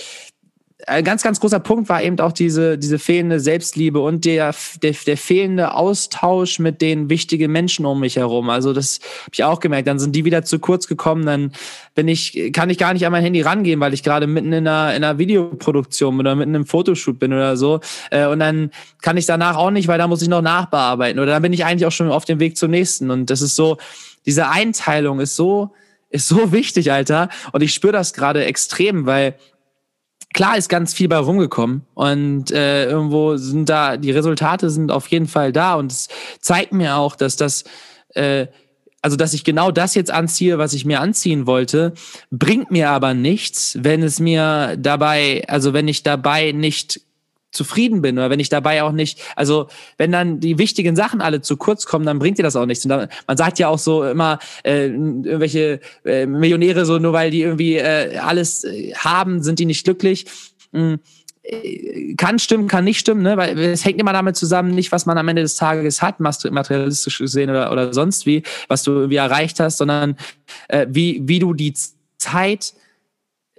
ein 0.87 1.05
ganz, 1.05 1.23
ganz 1.23 1.41
großer 1.41 1.61
Punkt 1.61 1.89
war 1.89 2.03
eben 2.03 2.19
auch 2.21 2.33
diese, 2.33 2.79
diese 2.79 2.99
fehlende 2.99 3.41
Selbstliebe 3.41 4.01
und 4.01 4.25
der, 4.25 4.55
der, 4.83 4.95
der 5.07 5.17
fehlende 5.17 5.75
Austausch 5.75 6.59
mit 6.59 6.81
den 6.83 7.09
wichtigen 7.09 7.51
Menschen 7.53 7.87
um 7.87 8.01
mich 8.01 8.17
herum. 8.17 8.51
Also 8.51 8.73
das 8.73 9.01
habe 9.21 9.31
ich 9.33 9.45
auch 9.45 9.61
gemerkt. 9.61 9.89
Dann 9.89 9.99
sind 9.99 10.15
die 10.15 10.25
wieder 10.25 10.45
zu 10.45 10.59
kurz 10.59 10.87
gekommen. 10.87 11.25
Dann 11.27 11.53
bin 11.95 12.09
ich, 12.09 12.53
kann 12.53 12.71
ich 12.71 12.79
gar 12.79 12.93
nicht 12.93 13.07
an 13.07 13.13
mein 13.13 13.23
Handy 13.23 13.41
rangehen, 13.41 13.81
weil 13.81 13.95
ich 13.95 14.03
gerade 14.03 14.27
mitten 14.27 14.53
in 14.53 14.67
einer, 14.67 14.95
in 14.95 15.05
einer 15.05 15.19
Videoproduktion 15.19 16.19
oder 16.19 16.35
mitten 16.35 16.55
im 16.55 16.67
Fotoshoot 16.67 17.19
bin 17.19 17.33
oder 17.33 17.57
so. 17.57 17.81
Äh, 18.11 18.27
und 18.27 18.41
dann 18.41 18.71
kann 19.01 19.17
ich 19.17 19.27
danach 19.27 19.57
auch 19.57 19.71
nicht, 19.71 19.89
weil 19.89 19.99
da 19.99 20.09
muss 20.09 20.23
ich 20.23 20.29
noch 20.29 20.43
nachbearbeiten. 20.43 21.21
Oder 21.21 21.33
dann 21.33 21.43
bin 21.43 21.53
ich 21.53 21.65
eigentlich 21.65 21.87
auch 21.87 21.93
schon 21.93 22.11
auf 22.11 22.25
dem 22.25 22.41
Weg 22.41 22.57
zum 22.57 22.71
nächsten. 22.71 23.11
Und 23.11 23.31
das 23.31 23.41
ist 23.41 23.57
so, 23.57 23.79
diese 24.27 24.49
Einteilung 24.49 25.21
ist 25.21 25.37
so, 25.37 25.73
ist 26.11 26.29
so 26.29 26.53
wichtig, 26.53 26.93
Alter. 26.93 27.29
Und 27.53 27.63
ich 27.63 27.73
spüre 27.73 27.93
das 27.93 28.13
gerade 28.13 28.45
extrem, 28.45 29.07
weil 29.07 29.37
klar 30.35 30.59
ist 30.59 30.69
ganz 30.69 30.93
viel 30.93 31.09
bei 31.09 31.17
rumgekommen 31.17 31.83
und 31.95 32.51
äh, 32.51 32.87
irgendwo 32.87 33.37
sind 33.37 33.69
da, 33.71 33.97
die 33.97 34.11
Resultate 34.11 34.69
sind 34.69 34.91
auf 34.91 35.07
jeden 35.07 35.29
Fall 35.29 35.53
da 35.53 35.75
und 35.77 35.91
es 35.91 36.09
zeigt 36.41 36.73
mir 36.73 36.97
auch, 36.97 37.17
dass 37.17 37.37
das, 37.37 37.65
äh, 38.11 38.49
also 39.01 39.17
dass 39.17 39.33
ich 39.33 39.45
genau 39.45 39.71
das 39.71 39.95
jetzt 39.95 40.11
anziehe, 40.11 40.59
was 40.59 40.75
ich 40.75 40.85
mir 40.85 41.01
anziehen 41.01 41.47
wollte, 41.47 41.95
bringt 42.31 42.71
mir 42.71 42.91
aber 42.91 43.15
nichts, 43.15 43.79
wenn 43.81 44.03
es 44.03 44.21
mir 44.21 44.77
dabei, 44.77 45.45
also 45.49 45.73
wenn 45.73 45.89
ich 45.89 46.03
dabei 46.03 46.53
nicht 46.53 47.01
zufrieden 47.55 48.03
bin 48.03 48.19
oder 48.19 48.31
wenn 48.31 48.41
ich 48.41 48.49
dabei 48.49 48.83
auch 48.83 48.93
nicht, 48.93 49.21
also 49.37 49.69
wenn 49.97 50.13
dann 50.13 50.41
die 50.41 50.59
wichtigen 50.59 50.97
Sachen 50.97 51.21
alle 51.21 51.41
zu 51.41 51.57
kurz 51.57 51.87
kommen, 51.87 52.05
dann 52.05 52.19
bringt 52.19 52.39
dir 52.39 52.43
das 52.43 52.57
auch 52.57 52.67
nichts. 52.67 52.85
Und 52.85 52.91
dann, 52.91 53.09
man 53.27 53.37
sagt 53.37 53.59
ja 53.59 53.69
auch 53.69 53.79
so 53.79 54.05
immer, 54.05 54.39
äh, 54.65 54.87
irgendwelche 54.87 55.81
äh, 56.05 56.27
Millionäre 56.27 56.85
so, 56.85 56.99
nur 56.99 57.13
weil 57.13 57.31
die 57.31 57.43
irgendwie 57.43 57.77
äh, 57.77 58.19
alles 58.19 58.65
äh, 58.65 58.93
haben, 58.95 59.43
sind 59.43 59.59
die 59.59 59.67
nicht 59.67 59.85
glücklich. 59.85 60.27
Mhm 60.73 60.99
kann 62.17 62.39
stimmen, 62.39 62.69
kann 62.69 62.85
nicht 62.85 62.99
stimmen, 62.99 63.23
ne? 63.23 63.37
weil 63.37 63.59
es 63.59 63.85
hängt 63.85 64.01
immer 64.01 64.15
damit 64.15 64.35
zusammen, 64.35 64.75
nicht 64.75 64.93
was 64.93 65.05
man 65.05 65.19
am 65.19 65.29
Ende 65.29 65.43
des 65.43 65.57
Tages 65.57 66.01
hat, 66.01 66.19
materialistisch 66.19 67.19
gesehen 67.19 67.51
oder, 67.51 67.71
oder 67.71 67.93
sonst 67.93 68.25
wie, 68.25 68.43
was 68.69 68.83
du 68.83 68.93
irgendwie 68.93 69.17
erreicht 69.17 69.61
hast, 69.61 69.77
sondern 69.77 70.17
äh, 70.69 70.87
wie, 70.89 71.21
wie 71.25 71.39
du 71.39 71.53
die 71.53 71.75
Zeit 72.17 72.73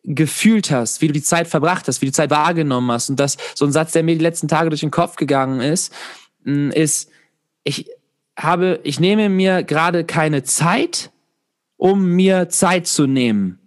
gefühlt 0.07 0.71
hast, 0.71 1.01
wie 1.01 1.07
du 1.07 1.13
die 1.13 1.23
Zeit 1.23 1.47
verbracht 1.47 1.87
hast, 1.87 2.01
wie 2.01 2.05
du 2.05 2.11
die 2.11 2.15
Zeit 2.15 2.29
wahrgenommen 2.29 2.91
hast. 2.91 3.09
Und 3.09 3.19
das, 3.19 3.37
so 3.55 3.65
ein 3.65 3.71
Satz, 3.71 3.91
der 3.93 4.03
mir 4.03 4.15
die 4.15 4.23
letzten 4.23 4.47
Tage 4.47 4.69
durch 4.69 4.81
den 4.81 4.91
Kopf 4.91 5.15
gegangen 5.15 5.61
ist, 5.61 5.93
mm, 6.43 6.69
ist, 6.71 7.09
ich 7.63 7.89
habe, 8.37 8.79
ich 8.83 8.99
nehme 8.99 9.29
mir 9.29 9.63
gerade 9.63 10.03
keine 10.03 10.43
Zeit, 10.43 11.11
um 11.77 12.11
mir 12.11 12.49
Zeit 12.49 12.87
zu 12.87 13.07
nehmen. 13.07 13.59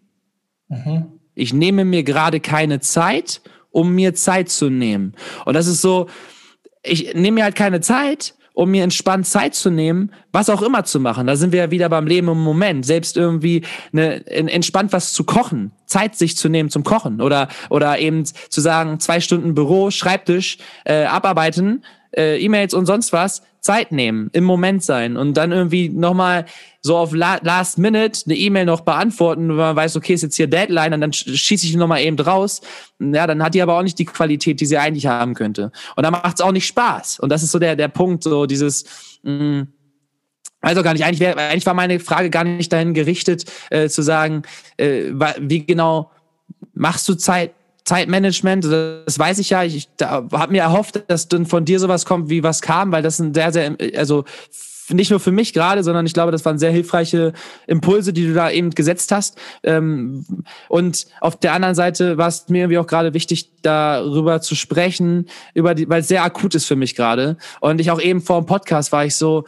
Mhm. 0.68 1.06
Ich 1.34 1.52
nehme 1.52 1.84
mir 1.84 2.02
gerade 2.02 2.40
keine 2.40 2.80
Zeit, 2.80 3.42
um 3.70 3.94
mir 3.94 4.14
Zeit 4.14 4.48
zu 4.48 4.70
nehmen. 4.70 5.14
Und 5.44 5.54
das 5.54 5.66
ist 5.66 5.82
so, 5.82 6.08
ich 6.82 7.14
nehme 7.14 7.36
mir 7.36 7.44
halt 7.44 7.56
keine 7.56 7.80
Zeit, 7.80 8.34
um 8.58 8.72
mir 8.72 8.82
entspannt 8.82 9.24
Zeit 9.24 9.54
zu 9.54 9.70
nehmen, 9.70 10.10
was 10.32 10.50
auch 10.50 10.62
immer 10.62 10.82
zu 10.82 10.98
machen. 10.98 11.28
Da 11.28 11.36
sind 11.36 11.52
wir 11.52 11.60
ja 11.60 11.70
wieder 11.70 11.88
beim 11.88 12.08
Leben 12.08 12.26
im 12.26 12.42
Moment. 12.42 12.84
Selbst 12.84 13.16
irgendwie 13.16 13.62
eine, 13.92 14.26
entspannt 14.26 14.92
was 14.92 15.12
zu 15.12 15.22
kochen, 15.22 15.70
Zeit 15.86 16.16
sich 16.16 16.36
zu 16.36 16.48
nehmen 16.48 16.68
zum 16.68 16.82
Kochen 16.82 17.20
oder, 17.20 17.46
oder 17.70 18.00
eben 18.00 18.24
zu 18.24 18.60
sagen, 18.60 18.98
zwei 18.98 19.20
Stunden 19.20 19.54
Büro, 19.54 19.92
Schreibtisch, 19.92 20.58
äh, 20.84 21.04
abarbeiten, 21.04 21.84
äh, 22.10 22.44
E-Mails 22.44 22.74
und 22.74 22.86
sonst 22.86 23.12
was, 23.12 23.42
Zeit 23.68 23.92
nehmen, 23.92 24.30
im 24.32 24.44
Moment 24.44 24.82
sein 24.82 25.18
und 25.18 25.36
dann 25.36 25.52
irgendwie 25.52 25.90
nochmal 25.90 26.46
so 26.80 26.96
auf 26.96 27.12
Last 27.12 27.76
Minute 27.76 28.22
eine 28.24 28.34
E-Mail 28.34 28.64
noch 28.64 28.80
beantworten, 28.80 29.50
wenn 29.50 29.56
man 29.56 29.76
weiß, 29.76 29.94
okay, 29.96 30.14
ist 30.14 30.22
jetzt 30.22 30.36
hier 30.36 30.46
Deadline 30.46 30.94
und 30.94 31.02
dann 31.02 31.12
schieße 31.12 31.66
ich 31.66 31.76
nochmal 31.76 32.00
eben 32.00 32.16
draus. 32.16 32.62
Ja, 32.98 33.26
dann 33.26 33.42
hat 33.42 33.52
die 33.52 33.60
aber 33.60 33.78
auch 33.78 33.82
nicht 33.82 33.98
die 33.98 34.06
Qualität, 34.06 34.62
die 34.62 34.64
sie 34.64 34.78
eigentlich 34.78 35.06
haben 35.06 35.34
könnte. 35.34 35.70
Und 35.96 36.02
dann 36.02 36.12
macht 36.12 36.36
es 36.36 36.40
auch 36.40 36.52
nicht 36.52 36.66
Spaß. 36.66 37.20
Und 37.20 37.28
das 37.28 37.42
ist 37.42 37.52
so 37.52 37.58
der, 37.58 37.76
der 37.76 37.88
Punkt, 37.88 38.22
so 38.24 38.46
dieses, 38.46 38.86
mh, 39.22 39.66
also 40.62 40.82
gar 40.82 40.94
nicht. 40.94 41.04
Eigentlich, 41.04 41.20
wär, 41.20 41.36
eigentlich 41.36 41.66
war 41.66 41.74
meine 41.74 42.00
Frage 42.00 42.30
gar 42.30 42.44
nicht 42.44 42.72
dahin 42.72 42.94
gerichtet, 42.94 43.44
äh, 43.68 43.90
zu 43.90 44.00
sagen, 44.00 44.44
äh, 44.78 45.12
wie 45.40 45.66
genau 45.66 46.10
machst 46.72 47.06
du 47.06 47.16
Zeit, 47.16 47.52
Zeitmanagement, 47.88 48.64
das 48.66 49.18
weiß 49.18 49.38
ich 49.38 49.50
ja. 49.50 49.64
Ich 49.64 49.88
habe 49.98 50.52
mir 50.52 50.60
erhofft, 50.60 51.02
dass 51.08 51.26
dann 51.26 51.46
von 51.46 51.64
dir 51.64 51.80
sowas 51.80 52.04
kommt, 52.04 52.28
wie 52.28 52.42
was 52.42 52.60
kam, 52.60 52.92
weil 52.92 53.02
das 53.02 53.18
ein 53.18 53.32
sehr, 53.32 53.50
sehr, 53.50 53.76
also 53.96 54.24
nicht 54.90 55.10
nur 55.10 55.20
für 55.20 55.32
mich 55.32 55.54
gerade, 55.54 55.82
sondern 55.82 56.04
ich 56.04 56.12
glaube, 56.12 56.30
das 56.30 56.44
waren 56.44 56.58
sehr 56.58 56.70
hilfreiche 56.70 57.32
Impulse, 57.66 58.12
die 58.12 58.26
du 58.26 58.34
da 58.34 58.50
eben 58.50 58.70
gesetzt 58.70 59.10
hast. 59.10 59.38
Ähm, 59.62 60.26
und 60.68 61.06
auf 61.22 61.36
der 61.36 61.54
anderen 61.54 61.74
Seite 61.74 62.18
war 62.18 62.28
es 62.28 62.48
mir 62.48 62.64
irgendwie 62.64 62.78
auch 62.78 62.86
gerade 62.86 63.14
wichtig, 63.14 63.50
darüber 63.62 64.42
zu 64.42 64.54
sprechen, 64.54 65.26
über 65.54 65.74
die, 65.74 65.88
weil 65.88 66.02
es 66.02 66.08
sehr 66.08 66.24
akut 66.24 66.54
ist 66.54 66.66
für 66.66 66.76
mich 66.76 66.94
gerade. 66.94 67.38
Und 67.60 67.80
ich 67.80 67.90
auch 67.90 68.00
eben 68.00 68.20
vor 68.20 68.42
dem 68.42 68.46
Podcast 68.46 68.92
war 68.92 69.06
ich 69.06 69.16
so, 69.16 69.44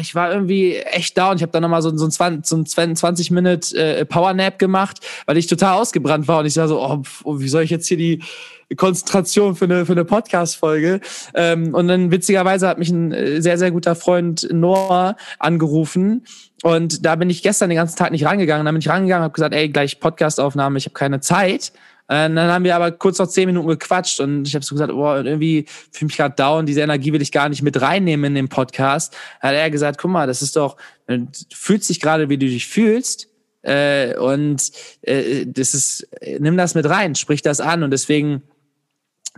ich 0.00 0.14
war 0.14 0.32
irgendwie 0.32 0.76
echt 0.76 1.16
down. 1.16 1.36
Ich 1.36 1.42
habe 1.42 1.52
dann 1.52 1.62
nochmal 1.62 1.82
so, 1.82 1.96
so 1.96 2.06
ein 2.06 2.96
20, 2.96 3.30
Minute 3.30 3.76
äh, 3.76 4.04
Power 4.04 4.34
Nap 4.34 4.58
gemacht, 4.58 5.00
weil 5.26 5.36
ich 5.36 5.46
total 5.46 5.78
ausgebrannt 5.80 6.28
war 6.28 6.40
und 6.40 6.46
ich 6.46 6.56
war 6.56 6.68
so, 6.68 6.80
oh, 6.80 7.02
oh, 7.24 7.40
wie 7.40 7.48
soll 7.48 7.62
ich 7.62 7.70
jetzt 7.70 7.86
hier 7.86 7.96
die 7.96 8.22
Konzentration 8.76 9.56
für 9.56 9.64
eine, 9.64 9.86
für 9.86 9.92
eine 9.92 10.04
Podcast-Folge. 10.04 11.00
Ähm, 11.34 11.74
und 11.74 11.88
dann 11.88 12.10
witzigerweise 12.10 12.68
hat 12.68 12.78
mich 12.78 12.90
ein 12.90 13.12
äh, 13.12 13.40
sehr, 13.40 13.58
sehr 13.58 13.70
guter 13.70 13.94
Freund 13.94 14.46
Noah 14.52 15.16
angerufen. 15.38 16.24
Und 16.62 17.06
da 17.06 17.16
bin 17.16 17.30
ich 17.30 17.42
gestern 17.42 17.70
den 17.70 17.76
ganzen 17.76 17.96
Tag 17.96 18.10
nicht 18.10 18.26
rangegangen. 18.26 18.66
Dann 18.66 18.74
bin 18.74 18.80
ich 18.80 18.88
rangegangen, 18.88 19.22
habe 19.22 19.32
gesagt, 19.32 19.54
ey, 19.54 19.68
gleich 19.68 20.00
Podcast-Aufnahme, 20.00 20.76
ich 20.78 20.84
habe 20.84 20.94
keine 20.94 21.20
Zeit. 21.20 21.72
Äh, 22.08 22.28
dann 22.28 22.38
haben 22.38 22.64
wir 22.64 22.74
aber 22.74 22.90
kurz 22.90 23.18
noch 23.18 23.28
zehn 23.28 23.46
Minuten 23.46 23.68
gequatscht 23.68 24.20
und 24.20 24.46
ich 24.48 24.54
habe 24.54 24.64
so 24.64 24.74
gesagt, 24.74 24.92
boah, 24.92 25.22
irgendwie 25.22 25.66
fühle 25.92 26.08
mich 26.08 26.16
gerade 26.16 26.34
down, 26.34 26.66
diese 26.66 26.80
Energie 26.80 27.12
will 27.12 27.22
ich 27.22 27.32
gar 27.32 27.48
nicht 27.48 27.62
mit 27.62 27.80
reinnehmen 27.80 28.24
in 28.24 28.34
den 28.34 28.48
Podcast. 28.48 29.14
Da 29.40 29.48
hat 29.48 29.54
er 29.54 29.70
gesagt, 29.70 29.98
guck 29.98 30.10
mal, 30.10 30.26
das 30.26 30.42
ist 30.42 30.56
doch, 30.56 30.76
du 31.06 31.26
fühlst 31.52 31.88
dich 31.88 32.00
gerade, 32.00 32.28
wie 32.28 32.38
du 32.38 32.46
dich 32.46 32.66
fühlst. 32.66 33.28
Äh, 33.62 34.16
und 34.16 34.70
äh, 35.02 35.44
das 35.46 35.74
ist, 35.74 36.08
nimm 36.38 36.56
das 36.56 36.74
mit 36.74 36.88
rein, 36.88 37.14
sprich 37.14 37.42
das 37.42 37.60
an. 37.60 37.82
Und 37.82 37.90
deswegen, 37.90 38.42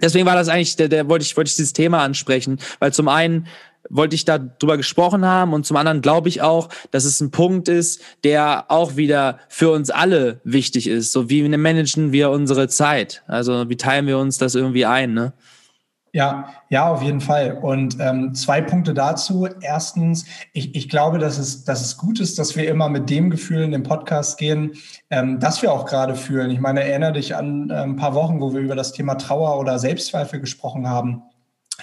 deswegen 0.00 0.26
war 0.26 0.36
das 0.36 0.48
eigentlich, 0.48 0.76
der, 0.76 0.88
der 0.88 1.08
wollte 1.08 1.24
ich, 1.24 1.36
wollte 1.36 1.48
ich 1.48 1.56
dieses 1.56 1.72
Thema 1.72 2.04
ansprechen, 2.04 2.60
weil 2.78 2.92
zum 2.92 3.08
einen 3.08 3.48
wollte 3.90 4.14
ich 4.14 4.24
da 4.24 4.38
drüber 4.38 4.76
gesprochen 4.76 5.26
haben 5.26 5.52
und 5.52 5.66
zum 5.66 5.76
anderen 5.76 6.00
glaube 6.00 6.28
ich 6.28 6.40
auch, 6.40 6.68
dass 6.90 7.04
es 7.04 7.20
ein 7.20 7.30
Punkt 7.30 7.68
ist, 7.68 8.00
der 8.24 8.66
auch 8.68 8.96
wieder 8.96 9.38
für 9.48 9.70
uns 9.70 9.90
alle 9.90 10.40
wichtig 10.44 10.86
ist. 10.86 11.12
So 11.12 11.28
wie 11.28 11.46
managen 11.48 12.12
wir 12.12 12.30
unsere 12.30 12.68
Zeit? 12.68 13.22
Also 13.26 13.68
wie 13.68 13.76
teilen 13.76 14.06
wir 14.06 14.18
uns 14.18 14.38
das 14.38 14.54
irgendwie 14.54 14.86
ein? 14.86 15.12
Ne? 15.12 15.32
Ja, 16.12 16.48
ja, 16.70 16.88
auf 16.88 17.02
jeden 17.02 17.20
Fall. 17.20 17.58
Und 17.62 17.98
ähm, 18.00 18.34
zwei 18.34 18.60
Punkte 18.60 18.94
dazu. 18.94 19.46
Erstens, 19.60 20.24
ich, 20.52 20.74
ich 20.74 20.88
glaube, 20.88 21.18
dass 21.18 21.38
es, 21.38 21.64
dass 21.64 21.82
es 21.82 21.96
gut 21.96 22.18
ist, 22.18 22.36
dass 22.38 22.56
wir 22.56 22.68
immer 22.68 22.88
mit 22.88 23.08
dem 23.10 23.30
Gefühl 23.30 23.62
in 23.62 23.70
den 23.70 23.84
Podcast 23.84 24.36
gehen, 24.36 24.72
ähm, 25.10 25.38
das 25.38 25.62
wir 25.62 25.72
auch 25.72 25.86
gerade 25.86 26.16
fühlen. 26.16 26.50
Ich 26.50 26.58
meine, 26.58 26.82
erinnere 26.82 27.12
dich 27.12 27.36
an 27.36 27.70
äh, 27.70 27.74
ein 27.74 27.94
paar 27.94 28.14
Wochen, 28.14 28.40
wo 28.40 28.52
wir 28.52 28.60
über 28.60 28.74
das 28.74 28.92
Thema 28.92 29.14
Trauer 29.14 29.60
oder 29.60 29.78
Selbstzweifel 29.78 30.40
gesprochen 30.40 30.88
haben. 30.88 31.22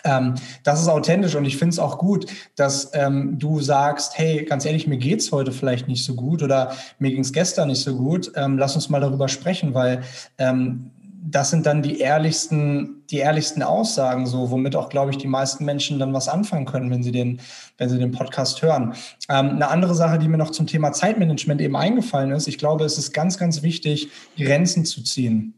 Ähm, 0.03 0.35
das 0.63 0.81
ist 0.81 0.87
authentisch 0.87 1.35
und 1.35 1.45
ich 1.45 1.57
finde 1.57 1.73
es 1.73 1.79
auch 1.79 1.97
gut, 1.97 2.25
dass 2.55 2.91
ähm, 2.93 3.37
du 3.39 3.59
sagst, 3.61 4.17
hey, 4.17 4.45
ganz 4.45 4.65
ehrlich, 4.65 4.87
mir 4.87 4.97
geht's 4.97 5.31
heute 5.31 5.51
vielleicht 5.51 5.87
nicht 5.87 6.03
so 6.03 6.15
gut 6.15 6.43
oder 6.43 6.73
mir 6.99 7.11
ging's 7.11 7.33
gestern 7.33 7.69
nicht 7.69 7.81
so 7.81 7.95
gut. 7.95 8.31
Ähm, 8.35 8.57
lass 8.57 8.75
uns 8.75 8.89
mal 8.89 9.01
darüber 9.01 9.27
sprechen, 9.27 9.73
weil 9.73 10.03
ähm, 10.37 10.91
das 11.29 11.49
sind 11.49 11.65
dann 11.65 11.81
die 11.81 11.99
ehrlichsten, 11.99 13.03
die 13.09 13.17
ehrlichsten 13.17 13.61
Aussagen, 13.61 14.25
so 14.27 14.49
womit 14.49 14.75
auch, 14.75 14.89
glaube 14.89 15.11
ich, 15.11 15.17
die 15.17 15.27
meisten 15.27 15.65
Menschen 15.65 15.99
dann 15.99 16.13
was 16.13 16.29
anfangen 16.29 16.65
können, 16.65 16.89
wenn 16.89 17.03
sie 17.03 17.11
den, 17.11 17.41
wenn 17.77 17.89
sie 17.89 17.97
den 17.97 18.11
Podcast 18.11 18.61
hören. 18.61 18.93
Ähm, 19.29 19.49
eine 19.49 19.69
andere 19.69 19.93
Sache, 19.93 20.19
die 20.19 20.27
mir 20.27 20.37
noch 20.37 20.51
zum 20.51 20.67
Thema 20.67 20.93
Zeitmanagement 20.93 21.59
eben 21.59 21.75
eingefallen 21.75 22.31
ist, 22.31 22.47
ich 22.47 22.57
glaube, 22.57 22.85
es 22.85 22.97
ist 22.97 23.13
ganz, 23.13 23.37
ganz 23.37 23.61
wichtig, 23.61 24.09
Grenzen 24.37 24.85
zu 24.85 25.03
ziehen. 25.03 25.53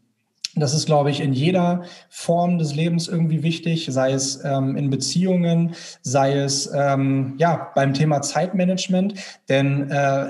Das 0.59 0.73
ist, 0.73 0.85
glaube 0.85 1.11
ich, 1.11 1.21
in 1.21 1.33
jeder 1.33 1.83
Form 2.09 2.57
des 2.57 2.75
Lebens 2.75 3.07
irgendwie 3.07 3.43
wichtig, 3.43 3.87
sei 3.89 4.11
es 4.11 4.43
ähm, 4.43 4.75
in 4.75 4.89
Beziehungen, 4.89 5.75
sei 6.01 6.37
es 6.37 6.69
ähm, 6.73 7.35
ja 7.37 7.71
beim 7.75 7.93
Thema 7.93 8.21
Zeitmanagement. 8.21 9.13
Denn 9.47 9.89
äh, 9.89 10.29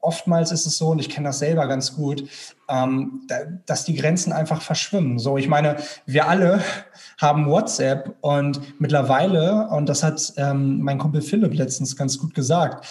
oftmals 0.00 0.52
ist 0.52 0.66
es 0.66 0.78
so, 0.78 0.88
und 0.88 0.98
ich 0.98 1.08
kenne 1.08 1.28
das 1.28 1.38
selber 1.38 1.66
ganz 1.66 1.94
gut, 1.94 2.24
ähm, 2.68 3.22
da, 3.28 3.40
dass 3.66 3.84
die 3.84 3.94
Grenzen 3.94 4.32
einfach 4.32 4.62
verschwimmen. 4.62 5.18
So, 5.18 5.36
ich 5.36 5.48
meine, 5.48 5.76
wir 6.06 6.28
alle 6.28 6.60
haben 7.18 7.46
WhatsApp 7.46 8.16
und 8.20 8.80
mittlerweile, 8.80 9.68
und 9.68 9.88
das 9.88 10.02
hat 10.02 10.32
ähm, 10.36 10.80
mein 10.80 10.98
Kumpel 10.98 11.22
Philipp 11.22 11.54
letztens 11.54 11.96
ganz 11.96 12.18
gut 12.18 12.34
gesagt, 12.34 12.86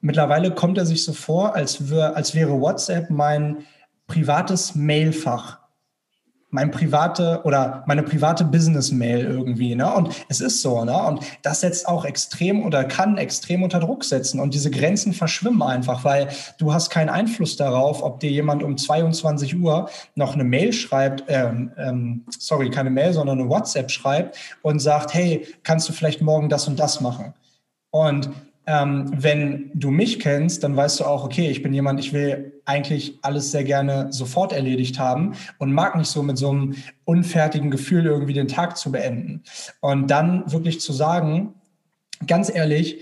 mittlerweile 0.00 0.52
kommt 0.52 0.78
er 0.78 0.86
sich 0.86 1.04
so 1.04 1.12
vor, 1.12 1.54
als, 1.54 1.90
wär, 1.90 2.16
als 2.16 2.34
wäre 2.34 2.60
WhatsApp 2.60 3.10
mein 3.10 3.64
privates 4.06 4.74
Mailfach 4.74 5.63
mein 6.54 6.70
private 6.70 7.40
oder 7.42 7.82
meine 7.86 8.04
private 8.04 8.44
Business-Mail 8.44 9.24
irgendwie. 9.24 9.74
Ne? 9.74 9.92
Und 9.92 10.10
es 10.28 10.40
ist 10.40 10.62
so, 10.62 10.84
ne? 10.84 10.96
Und 10.96 11.20
das 11.42 11.62
setzt 11.62 11.88
auch 11.88 12.04
extrem 12.04 12.64
oder 12.64 12.84
kann 12.84 13.18
extrem 13.18 13.64
unter 13.64 13.80
Druck 13.80 14.04
setzen. 14.04 14.38
Und 14.38 14.54
diese 14.54 14.70
Grenzen 14.70 15.12
verschwimmen 15.12 15.62
einfach, 15.62 16.04
weil 16.04 16.28
du 16.58 16.72
hast 16.72 16.90
keinen 16.90 17.08
Einfluss 17.08 17.56
darauf, 17.56 18.04
ob 18.04 18.20
dir 18.20 18.30
jemand 18.30 18.62
um 18.62 18.76
22 18.76 19.56
Uhr 19.60 19.90
noch 20.14 20.34
eine 20.34 20.44
Mail 20.44 20.72
schreibt, 20.72 21.24
ähm, 21.26 21.72
ähm, 21.76 22.24
sorry, 22.38 22.70
keine 22.70 22.90
Mail, 22.90 23.12
sondern 23.12 23.40
eine 23.40 23.48
WhatsApp 23.48 23.90
schreibt 23.90 24.38
und 24.62 24.78
sagt, 24.78 25.12
hey, 25.12 25.48
kannst 25.64 25.88
du 25.88 25.92
vielleicht 25.92 26.22
morgen 26.22 26.48
das 26.48 26.68
und 26.68 26.78
das 26.78 27.00
machen? 27.00 27.34
Und 27.90 28.30
ähm, 28.66 29.10
wenn 29.14 29.70
du 29.74 29.90
mich 29.90 30.20
kennst, 30.20 30.64
dann 30.64 30.76
weißt 30.76 31.00
du 31.00 31.04
auch, 31.04 31.24
okay, 31.24 31.50
ich 31.50 31.62
bin 31.62 31.74
jemand, 31.74 32.00
ich 32.00 32.12
will 32.12 32.60
eigentlich 32.64 33.18
alles 33.22 33.50
sehr 33.50 33.64
gerne 33.64 34.06
sofort 34.10 34.52
erledigt 34.52 34.98
haben 34.98 35.34
und 35.58 35.72
mag 35.72 35.96
nicht 35.96 36.08
so 36.08 36.22
mit 36.22 36.38
so 36.38 36.50
einem 36.50 36.74
unfertigen 37.04 37.70
Gefühl 37.70 38.06
irgendwie 38.06 38.32
den 38.32 38.48
Tag 38.48 38.76
zu 38.78 38.90
beenden. 38.90 39.42
Und 39.80 40.10
dann 40.10 40.50
wirklich 40.50 40.80
zu 40.80 40.92
sagen, 40.92 41.54
ganz 42.26 42.54
ehrlich, 42.54 43.00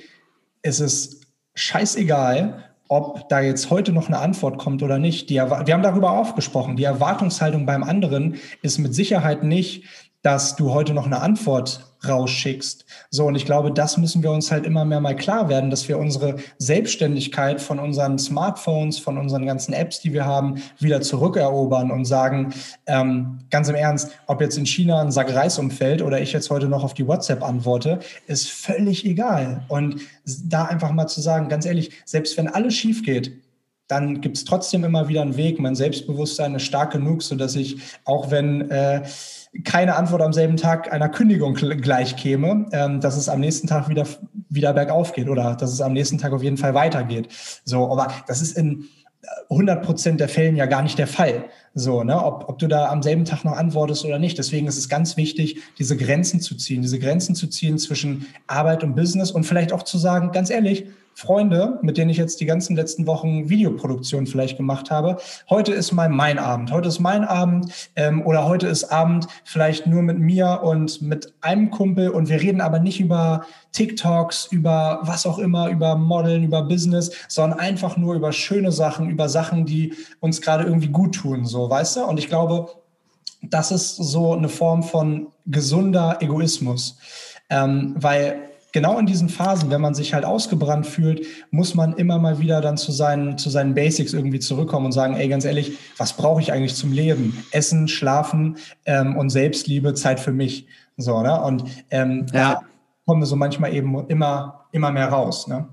ist 0.63 0.81
es 0.81 1.21
scheißegal, 1.55 2.65
ob 2.89 3.29
da 3.29 3.41
jetzt 3.41 3.71
heute 3.71 3.93
noch 3.93 4.09
eine 4.09 4.19
Antwort 4.19 4.59
kommt 4.59 4.83
oder 4.83 4.99
nicht. 4.99 5.31
Die, 5.31 5.37
wir 5.37 5.75
haben 5.75 5.83
darüber 5.83 6.11
auch 6.11 6.35
gesprochen. 6.35 6.77
Die 6.77 6.85
Erwartungshaltung 6.85 7.65
beim 7.65 7.85
anderen 7.85 8.37
ist 8.63 8.79
mit 8.79 8.95
Sicherheit 8.95 9.45
nicht, 9.45 9.85
dass 10.23 10.57
du 10.57 10.73
heute 10.73 10.95
noch 10.95 11.07
eine 11.07 11.21
Antwort 11.21 11.93
rausschickst. 12.09 12.85
So, 13.11 13.27
und 13.27 13.35
ich 13.35 13.45
glaube, 13.45 13.73
das 13.73 13.97
müssen 13.97 14.23
wir 14.23 14.31
uns 14.31 14.51
halt 14.51 14.67
immer 14.67 14.85
mehr 14.85 15.01
mal 15.01 15.15
klar 15.15 15.49
werden, 15.49 15.71
dass 15.71 15.89
wir 15.89 15.99
unsere 15.99 16.37
Selbstständigkeit 16.59 17.61
von 17.61 17.79
unseren 17.79 18.19
Smartphones, 18.19 18.99
von 18.99 19.19
unseren 19.19 19.47
ganzen 19.47 19.73
Apps, 19.73 20.01
die 20.01 20.13
wir 20.13 20.25
haben, 20.25 20.63
wieder 20.79 21.01
zurückerobern 21.01 21.91
und 21.91 22.05
sagen, 22.05 22.53
ähm, 22.87 23.39
ganz 23.51 23.69
im 23.69 23.75
Ernst, 23.75 24.11
ob 24.27 24.41
jetzt 24.41 24.59
in 24.59 24.67
China 24.67 25.01
ein 25.01 25.13
Sack 25.13 25.33
Reis 25.33 25.59
umfällt 25.59 26.03
oder 26.03 26.21
ich 26.21 26.33
jetzt 26.33 26.51
heute 26.51 26.69
noch 26.69 26.85
auf 26.85 26.95
die 26.95 27.07
WhatsApp 27.07 27.43
antworte, 27.43 28.01
ist 28.27 28.51
völlig 28.51 29.05
egal. 29.05 29.65
Und 29.69 30.01
da 30.45 30.65
einfach 30.65 30.93
mal 30.93 31.07
zu 31.07 31.21
sagen, 31.21 31.49
ganz 31.49 31.67
ehrlich, 31.67 31.91
selbst 32.05 32.37
wenn 32.37 32.49
alles 32.49 32.75
schief 32.75 33.03
geht, 33.05 33.42
dann 33.93 34.23
gibt 34.23 34.39
es 34.39 34.45
trotzdem 34.47 34.85
immer 34.85 35.09
wieder 35.09 35.21
einen 35.21 35.37
Weg. 35.37 35.61
Mein 35.61 35.75
Selbstbewusstsein 35.75 36.55
ist 36.55 36.63
stark 36.63 36.93
genug, 36.93 37.23
sodass 37.23 37.55
ich, 37.57 37.77
auch 38.07 38.31
wenn 38.31 38.71
äh, 38.71 39.03
keine 39.65 39.97
Antwort 39.97 40.23
am 40.23 40.33
selben 40.33 40.57
Tag 40.57 40.91
einer 40.91 41.11
Kündigung 41.11 41.53
gleich 41.53 42.17
käme, 42.17 42.67
ähm, 42.73 43.01
dass 43.01 43.19
es 43.19 43.29
am 43.29 43.41
nächsten 43.41 43.67
Tag 43.67 43.91
wieder, 43.91 44.07
wieder 44.49 44.73
bergauf 44.73 45.13
geht 45.13 45.29
oder 45.29 45.57
dass 45.57 45.73
es 45.73 45.83
am 45.83 45.93
nächsten 45.93 46.17
Tag 46.17 46.33
auf 46.33 46.43
jeden 46.43 46.57
Fall 46.57 46.73
weitergeht. 46.73 47.29
So, 47.67 47.91
aber 47.93 48.09
das 48.27 48.41
ist 48.41 48.57
in 48.57 48.87
100 49.51 49.85
Prozent 49.85 50.21
der 50.21 50.31
Fällen 50.31 50.57
ja 50.57 50.65
gar 50.65 50.83
nicht 50.83 50.99
der 50.99 51.07
Fall. 51.07 51.45
So, 51.75 52.03
ne, 52.03 52.25
ob, 52.25 52.49
ob 52.49 52.59
du 52.59 52.67
da 52.67 52.89
am 52.89 53.03
selben 53.03 53.27
Tag 53.27 53.45
noch 53.45 53.53
antwortest 53.53 54.07
oder 54.07 54.19
nicht. 54.19 54.39
Deswegen 54.39 54.67
ist 54.69 54.79
es 54.79 54.89
ganz 54.89 55.19
wichtig, 55.19 55.59
diese 55.79 55.99
Grenzen 55.99 56.41
zu 56.41 56.57
ziehen, 56.57 56.81
diese 56.81 56.99
Grenzen 56.99 57.35
zu 57.35 57.47
ziehen 57.47 57.79
zwischen 57.79 58.27
Arbeit 58.47 58.83
und 58.83 58.97
Business 58.97 59.31
und 59.31 59.45
vielleicht 59.45 59.75
auch 59.75 59.83
zu 59.83 59.99
sagen, 59.99 60.33
ganz 60.33 60.49
ehrlich, 60.49 60.87
Freunde, 61.15 61.79
mit 61.83 61.97
denen 61.97 62.11
ich 62.11 62.17
jetzt 62.17 62.41
die 62.41 62.47
ganzen 62.47 62.77
letzten 62.77 63.07
Wochen 63.07 63.49
Videoproduktion 63.49 64.27
vielleicht 64.27 64.57
gemacht 64.57 64.91
habe. 64.91 65.19
Heute 65.51 65.73
ist 65.73 65.93
mal 65.93 66.09
mein 66.09 66.39
Abend. 66.39 66.73
Heute 66.73 66.89
ist 66.89 67.01
mein 67.01 67.25
Abend 67.25 67.91
ähm, 67.97 68.25
oder 68.27 68.47
heute 68.47 68.67
ist 68.67 68.85
Abend 68.85 69.29
vielleicht 69.45 69.87
nur 69.87 70.03
mit 70.03 70.19
mir 70.19 70.61
und 70.63 71.03
mit 71.03 71.33
einem 71.41 71.71
Kumpel 71.71 72.11
und 72.11 72.29
wir 72.29 72.41
reden 72.41 72.61
aber 72.61 72.79
nicht 72.79 73.01
über 73.01 73.43
TikToks, 73.73 74.49
über 74.51 75.01
was 75.03 75.27
auch 75.27 75.39
immer, 75.39 75.69
über 75.69 75.97
Modeln, 75.97 76.45
über 76.45 76.63
Business, 76.63 77.11
sondern 77.29 77.59
einfach 77.59 77.97
nur 77.97 78.15
über 78.15 78.33
schöne 78.33 78.73
Sachen, 78.73 79.11
über 79.11 79.29
Sachen, 79.29 79.65
die 79.65 79.95
uns 80.21 80.41
gerade 80.41 80.65
irgendwie 80.65 80.89
gut 80.89 81.15
tun, 81.15 81.45
so, 81.45 81.69
weißt 81.69 81.97
du? 81.97 82.05
Und 82.05 82.19
ich 82.19 82.29
glaube, 82.29 82.69
das 83.43 83.73
ist 83.73 83.97
so 83.97 84.33
eine 84.35 84.49
Form 84.49 84.83
von 84.83 85.29
gesunder 85.47 86.19
Egoismus, 86.21 86.99
ähm, 87.51 87.95
weil 87.97 88.52
genau 88.73 88.99
in 88.99 89.07
diesen 89.07 89.29
Phasen, 89.29 89.71
wenn 89.71 89.81
man 89.81 89.95
sich 89.95 90.15
halt 90.15 90.25
ausgebrannt 90.25 90.87
fühlt, 90.87 91.27
muss 91.51 91.75
man 91.75 91.95
immer 91.95 92.19
mal 92.19 92.41
wieder 92.41 92.61
dann 92.61 92.77
zu 92.77 92.91
seinen, 92.91 93.39
zu 93.39 93.51
seinen 93.51 93.75
Basics 93.75 94.13
irgendwie 94.13 94.41
zurückkommen 94.41 94.87
und 94.87 94.93
sagen, 94.93 95.15
ey, 95.15 95.29
ganz 95.29 95.45
ehrlich, 95.45 95.79
was 95.99 96.15
brauche 96.15 96.41
ich 96.41 96.53
eigentlich 96.53 96.75
zum 96.75 96.93
Leben? 96.93 97.45
Essen, 97.51 97.87
Schlafen 97.89 98.57
ähm, 98.87 99.17
und 99.17 99.31
Selbstliebe, 99.31 99.95
Zeit 99.95 100.19
für 100.19 100.33
mich. 100.33 100.67
So, 100.97 101.23
ne? 101.23 101.41
Und 101.41 101.65
ähm, 101.91 102.27
ja. 102.33 102.55
da 102.55 102.61
kommen 103.07 103.23
wir 103.23 103.27
so 103.27 103.37
manchmal 103.37 103.75
eben 103.75 104.07
immer, 104.09 104.67
immer 104.73 104.91
mehr 104.91 105.09
raus, 105.09 105.47
ne? 105.47 105.69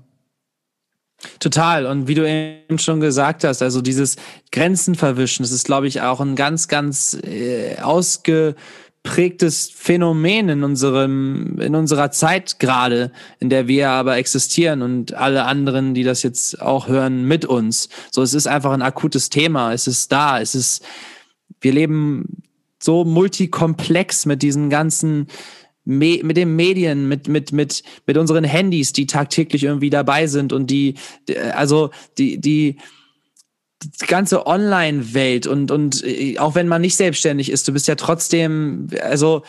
Total. 1.38 1.84
Und 1.84 2.08
wie 2.08 2.14
du 2.14 2.26
eben 2.26 2.78
schon 2.78 3.00
gesagt 3.00 3.44
hast, 3.44 3.60
also 3.60 3.82
dieses 3.82 4.16
Grenzen 4.52 4.94
verwischen, 4.94 5.42
das 5.42 5.52
ist, 5.52 5.66
glaube 5.66 5.86
ich, 5.86 6.00
auch 6.00 6.20
ein 6.20 6.34
ganz, 6.34 6.66
ganz 6.66 7.14
äh, 7.22 7.76
ausge 7.82 8.54
prägtes 9.02 9.70
Phänomen 9.74 10.48
in 10.50 10.62
unserem, 10.62 11.58
in 11.58 11.74
unserer 11.74 12.10
Zeit 12.10 12.58
gerade, 12.58 13.12
in 13.38 13.48
der 13.48 13.66
wir 13.66 13.90
aber 13.90 14.16
existieren 14.18 14.82
und 14.82 15.14
alle 15.14 15.44
anderen, 15.44 15.94
die 15.94 16.02
das 16.02 16.22
jetzt 16.22 16.60
auch 16.60 16.86
hören, 16.86 17.24
mit 17.24 17.46
uns. 17.46 17.88
So, 18.10 18.22
es 18.22 18.34
ist 18.34 18.46
einfach 18.46 18.72
ein 18.72 18.82
akutes 18.82 19.30
Thema. 19.30 19.72
Es 19.72 19.86
ist 19.86 20.12
da. 20.12 20.40
Es 20.40 20.54
ist, 20.54 20.84
wir 21.60 21.72
leben 21.72 22.42
so 22.78 23.04
multikomplex 23.04 24.26
mit 24.26 24.42
diesen 24.42 24.68
ganzen, 24.68 25.28
mit 25.84 26.36
den 26.36 26.54
Medien, 26.54 27.08
mit, 27.08 27.26
mit, 27.26 27.52
mit, 27.52 27.82
mit 28.06 28.18
unseren 28.18 28.44
Handys, 28.44 28.92
die 28.92 29.06
tagtäglich 29.06 29.64
irgendwie 29.64 29.90
dabei 29.90 30.26
sind 30.26 30.52
und 30.52 30.70
die, 30.70 30.94
also, 31.54 31.90
die, 32.18 32.38
die, 32.38 32.76
die 33.82 34.06
ganze 34.06 34.46
Online-Welt 34.46 35.46
und, 35.46 35.70
und 35.70 36.04
äh, 36.04 36.38
auch 36.38 36.54
wenn 36.54 36.68
man 36.68 36.82
nicht 36.82 36.96
selbstständig 36.96 37.50
ist, 37.50 37.66
du 37.66 37.72
bist 37.72 37.88
ja 37.88 37.94
trotzdem, 37.94 38.88
also 39.02 39.42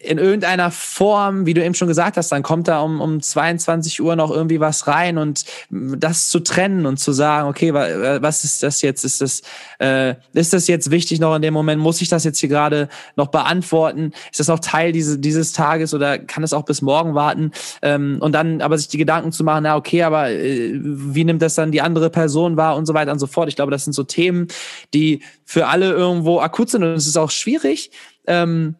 in 0.00 0.18
irgendeiner 0.18 0.70
Form, 0.70 1.44
wie 1.44 1.54
du 1.54 1.64
eben 1.64 1.74
schon 1.74 1.88
gesagt 1.88 2.16
hast, 2.16 2.30
dann 2.30 2.44
kommt 2.44 2.68
da 2.68 2.80
um, 2.80 3.00
um 3.00 3.20
22 3.20 4.00
Uhr 4.00 4.14
noch 4.14 4.30
irgendwie 4.30 4.60
was 4.60 4.86
rein 4.86 5.18
und 5.18 5.44
das 5.70 6.28
zu 6.28 6.40
trennen 6.40 6.86
und 6.86 6.98
zu 6.98 7.12
sagen, 7.12 7.48
okay, 7.48 7.74
was 7.74 8.44
ist 8.44 8.62
das 8.62 8.80
jetzt? 8.82 9.04
Ist 9.04 9.20
das, 9.20 9.42
äh, 9.80 10.14
ist 10.34 10.52
das 10.52 10.68
jetzt 10.68 10.92
wichtig 10.92 11.18
noch 11.18 11.34
in 11.34 11.42
dem 11.42 11.52
Moment? 11.52 11.82
Muss 11.82 12.00
ich 12.00 12.08
das 12.08 12.22
jetzt 12.22 12.38
hier 12.38 12.48
gerade 12.48 12.88
noch 13.16 13.28
beantworten? 13.28 14.12
Ist 14.30 14.38
das 14.38 14.46
noch 14.46 14.60
Teil 14.60 14.92
diese, 14.92 15.18
dieses 15.18 15.52
Tages 15.52 15.92
oder 15.92 16.18
kann 16.18 16.44
es 16.44 16.52
auch 16.52 16.64
bis 16.64 16.80
morgen 16.80 17.14
warten? 17.14 17.50
Ähm, 17.82 18.18
und 18.20 18.32
dann 18.32 18.60
aber 18.60 18.78
sich 18.78 18.88
die 18.88 18.98
Gedanken 18.98 19.32
zu 19.32 19.42
machen, 19.42 19.64
na 19.64 19.76
okay, 19.76 20.04
aber 20.04 20.30
äh, 20.30 20.78
wie 20.80 21.24
nimmt 21.24 21.42
das 21.42 21.56
dann 21.56 21.72
die 21.72 21.80
andere 21.80 22.08
Person 22.08 22.56
wahr 22.56 22.76
und 22.76 22.86
so 22.86 22.94
weiter 22.94 23.10
und 23.10 23.18
so 23.18 23.26
fort. 23.26 23.48
Ich 23.48 23.56
glaube, 23.56 23.72
das 23.72 23.82
sind 23.82 23.94
so 23.94 24.04
Themen, 24.04 24.46
die 24.94 25.22
für 25.44 25.66
alle 25.66 25.90
irgendwo 25.90 26.38
akut 26.38 26.70
sind 26.70 26.84
und 26.84 26.90
es 26.90 27.08
ist 27.08 27.16
auch 27.16 27.32
schwierig. 27.32 27.90
Ähm, 28.28 28.76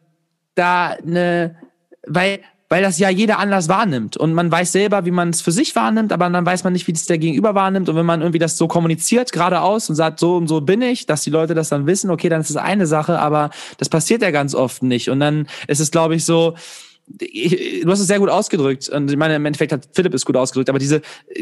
da 0.59 0.96
eine, 1.06 1.56
weil, 2.06 2.40
weil 2.68 2.82
das 2.82 2.98
ja 2.98 3.09
jeder 3.09 3.38
anders 3.38 3.68
wahrnimmt. 3.68 4.16
Und 4.16 4.34
man 4.34 4.50
weiß 4.50 4.72
selber, 4.72 5.04
wie 5.04 5.11
man 5.11 5.30
es 5.30 5.40
für 5.40 5.52
sich 5.52 5.74
wahrnimmt, 5.74 6.12
aber 6.12 6.28
dann 6.28 6.44
weiß 6.44 6.64
man 6.64 6.72
nicht, 6.72 6.86
wie 6.86 6.92
das 6.92 7.06
der 7.06 7.18
Gegenüber 7.18 7.54
wahrnimmt. 7.54 7.88
Und 7.88 7.96
wenn 7.96 8.06
man 8.06 8.20
irgendwie 8.20 8.38
das 8.38 8.56
so 8.56 8.68
kommuniziert, 8.68 9.32
geradeaus 9.32 9.88
und 9.88 9.96
sagt, 9.96 10.20
so 10.20 10.36
und 10.36 10.48
so 10.48 10.61
bin 10.61 10.82
ich, 10.82 11.06
dass 11.06 11.22
die 11.22 11.30
Leute 11.30 11.54
das 11.54 11.68
dann 11.68 11.86
wissen, 11.86 12.11
okay, 12.11 12.28
dann 12.28 12.40
ist 12.40 12.50
das 12.50 12.62
eine 12.62 12.86
Sache, 12.86 13.18
aber 13.18 13.50
das 13.78 13.88
passiert 13.88 14.22
ja 14.22 14.30
ganz 14.30 14.54
oft 14.54 14.82
nicht. 14.82 15.09
Und 15.09 15.20
dann 15.20 15.46
ist 15.66 15.80
es, 15.80 15.90
glaube 15.90 16.14
ich, 16.14 16.24
so, 16.24 16.54
du 17.09 17.90
hast 17.90 18.00
es 18.00 18.06
sehr 18.06 18.18
gut 18.18 18.28
ausgedrückt 18.28 18.88
und 18.88 19.11
ich 19.11 19.16
meine, 19.16 19.36
im 19.36 19.46
Endeffekt 19.46 19.72
hat 19.72 19.88
Philipp 19.92 20.14
es 20.14 20.26
gut 20.26 20.36
ausgedrückt, 20.36 20.68
aber 20.68 20.78
diese 20.78 21.00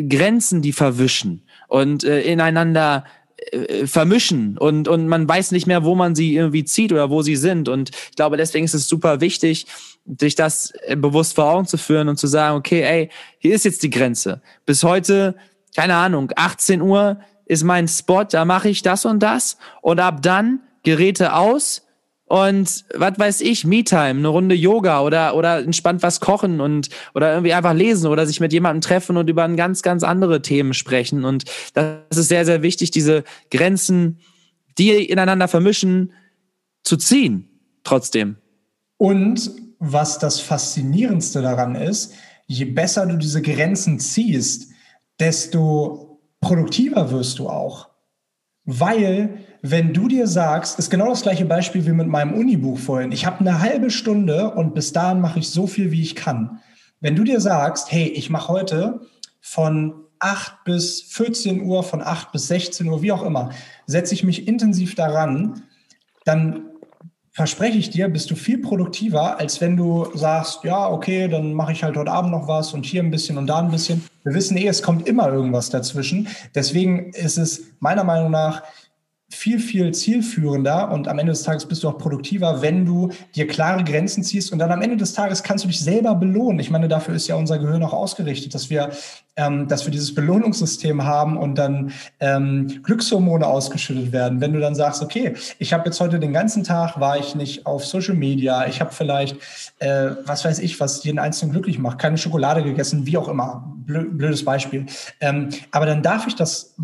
Grenzen, 0.09 0.63
die 0.63 0.73
verwischen 0.73 1.43
und 1.69 2.05
äh, 2.05 2.23
ineinander 2.23 3.05
äh, 3.37 3.87
vermischen 3.87 4.57
und, 4.59 4.89
und 4.89 5.09
man 5.09 5.29
weiß 5.29 5.53
nicht 5.53 5.67
mehr, 5.67 5.85
wo 5.85 5.95
man 5.95 6.15
sie 6.15 6.35
irgendwie 6.35 6.65
zieht 6.65 6.93
oder 6.93 7.11
wo 7.11 7.23
sie 7.23 7.37
sind. 7.37 7.69
Und 7.69 7.91
ich 7.91 8.17
glaube, 8.17 8.37
deswegen 8.37 8.65
ist 8.65 8.75
es 8.75 8.89
super 8.89 9.21
wichtig, 9.21 9.67
sich 10.19 10.35
das 10.35 10.73
äh, 10.83 10.97
bewusst 10.97 11.35
vor 11.35 11.51
Augen 11.51 11.67
zu 11.67 11.77
führen 11.77 12.09
und 12.09 12.17
zu 12.17 12.27
sagen, 12.27 12.57
okay, 12.57 12.83
ey, 12.83 13.11
hier 13.39 13.55
ist 13.55 13.65
jetzt 13.65 13.83
die 13.83 13.91
Grenze. 13.91 14.41
Bis 14.65 14.83
heute, 14.85 15.37
keine 15.75 15.97
Ahnung, 15.97 16.33
18 16.35 16.81
Uhr 16.81 17.21
ist 17.45 17.63
mein 17.63 17.89
Spot, 17.89 18.25
da 18.25 18.45
mache 18.45 18.69
ich 18.69 18.83
das 18.83 19.05
und 19.05 19.21
das 19.21 19.59
und 19.83 20.01
ab 20.01 20.23
dann 20.23 20.61
Geräte 20.83 21.35
aus, 21.35 21.86
und 22.27 22.85
was 22.95 23.19
weiß 23.19 23.41
ich, 23.41 23.65
Me-Time, 23.65 24.19
eine 24.19 24.29
Runde 24.29 24.55
Yoga 24.57 25.01
oder, 25.03 25.37
oder 25.37 25.59
entspannt 25.61 26.03
was 26.03 26.19
kochen 26.19 26.61
und 26.61 26.89
oder 27.15 27.33
irgendwie 27.33 27.55
einfach 27.55 27.73
lesen 27.73 28.09
oder 28.09 28.27
sich 28.27 28.41
mit 28.41 28.53
jemandem 28.53 28.81
treffen 28.81 29.17
und 29.17 29.31
über 29.31 29.49
ganz, 29.51 29.83
ganz 29.83 30.03
andere 30.03 30.43
Themen 30.43 30.75
sprechen. 30.75 31.25
Und 31.25 31.45
das 31.75 32.17
ist 32.17 32.29
sehr, 32.29 32.45
sehr 32.45 32.63
wichtig, 32.63 32.91
diese 32.91 33.23
Grenzen, 33.53 34.19
die 34.77 34.91
ineinander 35.09 35.47
vermischen, 35.47 36.13
zu 36.83 36.97
ziehen, 36.97 37.49
trotzdem. 37.85 38.37
Und 38.97 39.51
was 39.79 40.19
das 40.19 40.41
Faszinierendste 40.41 41.43
daran 41.43 41.77
ist, 41.77 42.13
je 42.47 42.65
besser 42.65 43.07
du 43.07 43.17
diese 43.19 43.43
Grenzen 43.43 44.01
ziehst, 44.01 44.71
desto 45.21 46.21
produktiver 46.41 47.11
wirst 47.11 47.39
du 47.39 47.49
auch. 47.49 47.89
Weil 48.65 49.39
wenn 49.71 49.93
du 49.93 50.09
dir 50.09 50.27
sagst, 50.27 50.79
ist 50.79 50.91
genau 50.91 51.09
das 51.09 51.23
gleiche 51.23 51.45
Beispiel 51.45 51.87
wie 51.87 51.93
mit 51.93 52.07
meinem 52.07 52.35
Unibuch 52.35 52.79
vorhin. 52.79 53.13
Ich 53.13 53.27
habe 53.27 53.41
eine 53.41 53.61
halbe 53.61 53.91
Stunde 53.91 54.51
und 54.51 54.75
bis 54.75 54.93
dahin 54.93 55.21
mache 55.21 55.39
ich 55.39 55.51
so 55.51 55.67
viel, 55.67 55.91
wie 55.91 56.03
ich 56.03 56.15
kann. 56.15 56.61
Wenn 57.01 57.17
du 57.17 57.25
dir 57.25 57.41
sagst, 57.41 57.91
hey, 57.91 58.07
ich 58.09 58.31
mache 58.31 58.49
heute 58.49 59.01
von 59.41 59.95
8 60.19 60.65
bis 60.65 61.03
14 61.03 61.63
Uhr, 61.63 61.83
von 61.83 62.03
8 62.03 62.33
bis 62.33 62.49
16 62.49 62.89
Uhr, 62.89 63.03
wie 63.03 63.13
auch 63.13 63.23
immer, 63.23 63.51
setze 63.87 64.15
ich 64.15 64.25
mich 64.25 64.47
intensiv 64.47 64.95
daran, 64.95 65.63
dann 66.25 66.67
verspreche 67.33 67.77
ich 67.77 67.91
dir, 67.91 68.09
bist 68.09 68.31
du 68.31 68.35
viel 68.35 68.59
produktiver, 68.59 69.39
als 69.39 69.61
wenn 69.61 69.77
du 69.77 70.09
sagst, 70.15 70.65
ja, 70.65 70.89
okay, 70.89 71.29
dann 71.29 71.53
mache 71.53 71.73
ich 71.73 71.85
halt 71.85 71.97
heute 71.97 72.11
Abend 72.11 72.31
noch 72.31 72.49
was 72.49 72.73
und 72.73 72.87
hier 72.87 73.03
ein 73.03 73.11
bisschen 73.11 73.37
und 73.37 73.47
da 73.47 73.59
ein 73.59 73.71
bisschen. 73.71 74.03
Wir 74.25 74.33
wissen 74.33 74.57
eh, 74.57 74.67
es 74.67 74.83
kommt 74.83 75.07
immer 75.07 75.29
irgendwas 75.29 75.69
dazwischen. 75.69 76.29
Deswegen 76.55 77.11
ist 77.11 77.37
es 77.37 77.65
meiner 77.79 78.05
Meinung 78.05 78.31
nach 78.31 78.63
viel, 79.29 79.59
viel 79.59 79.93
zielführender 79.93 80.93
und 80.93 81.09
am 81.09 81.19
Ende 81.19 81.33
des 81.33 81.43
Tages 81.43 81.67
bist 81.67 81.83
du 81.83 81.89
auch 81.89 81.99
produktiver, 81.99 82.63
wenn 82.63 82.85
du 82.85 83.11
dir 83.35 83.49
klare 83.49 83.83
Grenzen 83.83 84.23
ziehst 84.23 84.53
und 84.53 84.61
dann 84.61 84.71
am 84.71 84.83
Ende 84.83 84.97
des 84.97 85.15
Tages 85.15 85.43
kannst 85.43 85.65
du 85.65 85.69
dich 85.69 85.81
selber 85.81 86.15
belohnen. 86.15 86.61
Ich 86.61 86.71
meine, 86.71 86.87
dafür 86.87 87.15
ist 87.15 87.27
ja 87.27 87.35
unser 87.35 87.59
Gehirn 87.59 87.83
auch 87.83 87.93
ausgerichtet, 87.93 88.55
dass 88.55 88.71
wir, 88.71 88.91
ähm, 89.35 89.67
dass 89.67 89.85
wir 89.85 89.91
dieses 89.91 90.15
Belohnungssystem 90.15 91.03
haben 91.03 91.37
und 91.37 91.57
dann 91.57 91.93
ähm, 92.21 92.81
Glückshormone 92.85 93.45
ausgeschüttet 93.45 94.13
werden. 94.13 94.41
Wenn 94.41 94.53
du 94.53 94.61
dann 94.61 94.77
sagst, 94.77 95.03
okay, 95.03 95.35
ich 95.59 95.73
habe 95.73 95.87
jetzt 95.87 96.01
heute 96.01 96.21
den 96.21 96.33
ganzen 96.33 96.63
Tag, 96.63 97.01
war 97.01 97.19
ich 97.19 97.35
nicht 97.35 97.67
auf 97.67 97.85
Social 97.85 98.15
Media, 98.15 98.69
ich 98.69 98.81
habe 98.81 98.93
vielleicht, 98.93 99.37
äh, 99.81 100.11
was 100.25 100.45
weiß 100.45 100.61
ich, 100.61 100.79
was 100.79 101.03
jeden 101.03 101.19
Einzelnen 101.19 101.51
glücklich 101.51 101.81
macht, 101.81 101.99
keine 101.99 102.17
Schokolade 102.17 102.63
gegessen, 102.63 103.07
wie 103.07 103.19
auch 103.19 103.27
immer, 103.27 103.76
blödes 103.87 104.45
Beispiel. 104.45 104.87
Ähm, 105.21 105.51
aber 105.71 105.87
dann 105.87 106.03
darf 106.03 106.27
ich 106.27 106.35
das, 106.35 106.75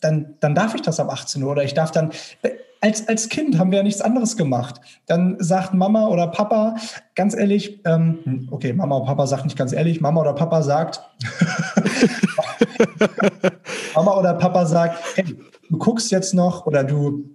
dann, 0.00 0.36
dann 0.40 0.54
darf 0.54 0.74
ich 0.74 0.82
das 0.82 1.00
ab 1.00 1.10
18 1.10 1.42
Uhr 1.42 1.50
oder 1.50 1.64
ich 1.64 1.74
darf 1.74 1.90
dann, 1.90 2.10
als, 2.80 3.08
als 3.08 3.30
Kind 3.30 3.58
haben 3.58 3.70
wir 3.70 3.78
ja 3.78 3.82
nichts 3.82 4.02
anderes 4.02 4.36
gemacht. 4.36 4.80
Dann 5.06 5.36
sagt 5.38 5.72
Mama 5.72 6.08
oder 6.08 6.26
Papa, 6.26 6.76
ganz 7.14 7.34
ehrlich, 7.34 7.80
ähm, 7.86 8.46
okay, 8.50 8.74
Mama 8.74 8.96
oder 8.96 9.06
Papa 9.06 9.26
sagt 9.26 9.44
nicht 9.44 9.56
ganz 9.56 9.72
ehrlich, 9.72 10.02
Mama 10.02 10.20
oder 10.20 10.34
Papa 10.34 10.62
sagt, 10.62 11.00
Mama 13.94 14.18
oder 14.18 14.34
Papa 14.34 14.66
sagt, 14.66 14.98
hey, 15.14 15.24
du 15.70 15.78
guckst 15.78 16.10
jetzt 16.10 16.34
noch 16.34 16.66
oder 16.66 16.84
du 16.84 17.30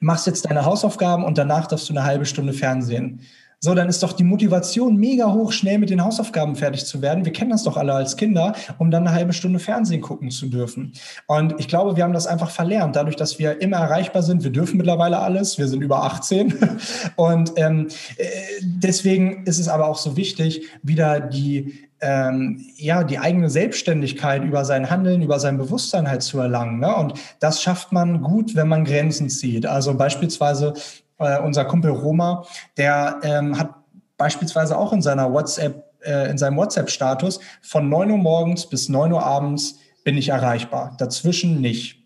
machst 0.00 0.26
jetzt 0.26 0.46
deine 0.46 0.64
Hausaufgaben 0.64 1.24
und 1.24 1.38
danach 1.38 1.68
darfst 1.68 1.88
du 1.88 1.92
eine 1.92 2.04
halbe 2.04 2.26
Stunde 2.26 2.52
Fernsehen. 2.52 3.20
So, 3.62 3.74
dann 3.74 3.90
ist 3.90 4.02
doch 4.02 4.14
die 4.14 4.24
Motivation 4.24 4.96
mega 4.96 5.30
hoch, 5.30 5.52
schnell 5.52 5.78
mit 5.78 5.90
den 5.90 6.02
Hausaufgaben 6.02 6.56
fertig 6.56 6.86
zu 6.86 7.02
werden. 7.02 7.26
Wir 7.26 7.32
kennen 7.32 7.50
das 7.50 7.64
doch 7.64 7.76
alle 7.76 7.92
als 7.92 8.16
Kinder, 8.16 8.54
um 8.78 8.90
dann 8.90 9.06
eine 9.06 9.14
halbe 9.14 9.34
Stunde 9.34 9.58
Fernsehen 9.58 10.00
gucken 10.00 10.30
zu 10.30 10.46
dürfen. 10.46 10.94
Und 11.26 11.54
ich 11.58 11.68
glaube, 11.68 11.94
wir 11.94 12.04
haben 12.04 12.14
das 12.14 12.26
einfach 12.26 12.50
verlernt, 12.50 12.96
dadurch, 12.96 13.16
dass 13.16 13.38
wir 13.38 13.60
immer 13.60 13.76
erreichbar 13.76 14.22
sind. 14.22 14.44
Wir 14.44 14.50
dürfen 14.50 14.78
mittlerweile 14.78 15.18
alles. 15.18 15.58
Wir 15.58 15.68
sind 15.68 15.82
über 15.82 16.04
18. 16.04 16.54
Und 17.16 17.52
ähm, 17.56 17.88
äh, 18.16 18.24
deswegen 18.62 19.44
ist 19.44 19.58
es 19.58 19.68
aber 19.68 19.88
auch 19.88 19.98
so 19.98 20.16
wichtig, 20.16 20.62
wieder 20.82 21.20
die 21.20 21.90
ähm, 22.02 22.64
ja, 22.76 23.04
die 23.04 23.18
eigene 23.18 23.50
Selbstständigkeit 23.50 24.42
über 24.42 24.64
sein 24.64 24.88
Handeln, 24.90 25.22
über 25.22 25.38
sein 25.38 25.58
Bewusstsein 25.58 26.08
halt 26.08 26.22
zu 26.22 26.38
erlangen. 26.38 26.80
Ne? 26.80 26.94
Und 26.94 27.14
das 27.40 27.62
schafft 27.62 27.92
man 27.92 28.22
gut, 28.22 28.54
wenn 28.54 28.68
man 28.68 28.84
Grenzen 28.84 29.28
zieht. 29.28 29.66
Also 29.66 29.94
beispielsweise 29.94 30.74
äh, 31.20 31.38
unser 31.40 31.64
Kumpel 31.64 31.92
Roma, 31.92 32.44
der 32.76 33.20
ähm, 33.22 33.58
hat 33.58 33.74
beispielsweise 34.16 34.76
auch 34.76 34.92
in 34.92 35.02
seiner 35.02 35.32
WhatsApp, 35.32 35.84
äh, 36.02 36.30
in 36.30 36.38
seinem 36.38 36.56
WhatsApp-Status 36.56 37.40
von 37.62 37.88
9 37.88 38.10
Uhr 38.10 38.18
morgens 38.18 38.66
bis 38.66 38.88
9 38.88 39.12
Uhr 39.12 39.24
abends 39.24 39.78
bin 40.04 40.16
ich 40.16 40.30
erreichbar. 40.30 40.94
Dazwischen 40.98 41.60
nicht. 41.60 42.00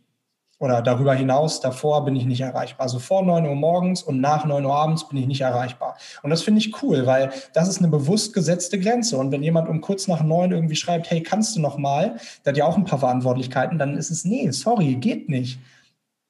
Oder 0.61 0.81
darüber 0.83 1.15
hinaus, 1.15 1.61
davor 1.61 2.05
bin 2.05 2.15
ich 2.15 2.25
nicht 2.25 2.41
erreichbar. 2.41 2.85
Also 2.85 2.99
vor 2.99 3.23
9 3.23 3.45
Uhr 3.47 3.55
morgens 3.57 4.03
und 4.03 4.21
nach 4.21 4.45
9 4.45 4.65
Uhr 4.65 4.75
abends 4.75 5.09
bin 5.09 5.19
ich 5.19 5.27
nicht 5.27 5.41
erreichbar. 5.41 5.97
Und 6.23 6.31
das 6.31 6.43
finde 6.43 6.61
ich 6.61 6.83
cool, 6.83 7.07
weil 7.07 7.33
das 7.53 7.69
ist 7.69 7.79
eine 7.79 7.89
bewusst 7.89 8.33
gesetzte 8.33 8.79
Grenze. 8.79 9.19
Und 9.19 9.33
wenn 9.33 9.43
jemand 9.43 9.69
um 9.69 9.81
kurz 9.81 10.07
nach 10.07 10.23
9 10.23 10.53
irgendwie 10.53 10.77
schreibt, 10.77 11.11
hey, 11.11 11.23
kannst 11.23 11.57
du 11.57 11.61
noch 11.61 11.77
mal, 11.77 12.17
der 12.45 12.53
hat 12.53 12.57
ja 12.57 12.65
auch 12.65 12.77
ein 12.77 12.85
paar 12.85 13.01
Verantwortlichkeiten, 13.01 13.79
dann 13.79 13.99
ist 13.99 14.11
es, 14.11 14.25
nee, 14.25 14.51
sorry, 14.53 14.95
geht 14.95 15.29
nicht. 15.29 15.59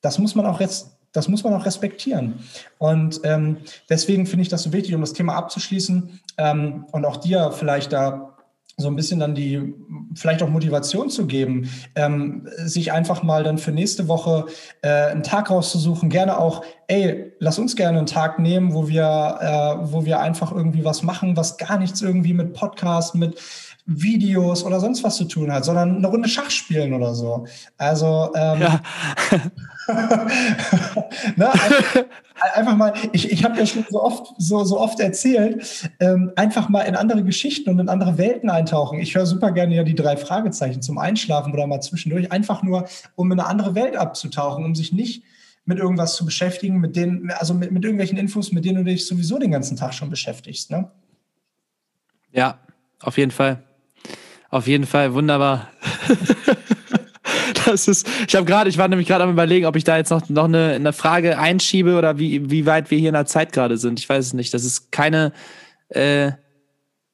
Das 0.00 0.18
muss 0.18 0.34
man 0.34 0.46
auch 0.46 0.60
jetzt 0.60 0.93
das 1.14 1.28
muss 1.28 1.42
man 1.44 1.54
auch 1.54 1.64
respektieren. 1.64 2.40
Und 2.76 3.20
ähm, 3.24 3.58
deswegen 3.88 4.26
finde 4.26 4.42
ich 4.42 4.48
das 4.48 4.64
so 4.64 4.72
wichtig, 4.72 4.94
um 4.94 5.00
das 5.00 5.14
Thema 5.14 5.36
abzuschließen 5.36 6.20
ähm, 6.36 6.84
und 6.92 7.06
auch 7.06 7.16
dir 7.16 7.52
vielleicht 7.52 7.92
da 7.92 8.34
so 8.76 8.88
ein 8.88 8.96
bisschen 8.96 9.20
dann 9.20 9.36
die, 9.36 9.72
vielleicht 10.16 10.42
auch 10.42 10.48
Motivation 10.48 11.08
zu 11.08 11.26
geben, 11.26 11.70
ähm, 11.94 12.48
sich 12.56 12.90
einfach 12.90 13.22
mal 13.22 13.44
dann 13.44 13.58
für 13.58 13.70
nächste 13.70 14.08
Woche 14.08 14.46
äh, 14.82 14.88
einen 14.88 15.22
Tag 15.22 15.50
rauszusuchen, 15.50 16.08
gerne 16.08 16.38
auch, 16.38 16.64
ey, 16.88 17.32
lass 17.38 17.60
uns 17.60 17.76
gerne 17.76 17.98
einen 17.98 18.06
Tag 18.08 18.40
nehmen, 18.40 18.74
wo 18.74 18.88
wir, 18.88 19.38
äh, 19.40 19.92
wo 19.92 20.04
wir 20.04 20.20
einfach 20.20 20.50
irgendwie 20.50 20.84
was 20.84 21.04
machen, 21.04 21.36
was 21.36 21.56
gar 21.56 21.78
nichts 21.78 22.02
irgendwie 22.02 22.34
mit 22.34 22.52
Podcast, 22.52 23.14
mit 23.14 23.40
Videos 23.86 24.64
oder 24.64 24.80
sonst 24.80 25.04
was 25.04 25.16
zu 25.16 25.24
tun 25.24 25.52
hat, 25.52 25.64
sondern 25.64 25.96
eine 25.96 26.06
Runde 26.08 26.28
Schach 26.28 26.50
spielen 26.50 26.94
oder 26.94 27.14
so. 27.14 27.46
Also 27.76 28.32
ähm, 28.34 28.60
ja. 28.60 28.80
ne, 31.36 31.52
einfach, 31.52 32.04
einfach, 32.54 32.76
mal, 32.76 32.94
ich, 33.12 33.30
ich 33.30 33.44
habe 33.44 33.58
ja 33.58 33.66
schon 33.66 33.84
so 33.88 34.02
oft, 34.02 34.34
so, 34.38 34.64
so 34.64 34.80
oft 34.80 35.00
erzählt, 35.00 35.90
ähm, 36.00 36.32
einfach 36.36 36.68
mal 36.68 36.82
in 36.82 36.96
andere 36.96 37.22
Geschichten 37.22 37.70
und 37.70 37.78
in 37.78 37.88
andere 37.88 38.18
Welten 38.18 38.50
eintauchen. 38.50 38.98
Ich 38.98 39.14
höre 39.14 39.26
super 39.26 39.52
gerne 39.52 39.74
ja 39.74 39.82
die 39.82 39.94
drei 39.94 40.16
Fragezeichen 40.16 40.82
zum 40.82 40.98
Einschlafen 40.98 41.52
oder 41.52 41.66
mal 41.66 41.80
zwischendurch, 41.80 42.32
einfach 42.32 42.62
nur, 42.62 42.86
um 43.14 43.30
in 43.30 43.38
eine 43.38 43.48
andere 43.48 43.74
Welt 43.74 43.96
abzutauchen, 43.96 44.64
um 44.64 44.74
sich 44.74 44.92
nicht 44.92 45.22
mit 45.66 45.78
irgendwas 45.78 46.14
zu 46.16 46.24
beschäftigen, 46.24 46.78
mit 46.78 46.96
denen, 46.96 47.30
also 47.30 47.54
mit, 47.54 47.72
mit 47.72 47.84
irgendwelchen 47.84 48.18
Infos, 48.18 48.52
mit 48.52 48.64
denen 48.64 48.84
du 48.84 48.84
dich 48.84 49.06
sowieso 49.06 49.38
den 49.38 49.50
ganzen 49.50 49.76
Tag 49.76 49.94
schon 49.94 50.10
beschäftigst. 50.10 50.70
Ne? 50.70 50.90
Ja, 52.32 52.58
auf 53.00 53.16
jeden 53.16 53.30
Fall. 53.30 53.62
Auf 54.50 54.66
jeden 54.66 54.86
Fall, 54.86 55.14
wunderbar. 55.14 55.68
das 57.66 57.88
ist, 57.88 58.06
ich 58.26 58.34
habe 58.34 58.46
gerade, 58.46 58.70
ich 58.70 58.78
war 58.78 58.88
nämlich 58.88 59.08
gerade 59.08 59.24
am 59.24 59.30
überlegen, 59.30 59.66
ob 59.66 59.76
ich 59.76 59.84
da 59.84 59.96
jetzt 59.96 60.10
noch, 60.10 60.28
noch 60.28 60.44
eine, 60.44 60.72
eine 60.72 60.92
Frage 60.92 61.38
einschiebe 61.38 61.96
oder 61.96 62.18
wie, 62.18 62.50
wie 62.50 62.66
weit 62.66 62.90
wir 62.90 62.98
hier 62.98 63.08
in 63.08 63.14
der 63.14 63.26
Zeit 63.26 63.52
gerade 63.52 63.76
sind. 63.76 63.98
Ich 63.98 64.08
weiß 64.08 64.26
es 64.26 64.32
nicht. 64.32 64.52
Das 64.54 64.64
ist 64.64 64.92
keine, 64.92 65.32
äh, 65.88 66.32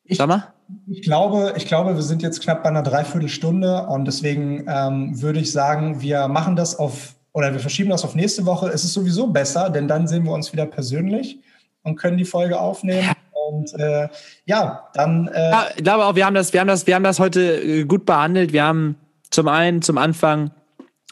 ich, 0.05 0.19
sag 0.19 0.29
mal. 0.29 0.53
Ich 0.87 1.03
glaube, 1.03 1.55
ich 1.57 1.67
glaube, 1.67 1.95
wir 1.95 2.03
sind 2.03 2.23
jetzt 2.23 2.43
knapp 2.43 2.63
bei 2.63 2.69
einer 2.69 2.83
Dreiviertelstunde 2.83 3.87
und 3.87 4.05
deswegen 4.05 4.67
ähm, 4.69 5.21
würde 5.21 5.41
ich 5.41 5.53
sagen, 5.53 6.01
wir 6.01 6.29
machen 6.29 6.57
das 6.57 6.79
auf 6.79 7.15
oder 7.33 7.53
wir 7.53 7.61
verschieben 7.61 7.91
das 7.91 8.05
auf 8.05 8.15
nächste 8.15 8.45
Woche. 8.47 8.69
Es 8.69 8.85
ist 8.85 8.93
sowieso 8.93 9.29
besser, 9.29 9.71
denn 9.71 9.87
dann 9.87 10.09
sehen 10.09 10.25
wir 10.25 10.33
uns 10.33 10.53
wieder 10.53 10.67
persönlich 10.67 11.39
und 11.83 11.97
können 11.97 12.19
die 12.19 12.25
Folge 12.25 12.59
aufnehmen. 12.59 13.07
Ja. 13.07 13.13
Und 13.49 13.73
äh, 13.79 14.09
ja, 14.45 14.89
dann. 14.95 15.29
Äh 15.29 15.51
ja, 15.51 15.67
ich 15.77 15.83
glaube 15.83 16.05
auch, 16.05 16.15
wir 16.15 16.27
haben 16.27 16.35
das, 16.35 16.53
wir 16.53 16.61
haben 16.61 16.69
das, 16.69 16.87
wir 16.87 16.95
haben 16.95 17.05
das 17.05 17.19
heute 17.19 17.41
äh, 17.41 17.85
gut 17.85 18.05
behandelt. 18.05 18.53
Wir 18.53 18.65
haben 18.65 18.97
zum 19.31 19.49
einen 19.49 19.83
zum 19.83 19.99
Anfang 19.99 20.53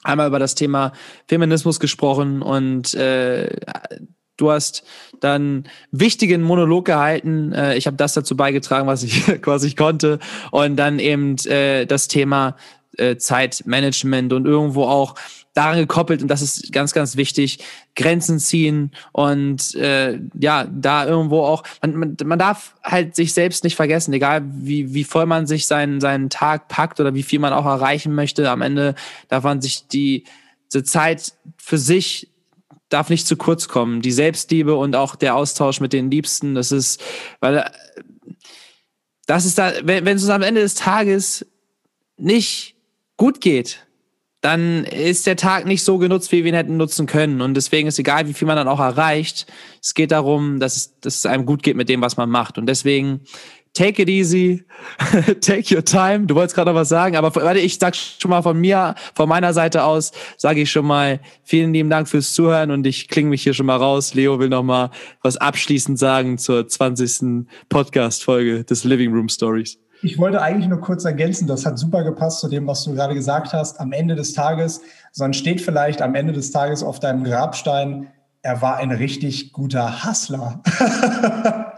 einmal 0.02 0.28
über 0.28 0.38
das 0.38 0.54
Thema 0.54 0.92
Feminismus 1.26 1.80
gesprochen 1.80 2.42
und 2.42 2.94
äh, 2.94 3.56
du 4.36 4.50
hast 4.50 4.84
dann 5.20 5.64
wichtigen 5.90 6.42
Monolog 6.42 6.86
gehalten. 6.86 7.52
Äh, 7.52 7.76
ich 7.76 7.86
habe 7.86 7.96
das 7.96 8.14
dazu 8.14 8.36
beigetragen, 8.36 8.86
was 8.86 9.02
ich, 9.02 9.26
was 9.46 9.64
ich 9.64 9.76
konnte. 9.76 10.18
Und 10.50 10.76
dann 10.76 10.98
eben 10.98 11.36
äh, 11.46 11.84
das 11.86 12.08
Thema 12.08 12.56
äh, 12.96 13.16
Zeitmanagement 13.16 14.32
und 14.32 14.46
irgendwo 14.46 14.84
auch 14.84 15.14
daran 15.58 15.78
gekoppelt, 15.78 16.22
und 16.22 16.28
das 16.28 16.40
ist 16.40 16.72
ganz, 16.72 16.92
ganz 16.92 17.16
wichtig, 17.16 17.58
Grenzen 17.96 18.38
ziehen 18.38 18.92
und 19.12 19.74
äh, 19.74 20.20
ja, 20.38 20.66
da 20.70 21.04
irgendwo 21.04 21.42
auch, 21.42 21.64
man, 21.82 21.96
man, 21.96 22.16
man 22.24 22.38
darf 22.38 22.76
halt 22.84 23.16
sich 23.16 23.32
selbst 23.34 23.64
nicht 23.64 23.74
vergessen, 23.74 24.12
egal 24.12 24.42
wie, 24.44 24.94
wie 24.94 25.04
voll 25.04 25.26
man 25.26 25.46
sich 25.48 25.66
seinen, 25.66 26.00
seinen 26.00 26.30
Tag 26.30 26.68
packt 26.68 27.00
oder 27.00 27.14
wie 27.14 27.24
viel 27.24 27.40
man 27.40 27.52
auch 27.52 27.66
erreichen 27.66 28.14
möchte, 28.14 28.48
am 28.48 28.62
Ende 28.62 28.94
darf 29.28 29.42
man 29.42 29.60
sich 29.60 29.88
die, 29.88 30.24
die 30.72 30.84
Zeit 30.84 31.32
für 31.56 31.78
sich 31.78 32.28
darf 32.88 33.10
nicht 33.10 33.26
zu 33.26 33.36
kurz 33.36 33.68
kommen. 33.68 34.00
Die 34.00 34.12
Selbstliebe 34.12 34.74
und 34.74 34.96
auch 34.96 35.14
der 35.14 35.34
Austausch 35.34 35.80
mit 35.80 35.92
den 35.92 36.10
Liebsten, 36.10 36.54
das 36.54 36.72
ist, 36.72 37.02
weil 37.40 37.70
das 39.26 39.44
ist 39.44 39.58
da, 39.58 39.72
wenn, 39.82 40.06
wenn 40.06 40.16
es 40.16 40.28
am 40.30 40.40
Ende 40.40 40.62
des 40.62 40.74
Tages 40.74 41.44
nicht 42.16 42.76
gut 43.18 43.42
geht, 43.42 43.87
dann 44.48 44.84
ist 44.84 45.26
der 45.26 45.36
Tag 45.36 45.66
nicht 45.66 45.84
so 45.84 45.98
genutzt, 45.98 46.32
wie 46.32 46.42
wir 46.42 46.50
ihn 46.50 46.54
hätten 46.54 46.78
nutzen 46.78 47.04
können. 47.04 47.42
Und 47.42 47.52
deswegen 47.52 47.86
ist 47.86 47.98
egal, 47.98 48.28
wie 48.28 48.32
viel 48.32 48.46
man 48.46 48.56
dann 48.56 48.66
auch 48.66 48.80
erreicht. 48.80 49.46
Es 49.82 49.92
geht 49.92 50.10
darum, 50.10 50.58
dass 50.58 50.74
es, 50.74 51.00
dass 51.00 51.16
es 51.16 51.26
einem 51.26 51.44
gut 51.44 51.62
geht 51.62 51.76
mit 51.76 51.90
dem, 51.90 52.00
was 52.00 52.16
man 52.16 52.30
macht. 52.30 52.56
Und 52.56 52.64
deswegen 52.64 53.20
take 53.74 54.00
it 54.00 54.08
easy, 54.08 54.64
take 55.42 55.74
your 55.74 55.84
time. 55.84 56.24
Du 56.24 56.34
wolltest 56.34 56.54
gerade 56.54 56.70
noch 56.70 56.80
was 56.80 56.88
sagen, 56.88 57.14
aber 57.14 57.34
warte, 57.34 57.60
ich 57.60 57.78
sag 57.78 57.94
schon 57.94 58.30
mal 58.30 58.40
von 58.40 58.58
mir, 58.58 58.94
von 59.14 59.28
meiner 59.28 59.52
Seite 59.52 59.84
aus, 59.84 60.12
sage 60.38 60.62
ich 60.62 60.70
schon 60.70 60.86
mal 60.86 61.20
vielen 61.44 61.74
lieben 61.74 61.90
Dank 61.90 62.08
fürs 62.08 62.32
Zuhören 62.32 62.70
und 62.70 62.86
ich 62.86 63.08
klinge 63.08 63.28
mich 63.28 63.42
hier 63.42 63.52
schon 63.52 63.66
mal 63.66 63.76
raus. 63.76 64.14
Leo 64.14 64.38
will 64.38 64.48
noch 64.48 64.62
mal 64.62 64.90
was 65.20 65.36
abschließend 65.36 65.98
sagen 65.98 66.38
zur 66.38 66.66
20. 66.66 67.46
Podcast-Folge 67.68 68.64
des 68.64 68.84
Living 68.84 69.12
Room 69.12 69.28
Stories. 69.28 69.78
Ich 70.02 70.18
wollte 70.18 70.40
eigentlich 70.40 70.68
nur 70.68 70.80
kurz 70.80 71.04
ergänzen, 71.04 71.48
das 71.48 71.66
hat 71.66 71.78
super 71.78 72.04
gepasst 72.04 72.40
zu 72.40 72.48
dem, 72.48 72.66
was 72.66 72.84
du 72.84 72.94
gerade 72.94 73.14
gesagt 73.14 73.52
hast. 73.52 73.80
Am 73.80 73.92
Ende 73.92 74.14
des 74.14 74.32
Tages, 74.32 74.80
sondern 75.12 75.34
steht 75.34 75.60
vielleicht 75.60 76.02
am 76.02 76.14
Ende 76.14 76.32
des 76.32 76.52
Tages 76.52 76.82
auf 76.82 77.00
deinem 77.00 77.24
Grabstein, 77.24 78.08
er 78.42 78.62
war 78.62 78.76
ein 78.76 78.92
richtig 78.92 79.52
guter 79.52 80.04
Hustler. 80.04 80.62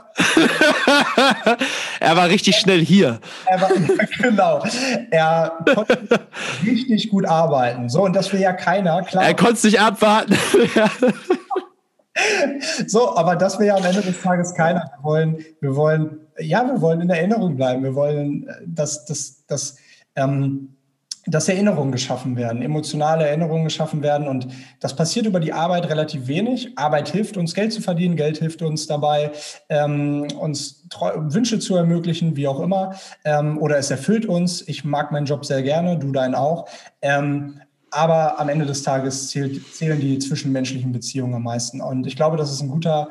er 2.00 2.16
war 2.16 2.28
richtig 2.28 2.56
schnell 2.56 2.84
hier. 2.84 3.18
Er 3.46 3.60
war, 3.60 3.70
genau. 4.20 4.62
Er 5.10 5.52
konnte 5.74 6.20
richtig 6.66 7.08
gut 7.08 7.26
arbeiten. 7.26 7.88
So, 7.88 8.04
und 8.04 8.14
das 8.14 8.30
will 8.32 8.40
ja 8.40 8.52
keiner. 8.52 9.02
Klar. 9.02 9.24
Er 9.24 9.34
konnte 9.34 9.54
es 9.54 9.64
nicht 9.64 9.80
abwarten. 9.80 10.36
So, 12.86 13.16
aber 13.16 13.36
das 13.36 13.58
will 13.58 13.66
ja 13.66 13.76
am 13.76 13.84
Ende 13.84 14.02
des 14.02 14.20
Tages 14.20 14.54
keiner. 14.54 14.90
Wir 14.96 15.04
wollen, 15.04 15.44
wir 15.60 15.76
wollen 15.76 16.20
ja, 16.42 16.66
wir 16.66 16.80
wollen 16.80 17.00
in 17.00 17.10
Erinnerung 17.10 17.56
bleiben. 17.56 17.82
Wir 17.82 17.94
wollen, 17.94 18.48
äh, 18.48 18.54
dass, 18.66 19.04
dass, 19.04 19.44
dass, 19.46 19.76
ähm, 20.16 20.76
dass 21.26 21.48
Erinnerungen 21.48 21.92
geschaffen 21.92 22.36
werden, 22.36 22.62
emotionale 22.62 23.26
Erinnerungen 23.26 23.64
geschaffen 23.64 24.02
werden. 24.02 24.26
Und 24.26 24.48
das 24.80 24.96
passiert 24.96 25.26
über 25.26 25.38
die 25.38 25.52
Arbeit 25.52 25.88
relativ 25.88 26.26
wenig. 26.26 26.72
Arbeit 26.76 27.10
hilft 27.10 27.36
uns, 27.36 27.54
Geld 27.54 27.72
zu 27.72 27.82
verdienen. 27.82 28.16
Geld 28.16 28.38
hilft 28.38 28.62
uns 28.62 28.86
dabei, 28.86 29.30
ähm, 29.68 30.26
uns 30.38 30.88
Wünsche 31.16 31.58
zu 31.58 31.76
ermöglichen, 31.76 32.36
wie 32.36 32.48
auch 32.48 32.60
immer. 32.60 32.94
Ähm, 33.24 33.58
oder 33.58 33.76
es 33.76 33.90
erfüllt 33.90 34.26
uns. 34.26 34.66
Ich 34.66 34.84
mag 34.84 35.12
meinen 35.12 35.26
Job 35.26 35.44
sehr 35.44 35.62
gerne, 35.62 35.98
du 35.98 36.10
deinen 36.10 36.34
auch. 36.34 36.68
Ähm, 37.02 37.60
aber 37.90 38.38
am 38.38 38.48
Ende 38.48 38.66
des 38.66 38.82
Tages 38.82 39.28
zählt, 39.28 39.74
zählen 39.74 40.00
die 40.00 40.18
zwischenmenschlichen 40.18 40.92
Beziehungen 40.92 41.34
am 41.34 41.42
meisten. 41.42 41.80
Und 41.80 42.06
ich 42.06 42.16
glaube, 42.16 42.36
das 42.36 42.52
ist 42.52 42.60
ein 42.60 42.68
guter 42.68 43.08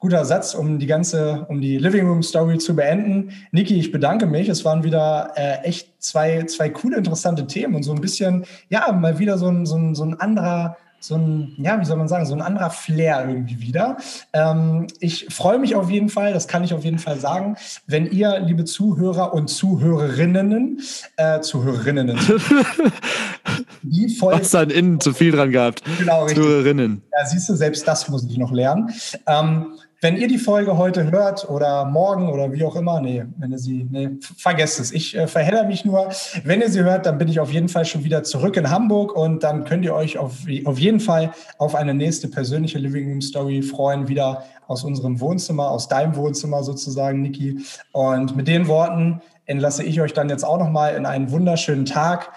guter 0.00 0.24
Satz, 0.24 0.54
um 0.54 0.78
die 0.78 0.86
ganze, 0.86 1.46
um 1.48 1.60
die 1.60 1.76
Living 1.76 2.08
Room 2.08 2.22
Story 2.22 2.58
zu 2.58 2.74
beenden. 2.74 3.32
Niki, 3.52 3.78
ich 3.78 3.92
bedanke 3.92 4.26
mich. 4.26 4.48
Es 4.48 4.64
waren 4.64 4.82
wieder 4.82 5.32
äh, 5.36 5.58
echt 5.62 6.02
zwei, 6.02 6.42
zwei 6.44 6.70
coole, 6.70 6.96
interessante 6.96 7.46
Themen 7.46 7.74
und 7.74 7.82
so 7.82 7.92
ein 7.92 8.00
bisschen, 8.00 8.46
ja, 8.70 8.90
mal 8.92 9.18
wieder 9.18 9.36
so 9.36 9.48
ein, 9.48 9.66
so 9.66 9.76
ein, 9.76 9.94
so 9.94 10.02
ein 10.02 10.18
anderer, 10.18 10.78
so 11.00 11.16
ein, 11.16 11.54
ja, 11.58 11.80
wie 11.80 11.84
soll 11.84 11.96
man 11.96 12.08
sagen, 12.08 12.26
so 12.26 12.34
ein 12.34 12.42
anderer 12.42 12.70
Flair 12.70 13.26
irgendwie 13.26 13.60
wieder. 13.60 13.96
Ähm, 14.32 14.86
ich 15.00 15.26
freue 15.30 15.58
mich 15.58 15.74
auf 15.74 15.90
jeden 15.90 16.10
Fall, 16.10 16.32
das 16.32 16.46
kann 16.46 16.62
ich 16.62 16.74
auf 16.74 16.84
jeden 16.84 16.98
Fall 16.98 17.18
sagen, 17.18 17.56
wenn 17.86 18.06
ihr, 18.06 18.38
liebe 18.40 18.64
Zuhörer 18.64 19.32
und 19.32 19.48
Zuhörerinnen, 19.48 20.80
äh, 21.16 21.40
Zuhörerinnen, 21.40 22.18
die 23.82 24.10
Folge. 24.10 24.40
Hast 24.40 24.54
dann 24.54 24.70
innen 24.70 25.00
zu 25.00 25.14
viel 25.14 25.32
dran 25.32 25.50
gehabt. 25.50 25.82
Genau, 25.98 26.24
richtig. 26.24 26.42
Zuhörerinnen. 26.42 27.02
Ja, 27.18 27.26
siehst 27.26 27.48
du, 27.48 27.54
selbst 27.54 27.88
das 27.88 28.08
muss 28.08 28.24
ich 28.24 28.36
noch 28.36 28.52
lernen. 28.52 28.92
Ähm, 29.26 29.78
wenn 30.02 30.16
ihr 30.16 30.28
die 30.28 30.38
Folge 30.38 30.78
heute 30.78 31.10
hört 31.10 31.48
oder 31.48 31.84
morgen 31.84 32.30
oder 32.30 32.52
wie 32.52 32.64
auch 32.64 32.74
immer, 32.74 33.00
nee, 33.00 33.24
wenn 33.36 33.52
ihr 33.52 33.58
sie, 33.58 33.86
nee, 33.90 34.10
vergesst 34.36 34.80
es. 34.80 34.92
Ich 34.92 35.14
äh, 35.14 35.26
verheddere 35.26 35.66
mich 35.66 35.84
nur. 35.84 36.08
Wenn 36.42 36.62
ihr 36.62 36.70
sie 36.70 36.82
hört, 36.82 37.04
dann 37.04 37.18
bin 37.18 37.28
ich 37.28 37.38
auf 37.38 37.52
jeden 37.52 37.68
Fall 37.68 37.84
schon 37.84 38.02
wieder 38.02 38.22
zurück 38.22 38.56
in 38.56 38.70
Hamburg 38.70 39.14
und 39.14 39.42
dann 39.42 39.64
könnt 39.64 39.84
ihr 39.84 39.94
euch 39.94 40.16
auf, 40.16 40.38
auf 40.64 40.78
jeden 40.78 41.00
Fall 41.00 41.32
auf 41.58 41.74
eine 41.74 41.92
nächste 41.92 42.28
persönliche 42.28 42.78
Living 42.78 43.10
Room 43.10 43.20
Story 43.20 43.60
freuen, 43.60 44.08
wieder 44.08 44.44
aus 44.66 44.84
unserem 44.84 45.20
Wohnzimmer, 45.20 45.70
aus 45.70 45.88
deinem 45.88 46.16
Wohnzimmer 46.16 46.62
sozusagen, 46.62 47.20
Niki. 47.20 47.58
Und 47.92 48.36
mit 48.36 48.48
den 48.48 48.68
Worten 48.68 49.20
entlasse 49.44 49.82
ich 49.82 50.00
euch 50.00 50.14
dann 50.14 50.30
jetzt 50.30 50.44
auch 50.44 50.58
nochmal 50.58 50.94
in 50.94 51.04
einen 51.04 51.30
wunderschönen 51.30 51.84
Tag. 51.84 52.32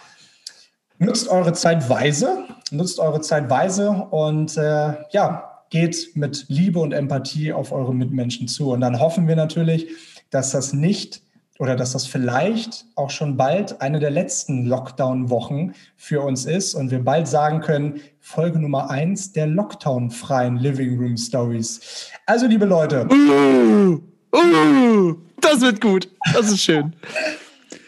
Nutzt 0.97 1.29
eure 1.29 1.53
Zeit 1.53 1.89
weise, 1.89 2.43
nutzt 2.71 2.99
eure 2.99 3.21
Zeit 3.21 3.49
weise 3.49 3.89
und 3.89 4.57
äh, 4.57 4.95
ja, 5.11 5.52
geht 5.73 6.15
mit 6.15 6.45
Liebe 6.49 6.77
und 6.77 6.91
Empathie 6.91 7.51
auf 7.51 7.71
eure 7.71 7.95
Mitmenschen 7.95 8.47
zu. 8.47 8.71
Und 8.71 8.81
dann 8.81 8.99
hoffen 8.99 9.27
wir 9.27 9.35
natürlich, 9.35 9.87
dass 10.29 10.51
das 10.51 10.71
nicht 10.71 11.23
oder 11.57 11.75
dass 11.75 11.93
das 11.93 12.05
vielleicht 12.05 12.85
auch 12.93 13.09
schon 13.09 13.37
bald 13.37 13.81
eine 13.81 13.99
der 13.99 14.11
letzten 14.11 14.65
Lockdown-Wochen 14.65 15.73
für 15.95 16.21
uns 16.21 16.45
ist 16.45 16.75
und 16.75 16.91
wir 16.91 16.99
bald 16.99 17.27
sagen 17.27 17.61
können, 17.61 18.01
Folge 18.19 18.59
Nummer 18.59 18.91
eins 18.91 19.31
der 19.31 19.47
Lockdown-freien 19.47 20.57
Living 20.57 20.99
Room 20.99 21.17
Stories. 21.17 22.11
Also, 22.27 22.45
liebe 22.45 22.65
Leute. 22.65 23.07
Uh, 23.11 23.99
uh, 24.35 25.15
das 25.41 25.59
wird 25.61 25.81
gut. 25.81 26.07
Das 26.35 26.51
ist 26.51 26.61
schön. 26.61 26.95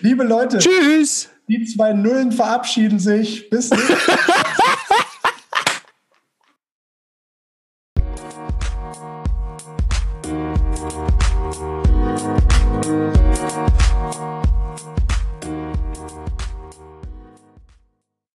liebe 0.01 0.23
Leute. 0.23 0.57
Tschüss. 0.57 1.29
Die 1.47 1.63
zwei 1.65 1.93
Nullen 1.93 2.31
verabschieden 2.31 2.97
sich. 2.97 3.47
Bis 3.51 3.69
nächstes 3.69 3.97